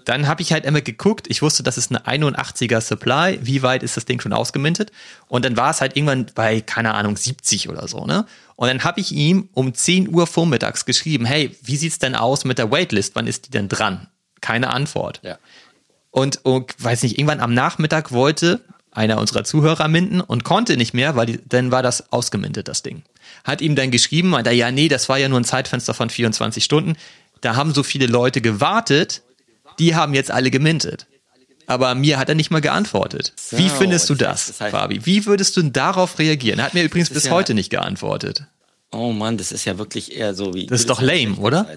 [0.07, 3.83] dann habe ich halt immer geguckt, ich wusste, das ist eine 81er Supply, wie weit
[3.83, 4.93] ist das Ding schon ausgemintet?
[5.27, 8.25] Und dann war es halt irgendwann bei, keine Ahnung, 70 oder so, ne?
[8.57, 12.43] Und dann habe ich ihm um 10 Uhr vormittags geschrieben, hey, wie sieht's denn aus
[12.43, 13.15] mit der Waitlist?
[13.15, 14.07] Wann ist die denn dran?
[14.41, 15.21] Keine Antwort.
[15.23, 15.37] Ja.
[16.09, 20.95] Und, und weiß nicht, irgendwann am Nachmittag wollte einer unserer Zuhörer minden und konnte nicht
[20.95, 23.03] mehr, weil die, dann war das ausgemintet, das Ding.
[23.43, 26.63] Hat ihm dann geschrieben, meinte, ja, nee, das war ja nur ein Zeitfenster von 24
[26.63, 26.95] Stunden.
[27.41, 29.21] Da haben so viele Leute gewartet,
[29.77, 31.05] die haben jetzt alle gemintet.
[31.67, 33.33] Aber mir hat er nicht mal geantwortet.
[33.35, 35.05] So, Wie findest du das, das heißt, Fabi?
[35.05, 36.59] Wie würdest du darauf reagieren?
[36.59, 38.45] Er hat mir übrigens bis ja, heute nicht geantwortet.
[38.91, 40.65] Oh Mann, das ist ja wirklich eher so wie.
[40.65, 41.67] Das ist doch lame, oder?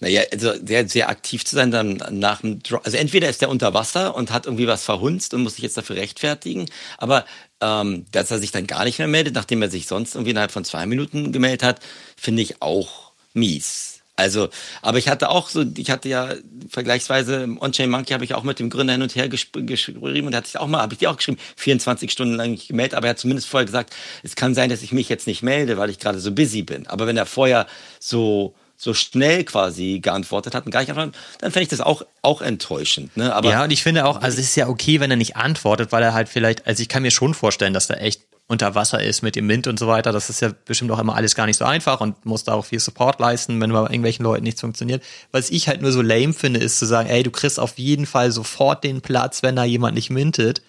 [0.00, 2.84] Naja, also sehr, sehr aktiv zu sein dann nach dem Drop.
[2.84, 5.76] Also entweder ist er unter Wasser und hat irgendwie was verhunzt und muss sich jetzt
[5.76, 6.66] dafür rechtfertigen,
[6.98, 7.24] aber
[7.60, 10.50] ähm, dass er sich dann gar nicht mehr meldet, nachdem er sich sonst irgendwie innerhalb
[10.50, 11.80] von zwei Minuten gemeldet hat,
[12.16, 13.93] finde ich auch mies.
[14.16, 14.48] Also,
[14.80, 16.34] aber ich hatte auch so, ich hatte ja
[16.68, 20.46] vergleichsweise On-Chain Monkey habe ich auch mit dem Gründer hin und her geschrieben und hat
[20.46, 23.10] sich auch mal, habe ich dir auch geschrieben, 24 Stunden lang nicht gemeldet, aber er
[23.10, 25.98] hat zumindest vorher gesagt, es kann sein, dass ich mich jetzt nicht melde, weil ich
[25.98, 26.86] gerade so busy bin.
[26.86, 27.66] Aber wenn er vorher
[27.98, 32.02] so so schnell quasi geantwortet hat und gar nicht antwortet, dann fände ich das auch,
[32.22, 33.16] auch enttäuschend.
[33.16, 33.32] Ne?
[33.32, 35.92] Aber ja, und ich finde auch, also es ist ja okay, wenn er nicht antwortet,
[35.92, 39.02] weil er halt vielleicht, also ich kann mir schon vorstellen, dass da echt unter Wasser
[39.02, 40.12] ist mit dem Wind und so weiter.
[40.12, 42.66] Das ist ja bestimmt auch immer alles gar nicht so einfach und muss da auch
[42.66, 45.02] viel Support leisten, wenn bei irgendwelchen Leuten nichts funktioniert.
[45.32, 48.06] Was ich halt nur so lame finde, ist zu sagen, ey, du kriegst auf jeden
[48.06, 50.62] Fall sofort den Platz, wenn da jemand nicht mintet.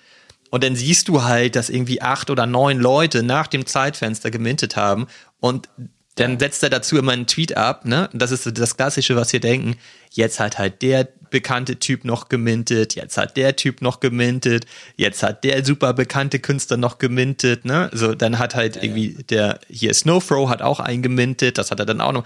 [0.52, 4.78] Und dann siehst du halt, dass irgendwie acht oder neun Leute nach dem Zeitfenster gemintet
[4.78, 5.08] haben
[5.42, 5.68] und
[6.16, 8.10] dann setzt er dazu immer einen Tweet ab, ne?
[8.14, 9.76] Das ist das Klassische, was wir denken.
[10.12, 15.22] Jetzt hat halt der bekannte Typ noch gemintet, jetzt hat der Typ noch gemintet, jetzt
[15.24, 17.90] hat der super bekannte Künstler noch gemintet, ne?
[17.94, 19.24] So, dann hat halt ja, irgendwie ja.
[19.30, 22.26] der, hier Snowfro hat auch eingemintet, das hat er dann auch noch.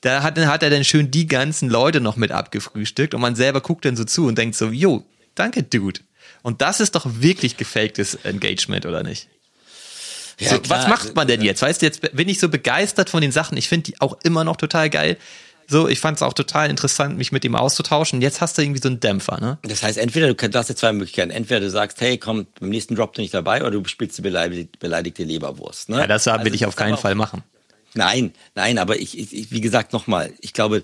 [0.00, 3.60] Da hat, hat er dann schön die ganzen Leute noch mit abgefrühstückt und man selber
[3.60, 6.00] guckt dann so zu und denkt so, jo, danke, Dude.
[6.42, 9.28] Und das ist doch wirklich gefaktes Engagement, oder nicht?
[10.38, 11.62] Ja, so, was macht man denn jetzt?
[11.62, 13.56] Weißt du, jetzt bin ich so begeistert von den Sachen.
[13.56, 15.16] Ich finde die auch immer noch total geil.
[15.70, 18.22] So, ich fand es auch total interessant, mich mit ihm auszutauschen.
[18.22, 19.58] Jetzt hast du irgendwie so einen Dämpfer, ne?
[19.62, 21.30] Das heißt, entweder du hast jetzt zwei Möglichkeiten.
[21.30, 24.22] Entweder du sagst, hey, komm, beim nächsten Drop bin ich dabei, oder du spielst die
[24.22, 25.90] beleidigte Leberwurst.
[25.90, 25.98] Ne?
[25.98, 27.42] Ja, das will also, ich auf keinen Fall machen.
[27.92, 30.82] Nein, nein, aber ich, ich wie gesagt, nochmal, ich glaube,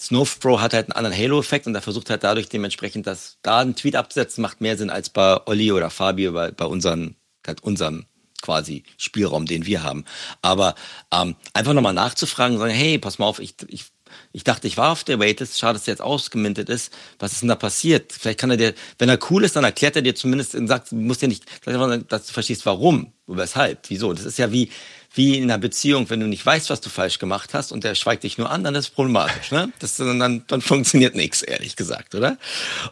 [0.00, 3.76] Snowfro hat halt einen anderen Halo-Effekt und er versucht halt dadurch dementsprechend, dass da einen
[3.76, 7.14] Tweet abzusetzen, macht mehr Sinn als bei Olli oder Fabio, bei, bei unseren,
[7.46, 8.06] halt unserem
[8.44, 10.04] quasi Spielraum, den wir haben.
[10.42, 10.74] Aber
[11.10, 13.86] ähm, einfach nochmal nachzufragen, sagen, hey, pass mal auf, ich, ich
[14.32, 16.92] ich dachte, ich war auf der Waitlist, schade, dass der jetzt ausgemintet ist.
[17.18, 18.12] Was ist denn da passiert?
[18.12, 20.92] Vielleicht kann er dir, wenn er cool ist, dann erklärt er dir zumindest und sagt,
[20.92, 24.12] du musst ja nicht, dass du verstehst, warum, weshalb, wieso.
[24.12, 24.70] Das ist ja wie,
[25.14, 27.94] wie in einer Beziehung, wenn du nicht weißt, was du falsch gemacht hast und der
[27.94, 29.52] schweigt dich nur an, dann ist es problematisch.
[29.52, 29.72] Ne?
[29.78, 32.36] Das, dann, dann funktioniert nichts, ehrlich gesagt, oder?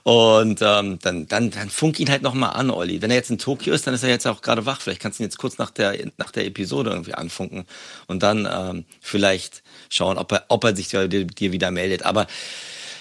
[0.04, 3.02] Und ähm, dann, dann, dann funk ihn halt nochmal an, Olli.
[3.02, 4.80] Wenn er jetzt in Tokio ist, dann ist er jetzt auch gerade wach.
[4.80, 7.64] Vielleicht kannst du ihn jetzt kurz nach der, nach der Episode irgendwie anfunken
[8.06, 12.04] und dann ähm, vielleicht schauen, ob er, ob er sich dir, dir wieder meldet.
[12.04, 12.28] Aber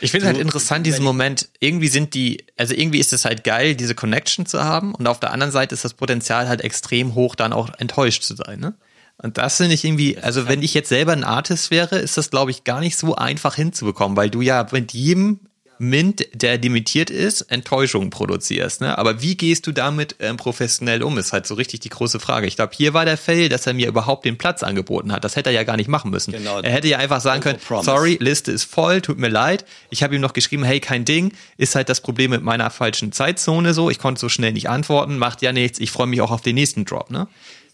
[0.03, 1.49] ich finde es halt interessant, diesen Moment.
[1.59, 4.95] Irgendwie sind die, also irgendwie ist es halt geil, diese Connection zu haben.
[4.95, 8.35] Und auf der anderen Seite ist das Potenzial halt extrem hoch, dann auch enttäuscht zu
[8.35, 8.59] sein.
[8.59, 8.73] Ne?
[9.21, 12.31] Und das finde ich irgendwie, also wenn ich jetzt selber ein Artist wäre, ist das,
[12.31, 15.39] glaube ich, gar nicht so einfach hinzubekommen, weil du ja mit jedem
[15.81, 18.81] Mint, der limitiert ist, Enttäuschungen produzierst.
[18.81, 18.95] Ne?
[18.99, 22.45] Aber wie gehst du damit ähm, professionell um, ist halt so richtig die große Frage.
[22.45, 25.23] Ich glaube, hier war der Fail, dass er mir überhaupt den Platz angeboten hat.
[25.23, 26.33] Das hätte er ja gar nicht machen müssen.
[26.33, 26.59] Genau.
[26.59, 29.65] Er hätte ja einfach sagen können, sorry, Liste ist voll, tut mir leid.
[29.89, 33.11] Ich habe ihm noch geschrieben, hey, kein Ding, ist halt das Problem mit meiner falschen
[33.11, 33.89] Zeitzone so.
[33.89, 35.79] Ich konnte so schnell nicht antworten, macht ja nichts.
[35.79, 37.09] Ich freue mich auch auf den nächsten Drop.
[37.09, 37.27] Ne?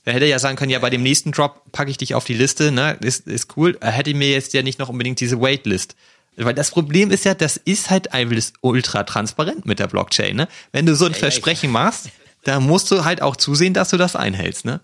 [0.08, 2.34] Er hätte ja sagen können, ja, bei dem nächsten Drop packe ich dich auf die
[2.34, 2.98] Liste, ne?
[3.02, 3.78] Ist, ist cool.
[3.82, 5.98] Er hätte mir jetzt ja nicht noch unbedingt diese Waitlist.
[6.38, 10.48] Weil das Problem ist ja, das ist halt einfach ultra transparent mit der Blockchain, ne?
[10.72, 12.10] Wenn du so ein ja, Versprechen ja, machst,
[12.46, 14.80] da musst du halt auch zusehen, dass du das einhältst, ne?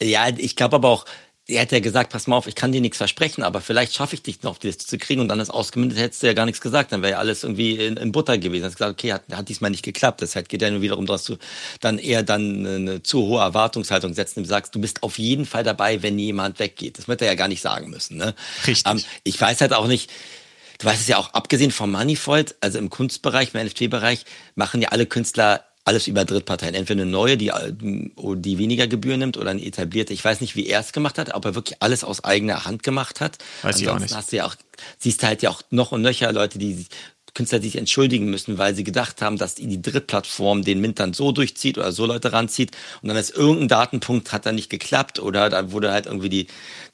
[0.00, 1.04] Ja, ich glaube aber auch,
[1.48, 4.14] er hätte ja gesagt, pass mal auf, ich kann dir nichts versprechen, aber vielleicht schaffe
[4.14, 6.34] ich dich noch auf die Liste zu kriegen und dann ist ausgemündet, hättest du ja
[6.34, 8.66] gar nichts gesagt, dann wäre ja alles irgendwie in, in Butter gewesen.
[8.66, 10.20] Hast gesagt, okay, hat, hat diesmal nicht geklappt.
[10.20, 11.38] Deshalb geht ja nur wiederum, dass du
[11.80, 15.64] dann eher dann eine zu hohe Erwartungshaltung setzt und sagst, du bist auf jeden Fall
[15.64, 16.98] dabei, wenn jemand weggeht.
[16.98, 18.18] Das wird er ja gar nicht sagen müssen.
[18.18, 18.34] Ne?
[18.66, 18.90] Richtig.
[18.90, 20.10] Ähm, ich weiß halt auch nicht,
[20.78, 24.90] du weißt es ja auch, abgesehen vom Moneyfold, also im Kunstbereich, im NFT-Bereich, machen ja
[24.90, 26.74] alle Künstler alles über Drittparteien.
[26.74, 30.12] Entweder eine neue, die, die weniger Gebühren nimmt oder eine etablierte.
[30.12, 32.82] Ich weiß nicht, wie er es gemacht hat, ob er wirklich alles aus eigener Hand
[32.82, 33.38] gemacht hat.
[33.62, 34.14] Weiß Ansonsten ich auch nicht.
[34.14, 34.54] Hast du ja auch,
[34.98, 36.86] siehst halt ja auch noch und nöcher Leute, die
[37.34, 41.12] Künstler die sich entschuldigen müssen, weil sie gedacht haben, dass die Drittplattform den Mint dann
[41.12, 45.20] so durchzieht oder so Leute ranzieht und dann ist irgendein Datenpunkt hat dann nicht geklappt
[45.20, 46.46] oder da wurde halt irgendwie die,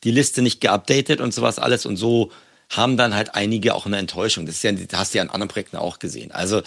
[0.04, 2.30] die Liste nicht geupdatet und sowas alles und so
[2.76, 4.46] haben dann halt einige auch eine Enttäuschung.
[4.46, 6.32] Das ist ja, das hast du ja in anderen Projekten auch gesehen.
[6.32, 6.62] Also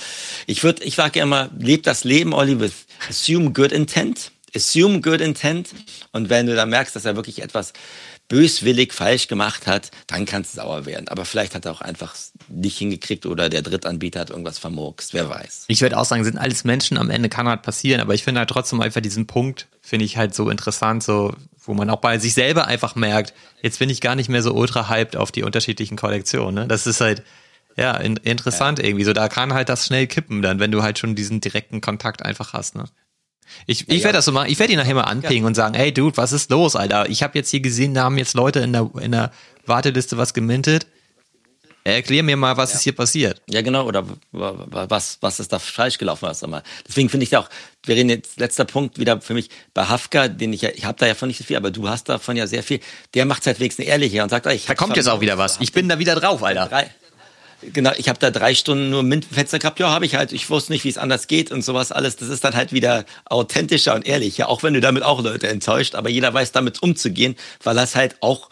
[0.45, 2.73] ich würde, ich sage immer, leb das Leben, Olli, with
[3.09, 4.31] assume good intent.
[4.55, 5.69] Assume good intent.
[6.11, 7.73] Und wenn du dann merkst, dass er wirklich etwas
[8.27, 11.07] böswillig falsch gemacht hat, dann kannst du sauer werden.
[11.07, 12.15] Aber vielleicht hat er auch einfach
[12.49, 15.13] nicht hingekriegt oder der Drittanbieter hat irgendwas vermurkst.
[15.13, 15.65] Wer weiß.
[15.67, 18.01] Ich würde auch sagen, sind alles Menschen, am Ende kann halt passieren.
[18.01, 21.33] Aber ich finde halt trotzdem einfach diesen Punkt, finde ich halt so interessant, so
[21.67, 24.53] wo man auch bei sich selber einfach merkt, jetzt bin ich gar nicht mehr so
[24.53, 26.55] ultra hyped auf die unterschiedlichen Kollektionen.
[26.55, 26.67] Ne?
[26.67, 27.23] Das ist halt,
[27.75, 28.85] ja, in, interessant ja.
[28.85, 29.03] irgendwie.
[29.03, 32.23] So, da kann halt das schnell kippen dann, wenn du halt schon diesen direkten Kontakt
[32.23, 32.75] einfach hast.
[32.75, 32.85] Ne?
[33.65, 34.49] Ich, ich werde das so machen.
[34.49, 37.09] Ich werde ihn nachher mal anpingen und sagen, hey Dude, was ist los, Alter?
[37.09, 39.31] Ich habe jetzt hier gesehen, da haben jetzt Leute in der, in der
[39.65, 40.87] Warteliste was gemintet.
[41.95, 42.77] Erklär mir mal, was ja.
[42.77, 43.41] ist hier passiert.
[43.49, 46.27] Ja, genau, oder was, was ist da falsch gelaufen?
[46.27, 46.61] Was einmal.
[46.85, 47.49] Deswegen finde ich ja auch,
[47.85, 50.97] wir reden jetzt, letzter Punkt wieder für mich, bei Hafka, den ich ja, ich habe
[50.99, 52.81] da ja von nicht so viel, aber du hast davon ja sehr viel,
[53.13, 55.57] der macht es halt wenigstens ehrlich und sagt, ich Da kommt jetzt auch wieder was.
[55.61, 56.67] Ich bin da wieder drauf, Alter.
[56.67, 56.89] Drei,
[57.61, 60.73] genau, ich habe da drei Stunden nur Mindenfenster gehabt, ja, habe ich halt, ich wusste
[60.73, 62.17] nicht, wie es anders geht und sowas alles.
[62.17, 65.47] Das ist dann halt wieder authentischer und ehrlich, ja, auch wenn du damit auch Leute
[65.47, 68.49] enttäuscht, aber jeder weiß damit umzugehen, weil es halt auch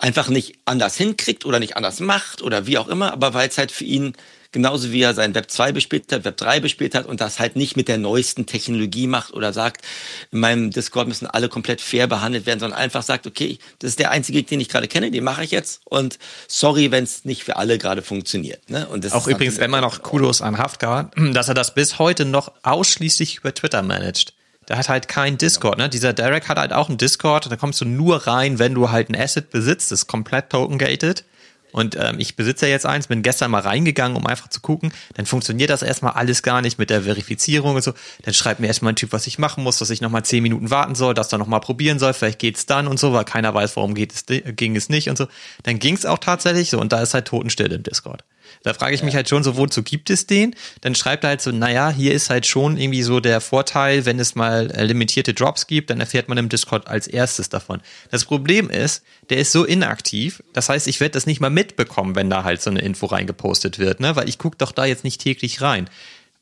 [0.00, 3.58] einfach nicht anders hinkriegt oder nicht anders macht oder wie auch immer, aber weil es
[3.58, 4.14] halt für ihn
[4.52, 7.54] genauso wie er sein Web 2 bespielt hat, Web 3 bespielt hat und das halt
[7.54, 9.84] nicht mit der neuesten Technologie macht oder sagt,
[10.32, 13.98] in meinem Discord müssen alle komplett fair behandelt werden, sondern einfach sagt, okay, das ist
[14.00, 17.44] der einzige, den ich gerade kenne, den mache ich jetzt und sorry, wenn es nicht
[17.44, 18.70] für alle gerade funktioniert.
[18.70, 18.88] Ne?
[18.88, 22.52] Und das Auch übrigens immer noch Kudos an Haftka, dass er das bis heute noch
[22.62, 24.34] ausschließlich über Twitter managt
[24.70, 25.88] der hat halt kein Discord, ne?
[25.88, 29.08] Dieser Derek hat halt auch einen Discord, da kommst du nur rein, wenn du halt
[29.08, 31.24] ein Asset besitzt, das ist komplett token-gated.
[31.72, 34.92] Und ähm, ich besitze ja jetzt eins, bin gestern mal reingegangen, um einfach zu gucken.
[35.14, 37.94] Dann funktioniert das erstmal alles gar nicht mit der Verifizierung und so.
[38.22, 40.70] Dann schreibt mir erstmal ein Typ, was ich machen muss, dass ich nochmal zehn Minuten
[40.70, 43.76] warten soll, das dann nochmal probieren soll, vielleicht geht's dann und so, weil keiner weiß,
[43.76, 44.24] warum geht es,
[44.56, 45.26] ging es nicht und so.
[45.64, 48.22] Dann ging's auch tatsächlich so und da ist halt Totenstille im Discord.
[48.62, 50.54] Da frage ich mich halt schon so, wozu gibt es den?
[50.80, 54.18] Dann schreibt er halt so, naja, hier ist halt schon irgendwie so der Vorteil, wenn
[54.18, 57.80] es mal äh, limitierte Drops gibt, dann erfährt man im Discord als erstes davon.
[58.10, 62.16] Das Problem ist, der ist so inaktiv, das heißt, ich werde das nicht mal mitbekommen,
[62.16, 64.16] wenn da halt so eine Info reingepostet wird, ne?
[64.16, 65.88] Weil ich gucke doch da jetzt nicht täglich rein.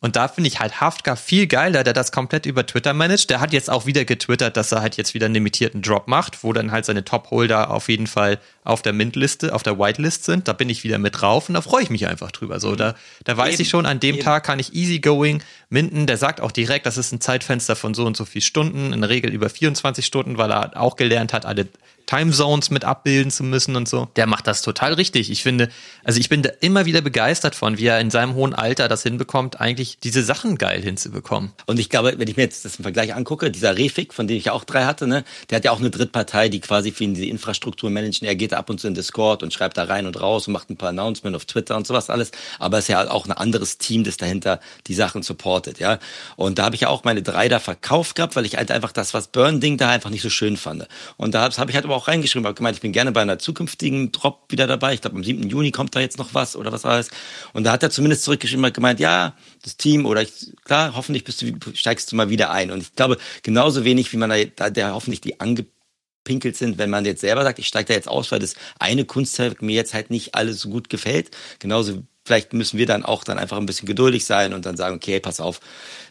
[0.01, 3.30] Und da finde ich halt Haftka viel geiler, der das komplett über Twitter managt.
[3.30, 6.44] Der hat jetzt auch wieder getwittert, dass er halt jetzt wieder einen limitierten Drop macht,
[6.44, 10.46] wo dann halt seine Top-Holder auf jeden Fall auf der Mint-Liste, auf der Whitelist sind.
[10.46, 12.61] Da bin ich wieder mit drauf und da freue ich mich einfach drüber.
[12.61, 12.94] So, da,
[13.24, 13.62] da weiß Eben.
[13.62, 14.24] ich schon, an dem Eben.
[14.24, 16.07] Tag kann ich easygoing minden.
[16.07, 19.01] Der sagt auch direkt, das ist ein Zeitfenster von so und so viel Stunden, in
[19.01, 21.66] der Regel über 24 Stunden, weil er auch gelernt hat, alle
[22.09, 24.09] Timezones mit abbilden zu müssen und so.
[24.16, 25.30] Der macht das total richtig.
[25.30, 25.68] Ich finde,
[26.04, 29.02] also ich bin da immer wieder begeistert von, wie er in seinem hohen Alter das
[29.02, 31.52] hinbekommt, eigentlich diese Sachen geil hinzubekommen.
[31.66, 34.38] Und ich glaube, wenn ich mir jetzt das im Vergleich angucke, dieser Refik, von dem
[34.38, 37.04] ich ja auch drei hatte, ne, der hat ja auch eine Drittpartei, die quasi für
[37.04, 38.26] ihn diese Infrastruktur managen.
[38.26, 40.70] Er geht ab und zu in Discord und schreibt da rein und raus und macht
[40.70, 42.30] ein paar Announcements auf Twitter und sowas alles.
[42.59, 45.98] Aber es ist ja auch ein anderes Team, das dahinter die Sachen supportet, ja.
[46.36, 48.92] Und da habe ich ja auch meine drei da verkauft gehabt, weil ich halt einfach
[48.92, 50.88] das, was Burn-Ding da einfach nicht so schön fand.
[51.18, 53.38] Und da habe ich halt aber auch reingeschrieben, habe gemeint, ich bin gerne bei einer
[53.38, 54.94] zukünftigen Drop wieder dabei.
[54.94, 55.49] Ich glaube, am 7.
[55.49, 57.11] Juni kommt da jetzt noch was oder was alles.
[57.53, 61.24] Und da hat er zumindest zurückgeschrieben, hat gemeint, ja, das Team oder ich, klar, hoffentlich
[61.24, 62.70] bist du, steigst du mal wieder ein.
[62.70, 67.05] Und ich glaube, genauso wenig, wie man da, der hoffentlich die angepinkelt sind, wenn man
[67.05, 70.11] jetzt selber sagt, ich steige da jetzt aus, weil das eine Kunstwerk mir jetzt halt
[70.11, 71.30] nicht alles so gut gefällt.
[71.59, 74.96] Genauso vielleicht müssen wir dann auch dann einfach ein bisschen geduldig sein und dann sagen,
[74.96, 75.60] okay, pass auf,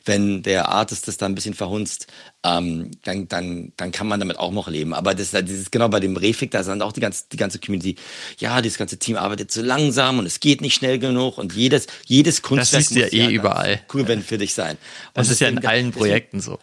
[0.04, 2.08] wenn der Artist das dann ein bisschen verhunzt,
[2.44, 4.96] ähm, dann, dann, dann kann man damit auch noch leben.
[4.96, 7.60] Aber das, das ist genau bei dem Refik, da sind auch die ganze, die ganze
[7.60, 7.98] Community,
[8.40, 11.86] ja, dieses ganze Team arbeitet zu langsam und es geht nicht schnell genug und jedes,
[12.06, 13.80] jedes Kunstwerk das ist ja eh überall.
[13.94, 14.72] cool wenn für dich sein.
[14.72, 16.58] Und das ist ja in allen Projekten so.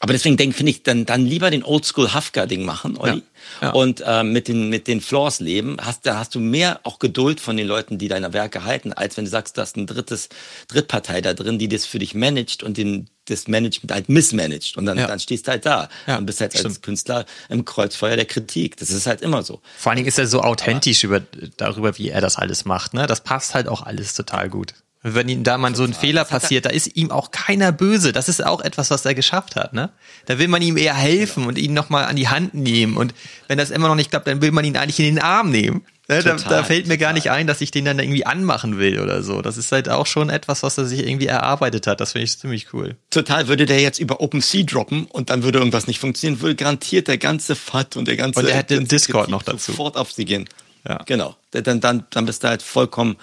[0.00, 3.16] Aber deswegen denke finde ich, dann, dann lieber den Oldschool Hafka-Ding machen, Olli.
[3.16, 3.22] Ja.
[3.62, 3.70] Ja.
[3.70, 5.76] Und äh, mit, den, mit den Floors leben.
[5.80, 9.16] Hast, da hast du mehr auch Geduld von den Leuten, die deine Werke halten, als
[9.16, 10.28] wenn du sagst, du hast ein drittes
[10.68, 14.76] Drittpartei da drin, die das für dich managt und den, das Management halt missmanagt.
[14.76, 15.06] Und dann, ja.
[15.06, 16.66] dann stehst du halt da ja, und bist halt stimmt.
[16.66, 18.76] als Künstler im Kreuzfeuer der Kritik.
[18.76, 19.60] Das ist halt immer so.
[19.78, 21.22] Vor allen Dingen ist er so authentisch über,
[21.56, 22.94] darüber, wie er das alles macht.
[22.94, 23.06] Ne?
[23.06, 24.74] Das passt halt auch alles total gut.
[25.14, 28.12] Wenn ihm da mal so ein Fehler passiert, da ist ihm auch keiner böse.
[28.12, 29.72] Das ist auch etwas, was er geschafft hat.
[29.72, 29.90] Ne?
[30.26, 31.48] Da will man ihm eher helfen genau.
[31.50, 32.96] und ihn nochmal an die Hand nehmen.
[32.96, 33.14] Und
[33.46, 35.84] wenn das immer noch nicht klappt, dann will man ihn eigentlich in den Arm nehmen.
[36.08, 36.18] Ne?
[36.22, 36.98] Total, da, da, fällt mir total.
[36.98, 39.42] gar nicht ein, dass ich den dann irgendwie anmachen will oder so.
[39.42, 42.00] Das ist halt auch schon etwas, was er sich irgendwie erarbeitet hat.
[42.00, 42.96] Das finde ich ziemlich cool.
[43.10, 43.46] Total.
[43.46, 47.18] Würde der jetzt über OpenSea droppen und dann würde irgendwas nicht funktionieren, würde garantiert der
[47.18, 48.40] ganze FAT und der ganze...
[48.40, 49.70] Und er hätte den Discord noch dazu.
[49.70, 50.48] Sofort auf sie gehen.
[50.88, 51.00] Ja.
[51.06, 51.36] Genau.
[51.52, 53.16] Dann, dann, dann bist du halt vollkommen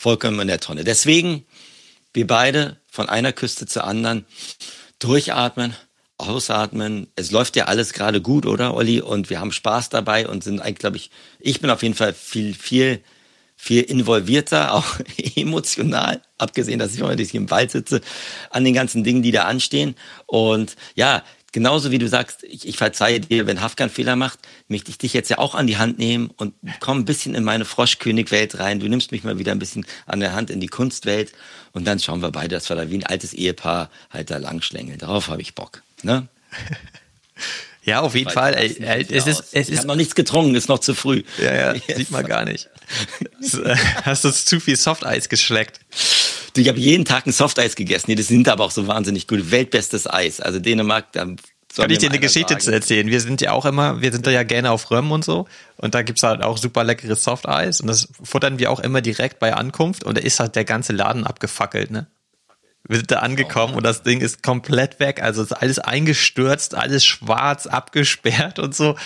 [0.00, 0.82] vollkommen in der Tonne.
[0.82, 1.44] Deswegen,
[2.14, 4.24] wir beide von einer Küste zur anderen
[4.98, 5.76] durchatmen,
[6.16, 7.08] ausatmen.
[7.16, 9.02] Es läuft ja alles gerade gut, oder, Olli?
[9.02, 12.14] Und wir haben Spaß dabei und sind eigentlich, glaube ich, ich bin auf jeden Fall
[12.14, 13.02] viel, viel,
[13.56, 15.00] viel involvierter, auch
[15.36, 18.00] emotional, abgesehen, dass ich immer hier im Wald sitze,
[18.48, 19.96] an den ganzen Dingen, die da anstehen.
[20.24, 21.22] Und ja,
[21.52, 25.12] genauso wie du sagst, ich, ich verzeihe dir, wenn Hafkan Fehler macht, möchte ich dich
[25.12, 28.80] jetzt ja auch an die Hand nehmen und komm ein bisschen in meine Froschkönig-Welt rein.
[28.80, 31.32] Du nimmst mich mal wieder ein bisschen an der Hand in die Kunstwelt
[31.72, 34.98] und dann schauen wir beide, dass wir da wie ein altes Ehepaar halt da langschlängeln.
[34.98, 35.82] Darauf habe ich Bock.
[36.02, 36.28] Ne?
[37.90, 38.54] Ja, auf jeden Fall.
[38.54, 41.24] Ey, ey, es ist, es ich habe noch nichts getrunken, ist noch zu früh.
[41.38, 41.96] Ja, ja, yes.
[41.96, 42.68] sieht man gar nicht.
[44.04, 45.80] Hast du zu viel Softeis geschleckt?
[46.54, 48.06] Du, ich habe jeden Tag ein Softeis gegessen.
[48.08, 49.50] Nee, das sind aber auch so wahnsinnig gut.
[49.50, 50.40] Weltbestes Eis.
[50.40, 51.26] Also Dänemark, da
[51.76, 52.60] kann ich dir eine Geschichte sagen.
[52.60, 53.08] zu erzählen?
[53.08, 55.46] Wir sind ja auch immer, wir sind da ja gerne auf Röm und so.
[55.76, 57.80] Und da gibt's halt auch super leckeres Softeis.
[57.80, 60.04] Und das futtern wir auch immer direkt bei Ankunft.
[60.04, 62.06] Und da ist halt der ganze Laden abgefackelt, ne?
[62.90, 63.76] Wir sind da angekommen oh.
[63.76, 65.22] und das Ding ist komplett weg.
[65.22, 68.96] Also ist alles eingestürzt, alles schwarz, abgesperrt und so.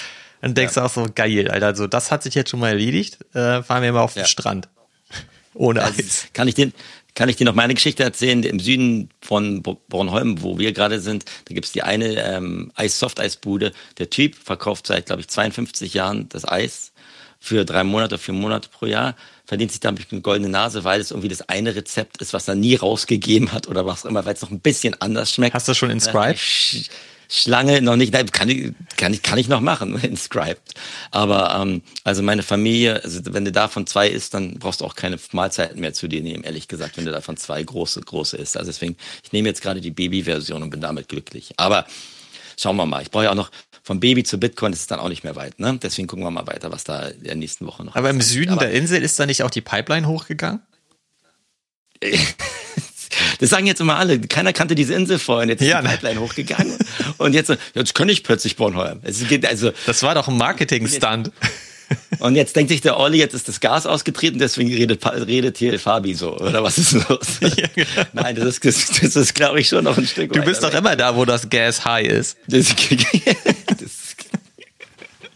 [0.40, 0.80] Dann denkst ja.
[0.80, 1.66] du auch so, geil, Alter.
[1.66, 3.18] Also das hat sich jetzt schon mal erledigt.
[3.34, 4.22] Äh, fahren wir mal auf ja.
[4.22, 4.70] den Strand.
[5.54, 6.28] Ohne Eis.
[6.32, 6.72] Kann ich den,
[7.14, 8.42] kann ich dir noch meine Geschichte erzählen.
[8.42, 13.72] Im Süden von Bornholm, wo wir gerade sind, da gibt's die eine ähm, Eis-Soft-Eisbude.
[13.98, 16.92] Der Typ verkauft seit, glaube ich, 52 Jahren das Eis
[17.38, 19.14] für drei Monate, vier Monate pro Jahr,
[19.44, 22.54] verdient sich damit eine goldene Nase, weil es irgendwie das eine Rezept ist, was er
[22.54, 25.54] nie rausgegeben hat oder was auch immer, weil es noch ein bisschen anders schmeckt.
[25.54, 26.40] Hast du schon inscribed?
[27.28, 30.74] Schlange noch nicht, nein, kann ich, kann ich, kann ich noch machen, inscribed.
[31.10, 34.94] Aber ähm, also meine Familie, also wenn du davon zwei isst, dann brauchst du auch
[34.94, 38.56] keine Mahlzeiten mehr zu dir nehmen, ehrlich gesagt, wenn du davon zwei große, große isst.
[38.56, 41.52] Also deswegen, ich nehme jetzt gerade die Baby-Version und bin damit glücklich.
[41.56, 41.86] Aber
[42.58, 43.02] schauen wir mal.
[43.02, 43.50] Ich brauche ja auch noch
[43.82, 45.60] vom Baby zu Bitcoin ist es dann auch nicht mehr weit.
[45.60, 45.78] Ne?
[45.82, 48.52] Deswegen gucken wir mal weiter, was da in der nächsten Woche noch Aber im Süden
[48.52, 50.62] Aber der Insel ist da nicht auch die Pipeline hochgegangen?
[53.40, 54.20] Das sagen jetzt immer alle.
[54.20, 55.48] Keiner kannte diese Insel vorher.
[55.48, 55.92] Jetzt ist ja, die ne?
[55.94, 56.76] Pipeline hochgegangen.
[57.18, 59.00] und jetzt, jetzt kann ich plötzlich Bornholm.
[59.02, 59.72] Es geht also.
[59.86, 61.30] Das war doch ein Marketing-Stunt.
[62.18, 65.78] Und jetzt denkt sich der Olli, jetzt ist das Gas ausgetreten, deswegen redet, redet hier
[65.78, 66.36] Fabi so.
[66.38, 67.38] Oder was ist los?
[67.56, 68.06] Ja, genau.
[68.14, 70.72] Nein, das ist, das, das ist glaube ich, schon noch ein Stück Du bist doch
[70.72, 70.78] weg.
[70.78, 72.38] immer da, wo das Gas high ist.
[72.46, 72.74] Das,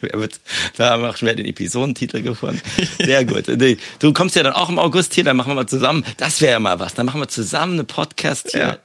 [0.00, 0.40] das
[0.76, 2.60] da haben wir auch wieder den Episodentitel gefunden.
[2.98, 3.44] Sehr gut.
[3.98, 6.52] Du kommst ja dann auch im August hier, dann machen wir mal zusammen, das wäre
[6.52, 8.60] ja mal was, dann machen wir zusammen eine Podcast hier.
[8.60, 8.78] Ja.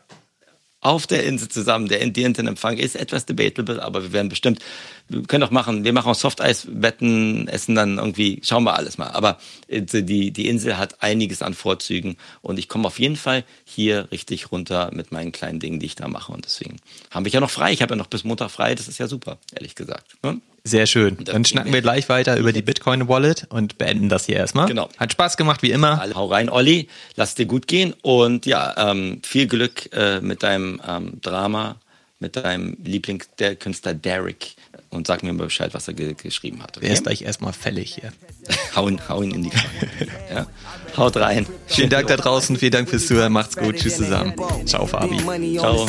[0.81, 1.87] Auf der Insel zusammen.
[1.87, 4.59] Der Indientenempfang ist etwas debatable, aber wir werden bestimmt,
[5.09, 9.09] wir können doch machen, wir machen auch Softeis-Wetten, essen dann irgendwie, schauen wir alles mal.
[9.09, 13.43] Aber äh, die, die Insel hat einiges an Vorzügen und ich komme auf jeden Fall
[13.65, 16.31] hier richtig runter mit meinen kleinen Dingen, die ich da mache.
[16.31, 16.77] Und deswegen
[17.11, 17.73] haben wir ja noch frei.
[17.73, 20.15] Ich habe ja noch bis Montag frei, das ist ja super, ehrlich gesagt.
[20.23, 20.41] Hm?
[20.65, 21.17] Sehr schön.
[21.25, 24.67] Dann schnacken wir gleich weiter über die Bitcoin Wallet und beenden das hier erstmal.
[24.67, 24.87] Genau.
[24.97, 25.99] Hat Spaß gemacht, wie immer.
[25.99, 26.87] Alle, hau rein, Olli.
[27.17, 31.75] Lass dir gut gehen und ja, ähm, viel Glück äh, mit deinem ähm, Drama,
[32.19, 34.55] mit deinem Lieblings der Künstler Derek
[34.93, 36.77] und sag mir mal Bescheid, was er ge geschrieben hat.
[36.77, 36.87] Okay?
[36.87, 38.13] Er ist gleich erstmal fällig hier.
[38.75, 39.91] hau, ihn, hau ihn in die Pfanne.
[40.29, 40.47] ja?
[40.95, 41.45] Haut rein.
[41.65, 44.33] Vielen Dank da draußen, vielen Dank fürs Zuhören, macht's gut, tschüss zusammen.
[44.65, 45.17] Ciao, Fabi.
[45.57, 45.87] Ciao.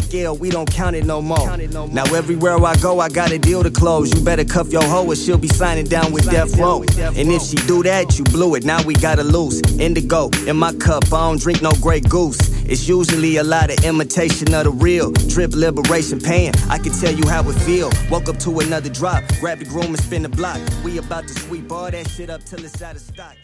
[1.93, 4.11] Now everywhere I go, I got a deal to close.
[4.15, 6.85] You better cuff your hoe or she'll be signing down with Death Row.
[7.17, 8.65] And if she do that, you blew it.
[8.65, 9.61] Now we gotta lose.
[9.79, 12.39] Indigo in my cup, I don't drink no Grey Goose.
[12.67, 15.13] It's usually a lot of imitation of the real.
[15.29, 16.53] Drip liberation pain.
[16.71, 17.91] I can tell you how it feel.
[18.11, 19.23] Woke up to another drop.
[19.39, 20.59] Grab the groom and spin the block.
[20.83, 23.37] We about to sweep all that shit up till it's out of stock.